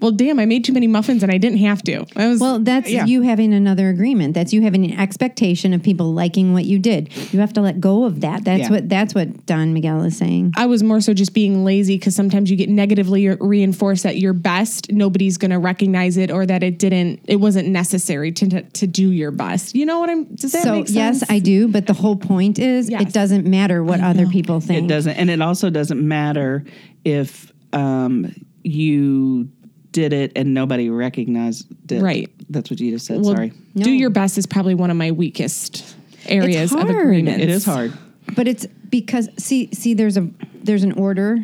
well, 0.00 0.10
damn, 0.10 0.38
I 0.38 0.46
made 0.46 0.64
too 0.64 0.72
many 0.72 0.86
muffins 0.86 1.22
and 1.22 1.30
I 1.30 1.38
didn't 1.38 1.58
have 1.58 1.82
to. 1.84 2.04
I 2.16 2.28
was 2.28 2.40
Well, 2.40 2.58
that's 2.58 2.90
Yeah. 2.90 3.06
you 3.06 3.22
having 3.22 3.52
another 3.52 3.88
agreement. 3.88 4.34
That's 4.34 4.52
you 4.52 4.62
having 4.62 4.84
an 4.84 4.98
expectation 4.98 5.72
of 5.74 5.82
people 5.82 6.12
liking 6.12 6.52
what 6.52 6.64
you 6.64 6.78
did. 6.78 7.10
You 7.32 7.40
have 7.40 7.52
to 7.54 7.60
let 7.60 7.80
go 7.80 8.04
of 8.04 8.20
that. 8.22 8.44
That's 8.44 8.62
Yeah. 8.62 8.70
what 8.70 8.88
that's 8.88 9.14
what 9.14 9.46
Don 9.46 9.72
Miguel 9.72 10.02
is 10.04 10.16
saying. 10.16 10.52
I 10.56 10.66
was 10.66 10.82
more 10.82 11.00
so 11.00 11.12
just 11.14 11.34
being 11.34 11.64
lazy 11.64 11.96
because 11.96 12.14
sometimes 12.14 12.50
you 12.50 12.56
get 12.56 12.68
negatively 12.68 13.28
reinforced 13.28 14.02
that 14.04 14.18
your 14.18 14.32
best, 14.32 14.90
nobody's 14.92 15.36
going 15.36 15.50
to 15.50 15.58
recognize 15.58 16.16
it 16.16 16.30
or 16.30 16.46
that 16.46 16.62
it 16.62 16.78
didn't, 16.78 17.20
it 17.26 17.36
wasn't 17.36 17.68
necessary 17.68 18.32
to, 18.32 18.48
to, 18.48 18.62
to 18.62 18.86
do 18.86 19.10
your 19.10 19.30
best. 19.30 19.74
You 19.74 19.86
know 19.86 19.98
what 20.00 20.08
I'm, 20.10 20.24
does 20.34 20.52
that 20.52 20.62
So 20.62 20.72
make 20.72 20.88
sense? 20.88 21.20
yes, 21.20 21.24
I 21.30 21.38
do, 21.38 21.68
but 21.68 21.86
the 21.86 21.92
whole 21.94 22.16
point 22.16 22.58
is 22.58 22.88
Yes. 22.90 23.02
it 23.02 23.12
doesn't 23.12 23.46
matter 23.46 23.84
what 23.84 24.00
other 24.00 24.26
people 24.26 24.60
think. 24.60 24.84
It 24.84 24.88
doesn't, 24.88 25.12
and 25.16 25.28
it 25.30 25.40
also 25.42 25.68
doesn't 25.70 26.00
matter 26.00 26.64
if 27.04 27.52
um, 27.72 28.34
you 28.62 29.48
did 29.92 30.12
it 30.12 30.32
and 30.36 30.54
nobody 30.54 30.90
recognized 30.90 31.66
it. 31.90 32.00
Right. 32.02 32.30
That's 32.48 32.70
what 32.70 32.80
you 32.80 32.90
just 32.92 33.06
said. 33.06 33.20
Well, 33.20 33.34
Sorry. 33.34 33.52
Do 33.74 33.90
your 33.90 34.10
best 34.10 34.38
is 34.38 34.46
probably 34.46 34.74
one 34.74 34.90
of 34.90 34.96
my 34.96 35.12
weakest 35.12 35.96
areas 36.26 36.72
of 36.72 36.80
hard. 36.80 36.90
agreement. 36.90 37.42
It 37.42 37.48
is 37.48 37.64
hard. 37.64 37.92
But 38.36 38.46
it's 38.46 38.66
because 38.66 39.28
see 39.38 39.70
see 39.72 39.94
there's 39.94 40.16
a 40.16 40.28
there's 40.54 40.84
an 40.84 40.92
order 40.92 41.38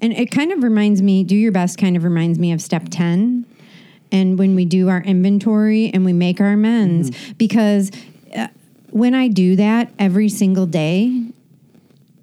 and 0.00 0.12
it 0.12 0.30
kind 0.30 0.52
of 0.52 0.62
reminds 0.62 1.02
me 1.02 1.24
do 1.24 1.36
your 1.36 1.52
best 1.52 1.78
kind 1.78 1.96
of 1.96 2.04
reminds 2.04 2.38
me 2.38 2.52
of 2.52 2.62
step 2.62 2.84
10 2.90 3.44
and 4.10 4.38
when 4.38 4.54
we 4.54 4.64
do 4.64 4.88
our 4.88 5.02
inventory 5.02 5.90
and 5.92 6.04
we 6.04 6.12
make 6.12 6.40
our 6.40 6.52
amends 6.52 7.10
because 7.34 7.90
uh, 8.34 8.48
when 8.90 9.14
I 9.14 9.28
do 9.28 9.56
that 9.56 9.92
every 9.98 10.28
single 10.28 10.66
day 10.66 11.32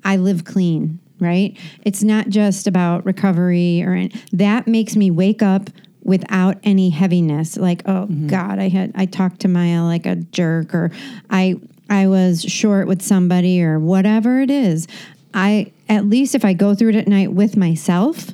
I 0.04 0.15
live 0.18 0.46
clean, 0.46 1.00
right? 1.20 1.58
It's 1.84 2.04
not 2.04 2.30
just 2.30 2.68
about 2.68 3.06
recovery 3.06 3.84
or 3.84 3.94
an- 3.94 4.12
that 4.32 4.68
makes 4.68 4.96
me 4.96 5.12
wake 5.12 5.42
up 5.42 5.70
without 6.02 6.58
any 6.64 6.90
heaviness 6.90 7.58
like 7.58 7.84
oh 7.86 8.08
mm-hmm. 8.10 8.28
god 8.28 8.58
I 8.58 8.70
had 8.70 8.92
I 8.96 9.06
talked 9.06 9.42
to 9.42 9.48
Maya 9.48 9.84
like 9.84 10.06
a 10.06 10.16
jerk 10.16 10.74
or 10.74 10.92
I 11.30 11.60
I 11.90 12.08
was 12.08 12.42
short 12.42 12.88
with 12.88 13.02
somebody 13.02 13.62
or 13.62 13.80
whatever 13.80 14.42
it 14.42 14.50
is. 14.50 14.88
I 15.34 15.72
at 15.88 16.06
least 16.06 16.36
if 16.36 16.46
I 16.46 16.54
go 16.54 16.76
through 16.76 16.90
it 16.90 16.96
at 16.96 17.08
night 17.08 17.34
with 17.34 17.58
myself 17.58 18.30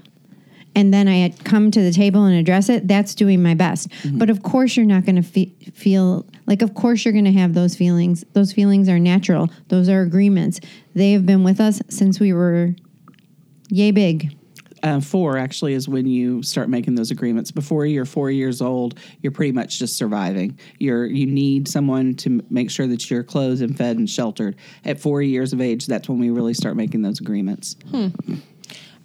and 0.76 0.94
then 0.94 1.08
I 1.08 1.16
had 1.18 1.44
come 1.46 1.72
to 1.72 1.82
the 1.82 1.92
table 1.92 2.26
and 2.26 2.38
address 2.38 2.68
it, 2.68 2.88
that's 2.88 3.16
doing 3.16 3.42
my 3.42 3.54
best. 3.54 3.90
Mm-hmm. 3.90 4.18
But 4.18 4.30
of 4.30 4.44
course, 4.44 4.76
you're 4.76 4.86
not 4.86 5.06
going 5.06 5.16
to 5.16 5.24
fe- 5.24 5.54
feel 5.74 6.26
like, 6.48 6.62
of 6.62 6.74
course, 6.74 7.06
you're 7.06 7.14
going 7.14 7.26
to 7.26 7.32
have 7.32 7.54
those 7.54 7.76
feelings. 7.76 8.24
Those 8.34 8.54
feelings 8.54 8.90
are 8.90 9.00
natural, 9.00 9.50
those 9.70 9.90
are 9.90 10.02
agreements. 10.02 10.60
They 10.94 11.12
have 11.14 11.26
been 11.26 11.44
with 11.44 11.60
us 11.60 11.82
since 11.90 12.20
we 12.20 12.34
were 12.34 12.76
yay 13.70 13.92
big. 13.92 14.38
Uh, 14.84 15.00
four 15.00 15.38
actually 15.38 15.74
is 15.74 15.90
when 15.90 16.06
you 16.06 16.44
start 16.44 16.70
making 16.70 16.94
those 16.94 17.10
agreements. 17.10 17.50
Before 17.50 17.88
you're 17.88 18.06
four 18.06 18.30
years 18.30 18.62
old, 18.62 19.00
you're 19.22 19.32
pretty 19.32 19.52
much 19.52 19.80
just 19.80 19.98
surviving. 19.98 20.60
You're 20.78 21.08
you 21.08 21.26
need 21.26 21.68
someone 21.68 22.14
to 22.18 22.30
m- 22.30 22.42
make 22.52 22.70
sure 22.70 22.86
that 22.86 23.10
you're 23.10 23.24
clothed 23.24 23.64
and 23.64 23.76
fed 23.76 23.98
and 23.98 24.08
sheltered. 24.08 24.58
At 24.84 25.00
four 25.00 25.24
years 25.24 25.54
of 25.54 25.62
age, 25.62 25.88
that's 25.88 26.08
when 26.08 26.20
we 26.20 26.30
really 26.30 26.54
start 26.54 26.76
making 26.76 27.02
those 27.02 27.20
agreements. 27.20 27.76
I'm 27.94 28.14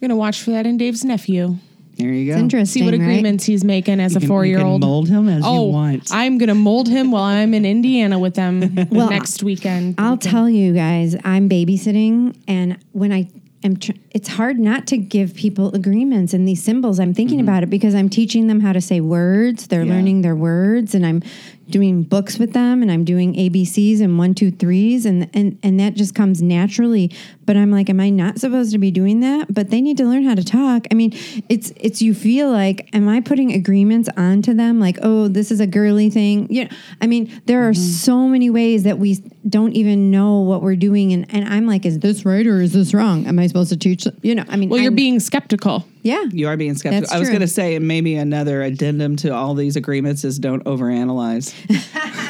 going 0.00 0.10
to 0.10 0.16
watch 0.16 0.42
for 0.42 0.50
that 0.50 0.66
in 0.66 0.76
Dave's 0.76 1.04
nephew. 1.04 1.56
There 2.00 2.12
you 2.12 2.26
go. 2.26 2.32
It's 2.32 2.40
interesting. 2.42 2.80
See 2.82 2.84
what 2.86 2.92
right? 2.94 3.00
agreements 3.00 3.44
he's 3.44 3.64
making 3.64 4.00
as 4.00 4.12
a 4.12 4.14
You 4.16 4.20
can- 4.20 4.28
four-year-old. 4.28 4.80
can 4.80 4.88
mold 4.88 5.08
him 5.08 5.28
as 5.28 5.42
Oh, 5.44 5.66
you 5.66 5.72
want. 5.72 6.08
Oh, 6.10 6.16
I'm 6.16 6.38
going 6.38 6.48
to 6.48 6.54
mold 6.54 6.88
him 6.88 7.10
while 7.10 7.24
I'm 7.24 7.54
in 7.54 7.64
Indiana 7.64 8.18
with 8.18 8.34
them 8.34 8.74
Well, 8.90 9.10
next 9.10 9.42
weekend. 9.42 9.96
I'll 9.98 10.16
tell 10.18 10.48
you 10.48 10.72
guys, 10.74 11.16
I'm 11.24 11.48
babysitting, 11.48 12.36
and 12.48 12.78
when 12.92 13.12
I 13.12 13.28
am, 13.62 13.76
tr- 13.76 13.92
it's 14.10 14.28
hard 14.28 14.58
not 14.58 14.86
to 14.88 14.96
give 14.96 15.34
people 15.34 15.74
agreements 15.74 16.32
and 16.32 16.48
these 16.48 16.62
symbols. 16.62 16.98
I'm 16.98 17.12
thinking 17.14 17.38
mm-hmm. 17.38 17.48
about 17.48 17.62
it 17.62 17.70
because 17.70 17.94
I'm 17.94 18.08
teaching 18.08 18.46
them 18.46 18.60
how 18.60 18.72
to 18.72 18.80
say 18.80 19.00
words. 19.00 19.66
They're 19.68 19.82
Yeah. 19.84 19.92
learning 19.92 20.22
their 20.22 20.34
words, 20.36 20.94
and 20.94 21.04
I'm 21.04 21.22
doing 21.68 22.02
books 22.02 22.36
with 22.38 22.52
them, 22.52 22.82
and 22.82 22.90
I'm 22.90 23.04
doing 23.04 23.34
ABCs 23.34 24.00
and 24.00 24.18
one, 24.18 24.34
two, 24.34 24.50
threes, 24.50 25.06
and 25.06 25.28
and 25.34 25.56
and 25.62 25.78
that 25.78 25.94
just 25.94 26.14
comes 26.16 26.42
naturally. 26.42 27.12
But 27.50 27.56
I'm 27.56 27.72
like, 27.72 27.90
am 27.90 27.98
I 27.98 28.10
not 28.10 28.38
supposed 28.38 28.70
to 28.70 28.78
be 28.78 28.92
doing 28.92 29.18
that? 29.22 29.52
But 29.52 29.70
they 29.70 29.80
need 29.80 29.96
to 29.96 30.04
learn 30.04 30.22
how 30.22 30.36
to 30.36 30.44
talk. 30.44 30.86
I 30.92 30.94
mean, 30.94 31.10
it's 31.48 31.72
it's 31.74 32.00
you 32.00 32.14
feel 32.14 32.48
like, 32.48 32.88
am 32.94 33.08
I 33.08 33.20
putting 33.20 33.52
agreements 33.52 34.08
onto 34.16 34.54
them? 34.54 34.78
Like, 34.78 35.00
oh, 35.02 35.26
this 35.26 35.50
is 35.50 35.58
a 35.58 35.66
girly 35.66 36.10
thing. 36.10 36.46
You 36.48 36.66
know, 36.66 36.70
I 37.00 37.08
mean, 37.08 37.42
there 37.46 37.66
are 37.66 37.72
mm-hmm. 37.72 37.82
so 37.82 38.28
many 38.28 38.50
ways 38.50 38.84
that 38.84 39.00
we 39.00 39.16
don't 39.48 39.72
even 39.72 40.12
know 40.12 40.38
what 40.42 40.62
we're 40.62 40.76
doing, 40.76 41.12
and 41.12 41.26
and 41.34 41.48
I'm 41.48 41.66
like, 41.66 41.84
is 41.84 41.98
this 41.98 42.24
right 42.24 42.46
or 42.46 42.60
is 42.60 42.72
this 42.72 42.94
wrong? 42.94 43.26
Am 43.26 43.36
I 43.40 43.48
supposed 43.48 43.70
to 43.70 43.76
teach? 43.76 44.06
You 44.22 44.36
know, 44.36 44.44
I 44.48 44.54
mean, 44.54 44.68
well, 44.68 44.78
you're 44.78 44.92
being 44.92 45.18
skeptical. 45.18 45.84
yeah. 46.04 46.22
you 46.30 46.46
are 46.46 46.56
being 46.56 46.76
skeptical. 46.76 47.00
That's 47.00 47.12
I 47.12 47.18
was 47.18 47.30
going 47.30 47.40
to 47.40 47.48
say, 47.48 47.74
and 47.74 47.88
maybe 47.88 48.14
another 48.14 48.62
addendum 48.62 49.16
to 49.16 49.34
all 49.34 49.54
these 49.54 49.74
agreements 49.74 50.22
is 50.22 50.38
don't 50.38 50.62
overanalyze. 50.66 51.52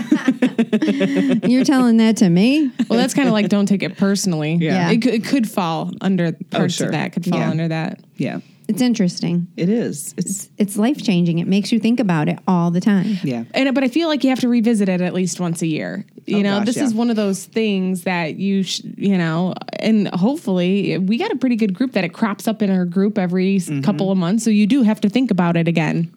You're 1.48 1.64
telling 1.64 1.96
that 1.98 2.16
to 2.18 2.28
me? 2.28 2.70
Well, 2.88 2.98
that's 2.98 3.14
kind 3.14 3.28
of 3.28 3.33
like 3.33 3.48
don't 3.48 3.66
take 3.66 3.83
it 3.83 3.96
personally. 3.96 4.54
Yeah. 4.54 4.88
Yeah. 4.88 4.90
It, 4.92 5.02
could- 5.02 5.14
it 5.14 5.24
could 5.24 5.48
fall 5.50 5.92
under 6.00 6.33
parts 6.50 6.74
sure. 6.74 6.87
of 6.87 6.92
that. 6.92 7.12
Could 7.12 7.24
fall 7.24 7.38
Yeah. 7.38 7.50
under 7.50 7.68
that. 7.68 8.00
Yeah. 8.16 8.40
It's 8.68 8.83
interesting. 8.83 9.48
It 9.56 9.68
is. 9.68 10.14
It's 10.16 10.48
It's 10.56 10.76
life 10.76 11.02
changing. 11.02 11.40
It 11.40 11.48
makes 11.48 11.72
you 11.72 11.80
think 11.80 11.98
about 11.98 12.28
it 12.28 12.38
all 12.46 12.70
the 12.70 12.80
time. 12.80 13.18
yeah. 13.24 13.42
And 13.52 13.74
but 13.74 13.83
I 13.83 13.88
feel 13.88 14.06
like 14.06 14.22
you 14.22 14.30
have 14.30 14.38
to 14.40 14.48
revisit 14.48 14.88
it 14.88 15.00
at 15.00 15.12
least 15.12 15.40
once 15.40 15.61
a 15.61 15.66
year. 15.66 16.06
You 16.26 16.37
Oh, 16.38 16.42
know, 16.42 16.59
gosh, 16.59 16.66
this 16.66 16.76
yeah. 16.76 16.85
is 16.85 16.94
one 16.94 17.11
of 17.11 17.16
those 17.16 17.46
things 17.46 18.04
that 18.04 18.37
you 18.37 18.62
sh- 18.62 18.83
you 18.96 19.18
know, 19.18 19.54
and 19.81 20.06
hopefully 20.08 20.98
we 20.98 21.18
got 21.18 21.33
a 21.33 21.37
pretty 21.37 21.56
good 21.56 21.75
group 21.75 21.92
that 21.92 22.04
it 22.04 22.10
crops 22.10 22.46
up 22.46 22.62
in 22.62 22.71
our 22.71 22.85
group 22.85 23.18
every 23.18 23.56
Mm-hmm. 23.56 23.81
couple 23.81 24.12
of 24.12 24.18
months. 24.18 24.44
So 24.44 24.50
you 24.50 24.68
do 24.68 24.83
have 24.83 25.00
to 25.00 25.08
think 25.08 25.33
about 25.33 25.56
it 25.56 25.66
again. 25.66 26.12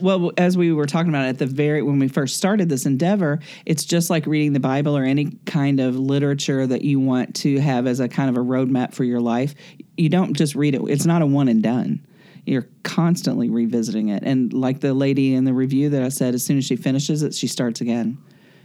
Well, 0.00 0.32
as 0.36 0.56
we 0.56 0.72
were 0.72 0.86
talking 0.86 1.08
about 1.08 1.26
at 1.26 1.38
the 1.38 1.46
very 1.46 1.82
when 1.82 1.98
we 1.98 2.08
first 2.08 2.36
started 2.36 2.68
this 2.68 2.86
endeavor, 2.86 3.40
it's 3.64 3.84
just 3.84 4.10
like 4.10 4.26
reading 4.26 4.52
the 4.52 4.60
Bible 4.60 4.96
or 4.96 5.04
any 5.04 5.32
kind 5.46 5.80
of 5.80 5.98
literature 5.98 6.66
that 6.66 6.82
you 6.82 7.00
want 7.00 7.34
to 7.36 7.58
have 7.58 7.86
as 7.86 8.00
a 8.00 8.08
kind 8.08 8.28
of 8.28 8.36
a 8.36 8.44
roadmap 8.44 8.92
for 8.92 9.04
your 9.04 9.20
life. 9.20 9.54
You 9.96 10.08
don't 10.08 10.34
just 10.34 10.54
read 10.54 10.74
it; 10.74 10.82
it's 10.88 11.06
not 11.06 11.22
a 11.22 11.26
one 11.26 11.48
and 11.48 11.62
done. 11.62 12.06
You're 12.44 12.68
constantly 12.82 13.48
revisiting 13.48 14.08
it, 14.08 14.22
and 14.22 14.52
like 14.52 14.80
the 14.80 14.94
lady 14.94 15.34
in 15.34 15.44
the 15.44 15.52
review 15.52 15.90
that 15.90 16.02
I 16.02 16.10
said, 16.10 16.34
as 16.34 16.44
soon 16.44 16.58
as 16.58 16.64
she 16.64 16.76
finishes 16.76 17.22
it, 17.22 17.34
she 17.34 17.46
starts 17.46 17.80
again. 17.80 18.18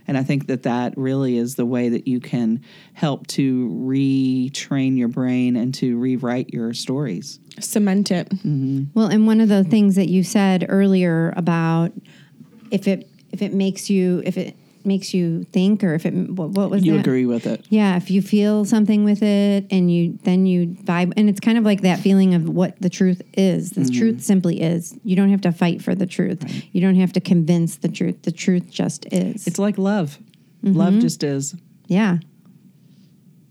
And 0.07 0.17
I 0.17 0.23
think 0.23 0.47
that 0.47 0.63
that 0.63 0.97
really 0.97 1.37
is 1.37 1.55
the 1.55 1.65
way 1.65 1.89
that 1.89 2.07
you 2.07 2.19
can 2.19 2.63
help 2.93 3.27
to 3.27 3.69
retrain 3.69 4.97
your 4.97 5.07
brain 5.07 5.55
and 5.55 5.73
to 5.75 5.97
rewrite 5.97 6.53
your 6.53 6.73
stories. 6.73 7.39
Cement 7.59 8.11
it. 8.11 8.29
Mm-hmm. 8.29 8.85
Well, 8.93 9.07
and 9.07 9.27
one 9.27 9.41
of 9.41 9.49
the 9.49 9.63
things 9.63 9.95
that 9.95 10.09
you 10.09 10.23
said 10.23 10.65
earlier 10.69 11.33
about 11.37 11.91
if 12.71 12.87
it 12.87 13.07
if 13.31 13.41
it 13.41 13.53
makes 13.53 13.89
you 13.89 14.21
if 14.25 14.37
it 14.37 14.55
makes 14.85 15.13
you 15.13 15.43
think 15.51 15.83
or 15.83 15.93
if 15.93 16.05
it 16.05 16.13
what, 16.13 16.49
what 16.51 16.69
was 16.69 16.83
You 16.83 16.93
that? 16.93 16.99
agree 17.01 17.25
with 17.25 17.45
it? 17.47 17.65
Yeah, 17.69 17.95
if 17.97 18.09
you 18.11 18.21
feel 18.21 18.65
something 18.65 19.03
with 19.03 19.21
it 19.23 19.65
and 19.71 19.91
you 19.93 20.17
then 20.23 20.45
you 20.45 20.67
vibe 20.67 21.13
and 21.17 21.29
it's 21.29 21.39
kind 21.39 21.57
of 21.57 21.63
like 21.63 21.81
that 21.81 21.99
feeling 21.99 22.33
of 22.33 22.47
what 22.49 22.79
the 22.81 22.89
truth 22.89 23.21
is. 23.33 23.71
Mm-hmm. 23.71 23.83
The 23.83 23.89
truth 23.91 24.21
simply 24.21 24.61
is. 24.61 24.97
You 25.03 25.15
don't 25.15 25.29
have 25.29 25.41
to 25.41 25.51
fight 25.51 25.81
for 25.81 25.95
the 25.95 26.05
truth. 26.05 26.43
You 26.73 26.81
don't 26.81 26.95
have 26.95 27.13
to 27.13 27.19
convince 27.21 27.77
the 27.77 27.89
truth. 27.89 28.23
The 28.23 28.31
truth 28.31 28.69
just 28.71 29.05
is. 29.11 29.47
It's 29.47 29.59
like 29.59 29.77
love. 29.77 30.17
Love 30.63 30.99
just 30.99 31.23
is. 31.23 31.55
yeah. 31.87 32.17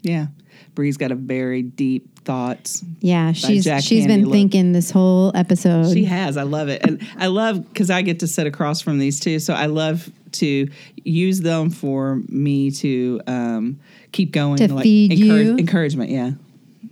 Yeah. 0.03 0.27
Bree's 0.75 0.97
got 0.97 1.11
a 1.11 1.17
very 1.17 1.63
deep 1.63 2.10
thoughts. 2.25 2.85
Yeah, 3.01 3.33
she's 3.33 3.65
Jack 3.65 3.83
she's 3.83 4.05
Handy 4.05 4.17
been 4.17 4.25
look. 4.27 4.33
thinking 4.33 4.73
this 4.73 4.91
whole 4.91 5.33
episode. 5.35 5.93
She 5.93 6.05
has. 6.05 6.37
I 6.37 6.43
love 6.43 6.69
it. 6.69 6.85
And 6.87 7.01
I 7.17 7.27
love 7.27 7.67
because 7.69 7.91
I 7.91 8.03
get 8.03 8.21
to 8.21 8.27
sit 8.27 8.47
across 8.47 8.81
from 8.81 8.99
these 8.99 9.21
two. 9.21 9.39
So 9.39 9.55
I 9.55 9.67
love 9.67 10.11
to 10.33 10.69
use 11.05 11.41
them 11.41 11.71
for 11.71 12.17
me 12.29 12.71
to 12.73 13.21
um, 13.27 13.81
keep 14.13 14.33
going. 14.33 14.59
To 14.59 14.81
feed 14.81 15.19
you. 15.19 15.57
Encouragement. 15.57 16.11
Yeah. 16.11 16.33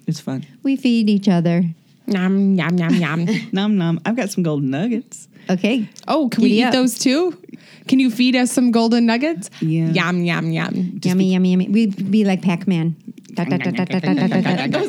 It's 0.06 0.20
fun. 0.20 0.46
we 0.62 0.76
feed 0.76 1.10
each 1.10 1.28
other. 1.28 1.62
Yum 2.06 2.54
yum 2.54 2.78
yum 2.78 2.94
yum. 2.94 3.26
Nom 3.52 3.76
nom. 3.76 4.00
I've 4.06 4.16
got 4.16 4.30
some 4.30 4.42
golden 4.42 4.70
nuggets. 4.70 5.28
Okay. 5.50 5.88
Oh, 6.06 6.28
can 6.28 6.42
we 6.42 6.50
eat 6.50 6.64
up. 6.64 6.72
those 6.72 6.98
too? 6.98 7.38
Can 7.86 8.00
you 8.00 8.10
feed 8.10 8.36
us 8.36 8.50
some 8.50 8.70
golden 8.70 9.06
nuggets? 9.06 9.50
Yeah. 9.60 9.88
Yum 9.88 10.22
yum 10.22 10.50
yum. 10.50 11.00
yummy, 11.02 11.32
yummy, 11.32 11.50
yummy. 11.50 11.68
We'd 11.68 12.10
be 12.10 12.24
like 12.24 12.42
Pac 12.42 12.66
Man. 12.66 12.96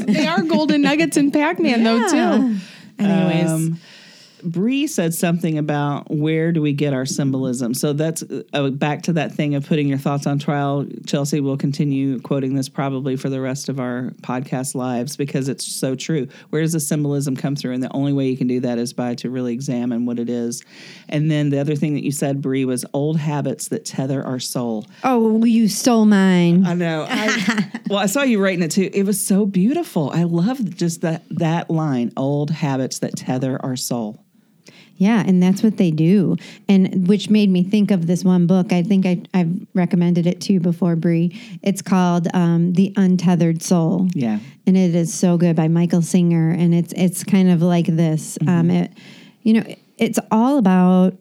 They 0.06 0.28
are 0.28 0.42
golden 0.44 0.82
nuggets 0.82 1.18
in 1.18 1.32
Pac-Man 1.32 1.84
though 1.84 2.10
too. 2.10 2.56
Anyways, 3.00 3.50
Um, 3.50 3.80
Bree 4.44 4.88
said 4.88 5.14
something 5.14 5.58
about 5.58 6.10
where 6.10 6.52
do 6.52 6.62
we 6.62 6.74
get 6.74 6.94
our 6.94 7.06
symbolism. 7.06 7.74
So 7.74 7.94
that's 7.94 8.24
uh, 8.54 8.70
back 8.70 9.04
to 9.04 9.14
that 9.14 9.34
thing 9.34 9.56
of 9.56 9.68
putting 9.68 9.88
your 9.88 9.98
thoughts 9.98 10.28
on 10.28 10.40
trial. 10.40 10.86
Chelsea 11.06 11.40
will 11.40 11.58
continue 11.58 12.20
quoting 12.20 12.56
this 12.56 12.70
probably 12.70 13.16
for 13.16 13.30
the 13.30 13.42
rest 13.42 13.70
of 13.70 13.80
our 13.80 14.12
podcast 14.22 14.76
lives 14.76 15.18
because 15.18 15.50
it's 15.50 15.66
so 15.66 15.96
true. 15.96 16.28
Where 16.50 16.62
does 16.62 16.74
the 16.74 16.80
symbolism 16.80 17.36
come 17.36 17.56
through? 17.56 17.74
And 17.74 17.84
the 17.84 17.94
only 17.94 18.14
way 18.14 18.28
you 18.28 18.38
can 18.38 18.48
do 18.48 18.60
that 18.62 18.78
is 18.78 18.94
by 18.94 19.16
to 19.16 19.30
really 19.30 19.54
examine 19.54 20.06
what 20.06 20.20
it 20.20 20.30
is. 20.30 20.64
And 21.08 21.30
then 21.30 21.50
the 21.50 21.60
other 21.60 21.76
thing 21.76 21.94
that 21.96 22.04
you 22.04 22.12
said, 22.12 22.42
Bree, 22.42 22.66
was 22.66 22.86
old 22.94 23.18
habits 23.18 23.70
that 23.70 23.86
tether 23.86 24.24
our 24.24 24.40
soul. 24.40 24.86
Oh, 25.04 25.44
you 25.44 25.68
stole 25.68 26.06
mine. 26.06 26.66
I 26.66 26.74
know. 26.74 27.06
I, 27.10 27.72
well, 27.90 28.00
I 28.00 28.06
saw 28.06 28.24
you 28.24 28.42
writing 28.44 28.64
it 28.64 28.72
too. 28.72 28.90
It 28.94 29.04
was 29.04 29.24
so 29.24 29.46
beautiful. 29.46 30.12
I 30.12 30.24
love 30.24 30.76
just 30.76 31.02
that 31.02 31.24
that 31.30 31.70
line: 31.70 32.12
"Old 32.18 32.52
habits 32.52 33.00
that 33.00 33.16
tether 33.16 33.60
our 33.64 33.76
soul." 33.76 34.24
Yeah, 35.00 35.24
and 35.26 35.42
that's 35.42 35.64
what 35.64 35.78
they 35.78 35.92
do. 35.92 36.36
And 36.68 37.08
which 37.08 37.30
made 37.30 37.50
me 37.50 37.64
think 37.64 37.90
of 37.90 38.06
this 38.06 38.26
one 38.26 38.48
book. 38.48 38.74
I 38.74 38.84
think 38.84 39.06
I, 39.06 39.22
I've 39.34 39.66
recommended 39.74 40.28
it 40.28 40.42
to 40.42 40.54
you 40.54 40.60
before, 40.60 40.98
Bree. 40.98 41.40
It's 41.64 41.82
called 41.82 42.28
um, 42.34 42.74
The 42.74 42.92
Untethered 42.98 43.64
Soul. 43.64 44.10
Yeah. 44.14 44.40
And 44.68 44.76
it 44.76 44.94
is 44.94 45.14
so 45.14 45.38
good 45.38 45.56
by 45.56 45.70
Michael 45.70 46.02
Singer. 46.02 46.52
And 46.52 46.76
it's 46.76 46.94
it's 46.98 47.24
kind 47.24 47.50
of 47.50 47.62
like 47.62 47.86
this. 47.86 48.38
Um, 48.46 48.70
it, 48.70 48.92
you 49.42 49.54
know, 49.54 49.64
it's 49.98 50.20
all 50.32 50.58
about 50.58 51.16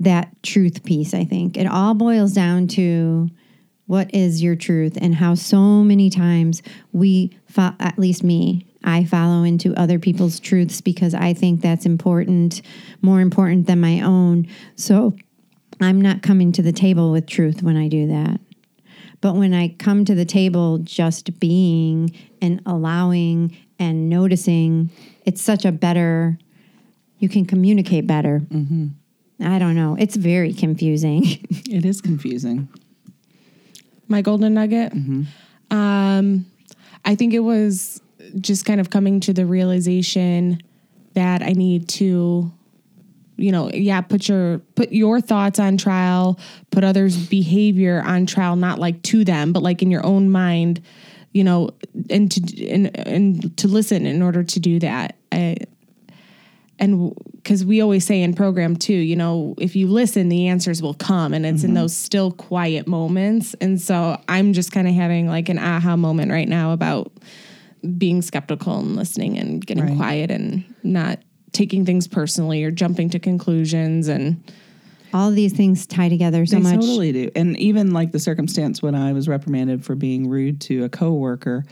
that 0.00 0.42
truth 0.42 0.82
piece, 0.82 1.14
I 1.14 1.24
think. 1.24 1.56
It 1.56 1.68
all 1.68 1.94
boils 1.94 2.32
down 2.32 2.66
to 2.68 3.28
what 3.86 4.12
is 4.12 4.42
your 4.42 4.56
truth 4.56 4.98
and 5.00 5.14
how 5.14 5.34
so 5.34 5.84
many 5.84 6.10
times 6.10 6.62
we, 6.92 7.30
fo- 7.46 7.74
at 7.78 7.96
least 7.96 8.24
me, 8.24 8.66
I 8.84 9.04
follow 9.04 9.42
into 9.42 9.74
other 9.74 9.98
people's 9.98 10.38
truths 10.40 10.80
because 10.80 11.14
I 11.14 11.34
think 11.34 11.60
that's 11.60 11.84
important, 11.86 12.62
more 13.02 13.20
important 13.20 13.66
than 13.66 13.80
my 13.80 14.00
own. 14.00 14.46
So 14.76 15.16
I'm 15.80 16.00
not 16.00 16.22
coming 16.22 16.52
to 16.52 16.62
the 16.62 16.72
table 16.72 17.10
with 17.12 17.26
truth 17.26 17.62
when 17.62 17.76
I 17.76 17.88
do 17.88 18.06
that. 18.08 18.40
But 19.20 19.34
when 19.34 19.52
I 19.52 19.68
come 19.78 20.04
to 20.04 20.14
the 20.14 20.24
table 20.24 20.78
just 20.78 21.40
being 21.40 22.12
and 22.40 22.62
allowing 22.66 23.56
and 23.78 24.08
noticing, 24.08 24.90
it's 25.24 25.42
such 25.42 25.64
a 25.64 25.72
better, 25.72 26.38
you 27.18 27.28
can 27.28 27.44
communicate 27.44 28.06
better. 28.06 28.42
I 29.40 29.58
don't 29.58 29.74
know. 29.74 29.96
It's 29.98 30.16
very 30.16 30.52
confusing. 30.52 31.24
It 31.70 31.84
is 31.84 32.00
confusing. 32.00 32.68
my 34.08 34.22
golden 34.22 34.54
nugget. 34.54 34.92
Um, 35.70 36.46
I 37.04 37.14
think 37.14 37.34
it 37.34 37.40
was 37.40 38.00
just 38.40 38.64
kind 38.64 38.80
of 38.80 38.90
coming 38.90 39.20
to 39.20 39.32
the 39.32 39.46
realization 39.46 40.60
that 41.14 41.42
I 41.42 41.52
need 41.52 41.88
to, 41.90 42.52
you 43.36 43.52
know, 43.52 43.70
yeah, 43.70 44.00
put 44.00 44.28
your 44.28 44.58
put 44.74 44.92
your 44.92 45.20
thoughts 45.20 45.58
on 45.58 45.76
trial, 45.76 46.38
put 46.70 46.84
others' 46.84 47.16
behavior 47.16 48.02
on 48.04 48.26
trial, 48.26 48.56
not 48.56 48.78
like 48.78 49.02
to 49.04 49.24
them, 49.24 49.52
but 49.52 49.62
like 49.62 49.82
in 49.82 49.90
your 49.90 50.04
own 50.04 50.30
mind, 50.30 50.82
you 51.32 51.44
know, 51.44 51.70
and 52.10 52.30
to 52.32 52.68
and 52.68 52.96
and 53.06 53.56
to 53.58 53.68
listen 53.68 54.06
in 54.06 54.22
order 54.22 54.42
to 54.42 54.60
do 54.60 54.78
that. 54.80 55.16
I, 55.32 55.56
and 56.80 57.12
because 57.36 57.64
we 57.64 57.80
always 57.80 58.06
say 58.06 58.22
in 58.22 58.34
program 58.34 58.76
too, 58.76 58.92
you 58.92 59.16
know, 59.16 59.54
if 59.58 59.74
you 59.74 59.88
listen, 59.88 60.28
the 60.28 60.48
answers 60.48 60.80
will 60.80 60.94
come, 60.94 61.34
and 61.34 61.44
it's 61.44 61.64
in 61.64 61.70
mm-hmm. 61.70 61.78
those 61.78 61.96
still 61.96 62.30
quiet 62.30 62.86
moments. 62.86 63.54
And 63.60 63.80
so 63.80 64.20
I'm 64.28 64.52
just 64.52 64.70
kind 64.70 64.86
of 64.86 64.94
having 64.94 65.26
like 65.28 65.48
an 65.48 65.58
aha 65.58 65.96
moment 65.96 66.30
right 66.30 66.48
now 66.48 66.72
about 66.72 67.10
being 67.96 68.22
skeptical 68.22 68.78
and 68.80 68.96
listening 68.96 69.38
and 69.38 69.64
getting 69.64 69.84
Right. 69.84 69.96
quiet 69.96 70.30
and 70.30 70.64
not 70.82 71.20
taking 71.52 71.84
things 71.84 72.06
personally 72.06 72.62
or 72.64 72.70
jumping 72.70 73.10
to 73.10 73.18
conclusions 73.18 74.08
and 74.08 74.42
All 75.14 75.30
these 75.30 75.54
things 75.54 75.86
tie 75.86 76.08
together 76.10 76.44
so 76.44 76.56
they 76.56 76.62
much. 76.62 76.74
totally 76.74 77.12
do. 77.12 77.30
And 77.34 77.56
even 77.58 77.92
like 77.92 78.12
the 78.12 78.18
circumstance 78.18 78.82
when 78.82 78.94
I 78.94 79.12
was 79.14 79.26
reprimanded 79.28 79.82
for 79.84 79.94
being 79.94 80.28
rude 80.28 80.60
to 80.62 80.84
a 80.84 80.88
coworker, 80.90 81.64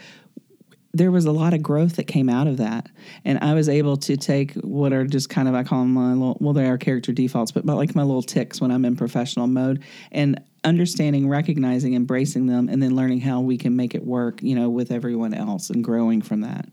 there 0.95 1.11
was 1.11 1.27
a 1.27 1.33
lot 1.33 1.53
of 1.53 1.63
growth 1.63 1.97
that 1.97 2.05
came 2.05 2.31
out 2.31 2.47
of 2.47 2.57
that. 2.57 2.89
And 3.27 3.39
I 3.41 3.53
was 3.53 3.69
able 3.69 3.99
to 3.99 4.17
take 4.17 4.55
what 4.55 4.95
are 4.95 5.05
just 5.07 5.29
kind 5.29 5.47
of, 5.49 5.55
I 5.55 5.63
call 5.63 5.81
them 5.81 5.93
my 5.93 6.15
little, 6.15 6.39
well, 6.41 6.55
they 6.55 6.67
are 6.67 6.79
character 6.79 7.13
defaults, 7.13 7.53
but 7.53 7.67
my, 7.67 7.75
like 7.75 7.95
my 7.95 8.03
little 8.03 8.23
ticks 8.23 8.63
when 8.63 8.71
I'm 8.71 8.87
in 8.87 8.97
professional 8.97 9.47
mode 9.47 9.83
and 10.11 10.41
understanding, 10.67 11.29
recognizing, 11.29 11.95
embracing 11.95 12.47
them, 12.47 12.69
and 12.69 12.83
then 12.83 12.95
learning 12.95 13.21
how 13.21 13.41
we 13.41 13.57
can 13.57 13.77
make 13.77 13.95
it 13.95 14.05
work, 14.05 14.43
you 14.43 14.55
know, 14.55 14.69
with 14.69 14.91
everyone 14.91 15.33
else 15.35 15.71
and 15.71 15.83
growing 15.83 16.21
from 16.23 16.41
that. 16.43 16.69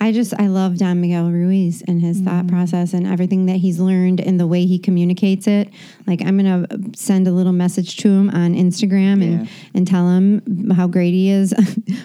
I 0.00 0.10
just 0.12 0.34
I 0.34 0.48
love 0.48 0.76
Don 0.76 1.00
Miguel 1.00 1.30
Ruiz 1.30 1.80
and 1.86 2.00
his 2.02 2.16
Mm-hmm. 2.20 2.26
thought 2.26 2.46
process 2.48 2.92
and 2.94 3.06
everything 3.06 3.46
that 3.46 3.56
he's 3.58 3.78
learned 3.78 4.20
and 4.20 4.38
the 4.40 4.46
way 4.46 4.66
he 4.66 4.78
communicates 4.78 5.46
it. 5.46 5.70
Like 6.06 6.20
I'm 6.20 6.36
gonna 6.36 6.66
send 6.96 7.28
a 7.28 7.32
little 7.32 7.52
message 7.52 7.96
to 7.98 8.08
him 8.08 8.28
on 8.30 8.54
Instagram 8.54 9.22
and 9.22 9.46
Yeah. 9.46 9.52
and 9.72 9.86
tell 9.86 10.08
him 10.10 10.70
how 10.72 10.88
great 10.88 11.12
he 11.14 11.30
is. 11.30 11.54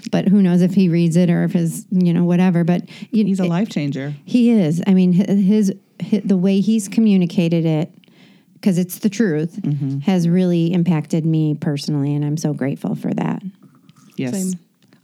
but 0.11 0.27
who 0.27 0.41
knows 0.41 0.61
if 0.61 0.75
he 0.75 0.87
reads 0.87 1.17
it 1.17 1.29
or 1.31 1.43
if 1.43 1.53
his 1.53 1.87
you 1.91 2.13
know 2.13 2.23
whatever. 2.23 2.63
But 2.63 2.87
you, 3.11 3.25
He's 3.25 3.39
a 3.39 3.45
life 3.45 3.69
changer. 3.69 4.13
He 4.23 4.51
is. 4.51 4.81
I 4.85 4.93
mean, 4.93 5.13
hi- 5.13 5.33
his, 5.33 5.73
hi 6.01 6.21
the 6.23 6.37
way 6.37 6.61
he's 6.61 6.87
communicated 6.87 7.65
it, 7.65 7.91
because 8.59 8.77
it's 8.77 8.99
the 8.99 9.09
truth, 9.09 9.59
Mm-hmm. 9.61 9.99
has 9.99 10.27
really 10.27 10.73
impacted 10.73 11.25
me 11.25 11.55
personally, 11.55 12.13
and 12.15 12.23
I'm 12.25 12.37
so 12.37 12.53
grateful 12.53 12.95
for 12.95 13.13
that. 13.13 13.41
Yes. 14.15 14.33
Same. 14.33 14.59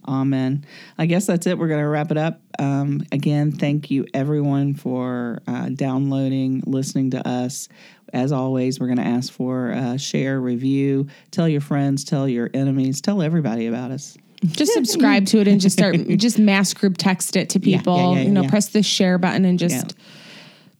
Amen. 0.08 0.64
I 0.98 1.06
guess 1.06 1.26
that's 1.26 1.46
it. 1.48 1.58
We're 1.58 1.66
going 1.68 1.80
to 1.80 1.88
wrap 1.88 2.12
it 2.12 2.16
up. 2.16 2.40
Um, 2.60 3.02
again, 3.10 3.50
thank 3.50 3.90
you 3.90 4.06
everyone 4.14 4.74
for 4.74 5.42
uh, 5.48 5.68
downloading, 5.70 6.62
listening 6.64 7.10
to 7.10 7.26
us. 7.28 7.68
As 8.12 8.30
always, 8.30 8.78
we're 8.78 8.86
going 8.86 8.98
to 8.98 9.04
ask 9.06 9.32
for 9.32 9.72
uh, 9.72 9.96
share, 9.96 10.40
review, 10.40 11.08
tell 11.32 11.48
your 11.48 11.60
friends, 11.60 12.04
tell 12.04 12.28
your 12.28 12.50
enemies, 12.54 13.00
tell 13.00 13.20
everybody 13.20 13.66
about 13.66 13.90
us. 13.90 14.16
Just 14.44 14.74
subscribe 14.74 15.26
to 15.26 15.40
it 15.40 15.48
and 15.48 15.60
just 15.60 15.76
start 15.76 15.96
just 16.18 16.38
mass 16.38 16.72
group 16.72 16.96
text 16.98 17.34
it 17.34 17.50
to 17.50 17.58
Yeah, 17.58 17.64
yeah, 17.72 17.78
people. 17.78 18.14
yeah, 18.14 18.22
you 18.22 18.30
know, 18.30 18.42
yeah. 18.42 18.50
press 18.50 18.68
the 18.68 18.82
share 18.84 19.18
button 19.18 19.44
and 19.44 19.58
just 19.58 19.74
Yeah. 19.74 20.04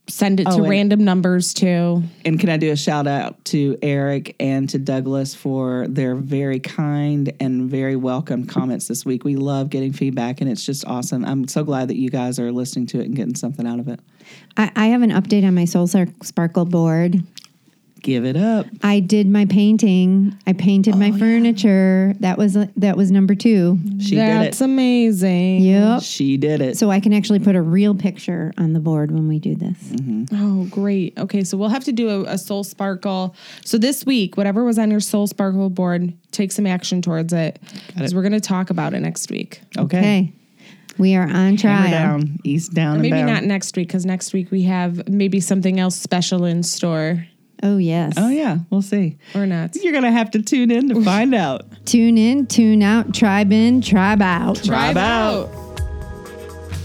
Send 0.08 0.40
it 0.40 0.46
Oh, 0.48 0.58
to 0.58 0.62
random 0.68 1.04
numbers 1.04 1.52
too. 1.52 2.02
And 2.24 2.38
can 2.38 2.48
I 2.48 2.56
do 2.56 2.70
a 2.70 2.76
shout 2.76 3.06
out 3.06 3.44
to 3.46 3.76
Eric 3.82 4.36
and 4.38 4.68
to 4.70 4.78
Douglas 4.78 5.34
for 5.34 5.86
their 5.88 6.14
very 6.14 6.60
kind 6.60 7.32
and 7.40 7.68
very 7.70 7.96
welcome 7.96 8.46
comments 8.46 8.86
this 8.88 9.04
week? 9.04 9.24
We 9.24 9.36
love 9.36 9.70
getting 9.70 9.92
feedback 9.92 10.40
and 10.40 10.50
it's 10.50 10.64
just 10.64 10.84
awesome. 10.86 11.24
I'm 11.24 11.48
so 11.48 11.64
glad 11.64 11.88
that 11.88 11.96
you 11.96 12.08
guys 12.10 12.38
are 12.38 12.52
listening 12.52 12.86
to 12.88 13.00
it 13.00 13.06
and 13.06 13.16
getting 13.16 13.34
something 13.34 13.66
out 13.66 13.80
of 13.80 13.88
it. 13.88 14.00
I, 14.56 14.70
I 14.76 14.86
have 14.86 15.02
an 15.02 15.10
update 15.10 15.46
on 15.46 15.54
my 15.54 15.64
Soul 15.64 15.86
Sar- 15.86 16.08
Sparkle 16.22 16.64
board. 16.64 17.22
Give 18.06 18.24
it 18.24 18.36
up. 18.36 18.66
I 18.84 19.00
did 19.00 19.26
my 19.26 19.46
painting. 19.46 20.38
I 20.46 20.52
painted 20.52 20.94
Oh, 20.94 20.96
my 20.98 21.10
furniture. 21.10 22.14
That 22.20 22.38
was 22.38 22.54
that 22.54 22.96
was 22.96 23.10
number 23.10 23.34
two. 23.34 23.80
She 24.00 24.14
That's 24.14 24.58
did 24.58 24.64
amazing. 24.64 25.62
Yep. 25.62 26.02
She 26.02 26.36
did 26.36 26.60
it. 26.60 26.78
So 26.78 26.88
I 26.88 27.00
can 27.00 27.12
actually 27.12 27.40
put 27.40 27.56
a 27.56 27.60
real 27.62 27.96
picture 27.96 28.52
on 28.58 28.74
the 28.74 28.78
board 28.78 29.10
when 29.10 29.26
we 29.26 29.40
do 29.40 29.56
this. 29.56 29.76
Mm-hmm. 29.76 30.26
Oh, 30.36 30.66
great. 30.70 31.18
Okay, 31.18 31.42
so 31.42 31.56
we'll 31.58 31.68
have 31.68 31.82
to 31.82 31.90
do 31.92 32.08
a, 32.24 32.34
a 32.34 32.38
soul 32.38 32.62
sparkle. 32.62 33.34
So 33.64 33.76
this 33.76 34.06
week, 34.06 34.36
whatever 34.36 34.62
was 34.62 34.78
on 34.78 34.88
your 34.88 35.00
soul 35.00 35.26
sparkle 35.26 35.68
board, 35.68 36.12
take 36.30 36.52
some 36.52 36.64
action 36.64 37.02
towards 37.02 37.32
it 37.32 37.58
because 37.88 38.14
we're 38.14 38.22
going 38.22 38.30
to 38.30 38.40
talk 38.40 38.70
about 38.70 38.94
it 38.94 39.00
next 39.00 39.32
week. 39.32 39.62
okay. 39.76 39.98
Okay. 39.98 40.32
We 40.96 41.16
are 41.16 41.24
on 41.24 41.56
Hammer 41.56 41.56
trial. 41.58 41.90
down, 41.90 42.38
east 42.44 42.72
down, 42.72 42.94
and 42.94 43.02
Maybe 43.02 43.16
bound. 43.16 43.26
not 43.26 43.42
next 43.42 43.76
week 43.76 43.88
because 43.88 44.06
next 44.06 44.32
week 44.32 44.52
we 44.52 44.62
have 44.62 45.08
maybe 45.08 45.40
something 45.40 45.80
else 45.80 45.96
special 45.96 46.44
in 46.44 46.62
store 46.62 47.26
Oh 47.62 47.78
yes. 47.78 48.14
Oh 48.16 48.28
yeah, 48.28 48.58
we'll 48.70 48.82
see. 48.82 49.18
or 49.34 49.46
not. 49.46 49.74
You're 49.76 49.92
gonna 49.92 50.12
have 50.12 50.30
to 50.32 50.42
tune 50.42 50.70
in 50.70 50.88
to 50.90 51.02
find 51.04 51.34
out. 51.34 51.62
Tune 51.86 52.18
in, 52.18 52.46
tune 52.46 52.82
out, 52.82 53.14
tribe 53.14 53.52
in, 53.52 53.80
tribe 53.80 54.22
out. 54.22 54.62
Tribe 54.62 54.96
out. 54.96 55.46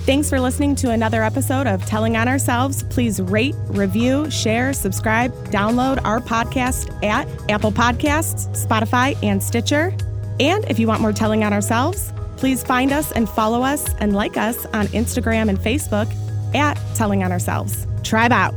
Thanks 0.05 0.29
for 0.29 0.39
listening 0.39 0.75
to 0.77 0.89
another 0.89 1.21
episode 1.23 1.67
of 1.67 1.85
Telling 1.85 2.17
on 2.17 2.27
Ourselves. 2.27 2.81
Please 2.83 3.21
rate, 3.21 3.53
review, 3.67 4.29
share, 4.31 4.73
subscribe, 4.73 5.31
download 5.49 6.03
our 6.03 6.19
podcast 6.19 7.03
at 7.03 7.27
Apple 7.51 7.71
Podcasts, 7.71 8.47
Spotify, 8.65 9.15
and 9.23 9.41
Stitcher. 9.43 9.95
And 10.39 10.65
if 10.71 10.79
you 10.79 10.87
want 10.87 11.01
more 11.01 11.13
Telling 11.13 11.43
on 11.43 11.53
Ourselves, 11.53 12.13
please 12.37 12.63
find 12.63 12.91
us 12.91 13.11
and 13.11 13.29
follow 13.29 13.61
us 13.61 13.93
and 13.99 14.15
like 14.15 14.37
us 14.37 14.65
on 14.67 14.87
Instagram 14.87 15.49
and 15.49 15.59
Facebook 15.59 16.11
at 16.55 16.79
Telling 16.95 17.23
on 17.23 17.31
Ourselves. 17.31 17.85
Tribe 18.03 18.31
out. 18.31 18.55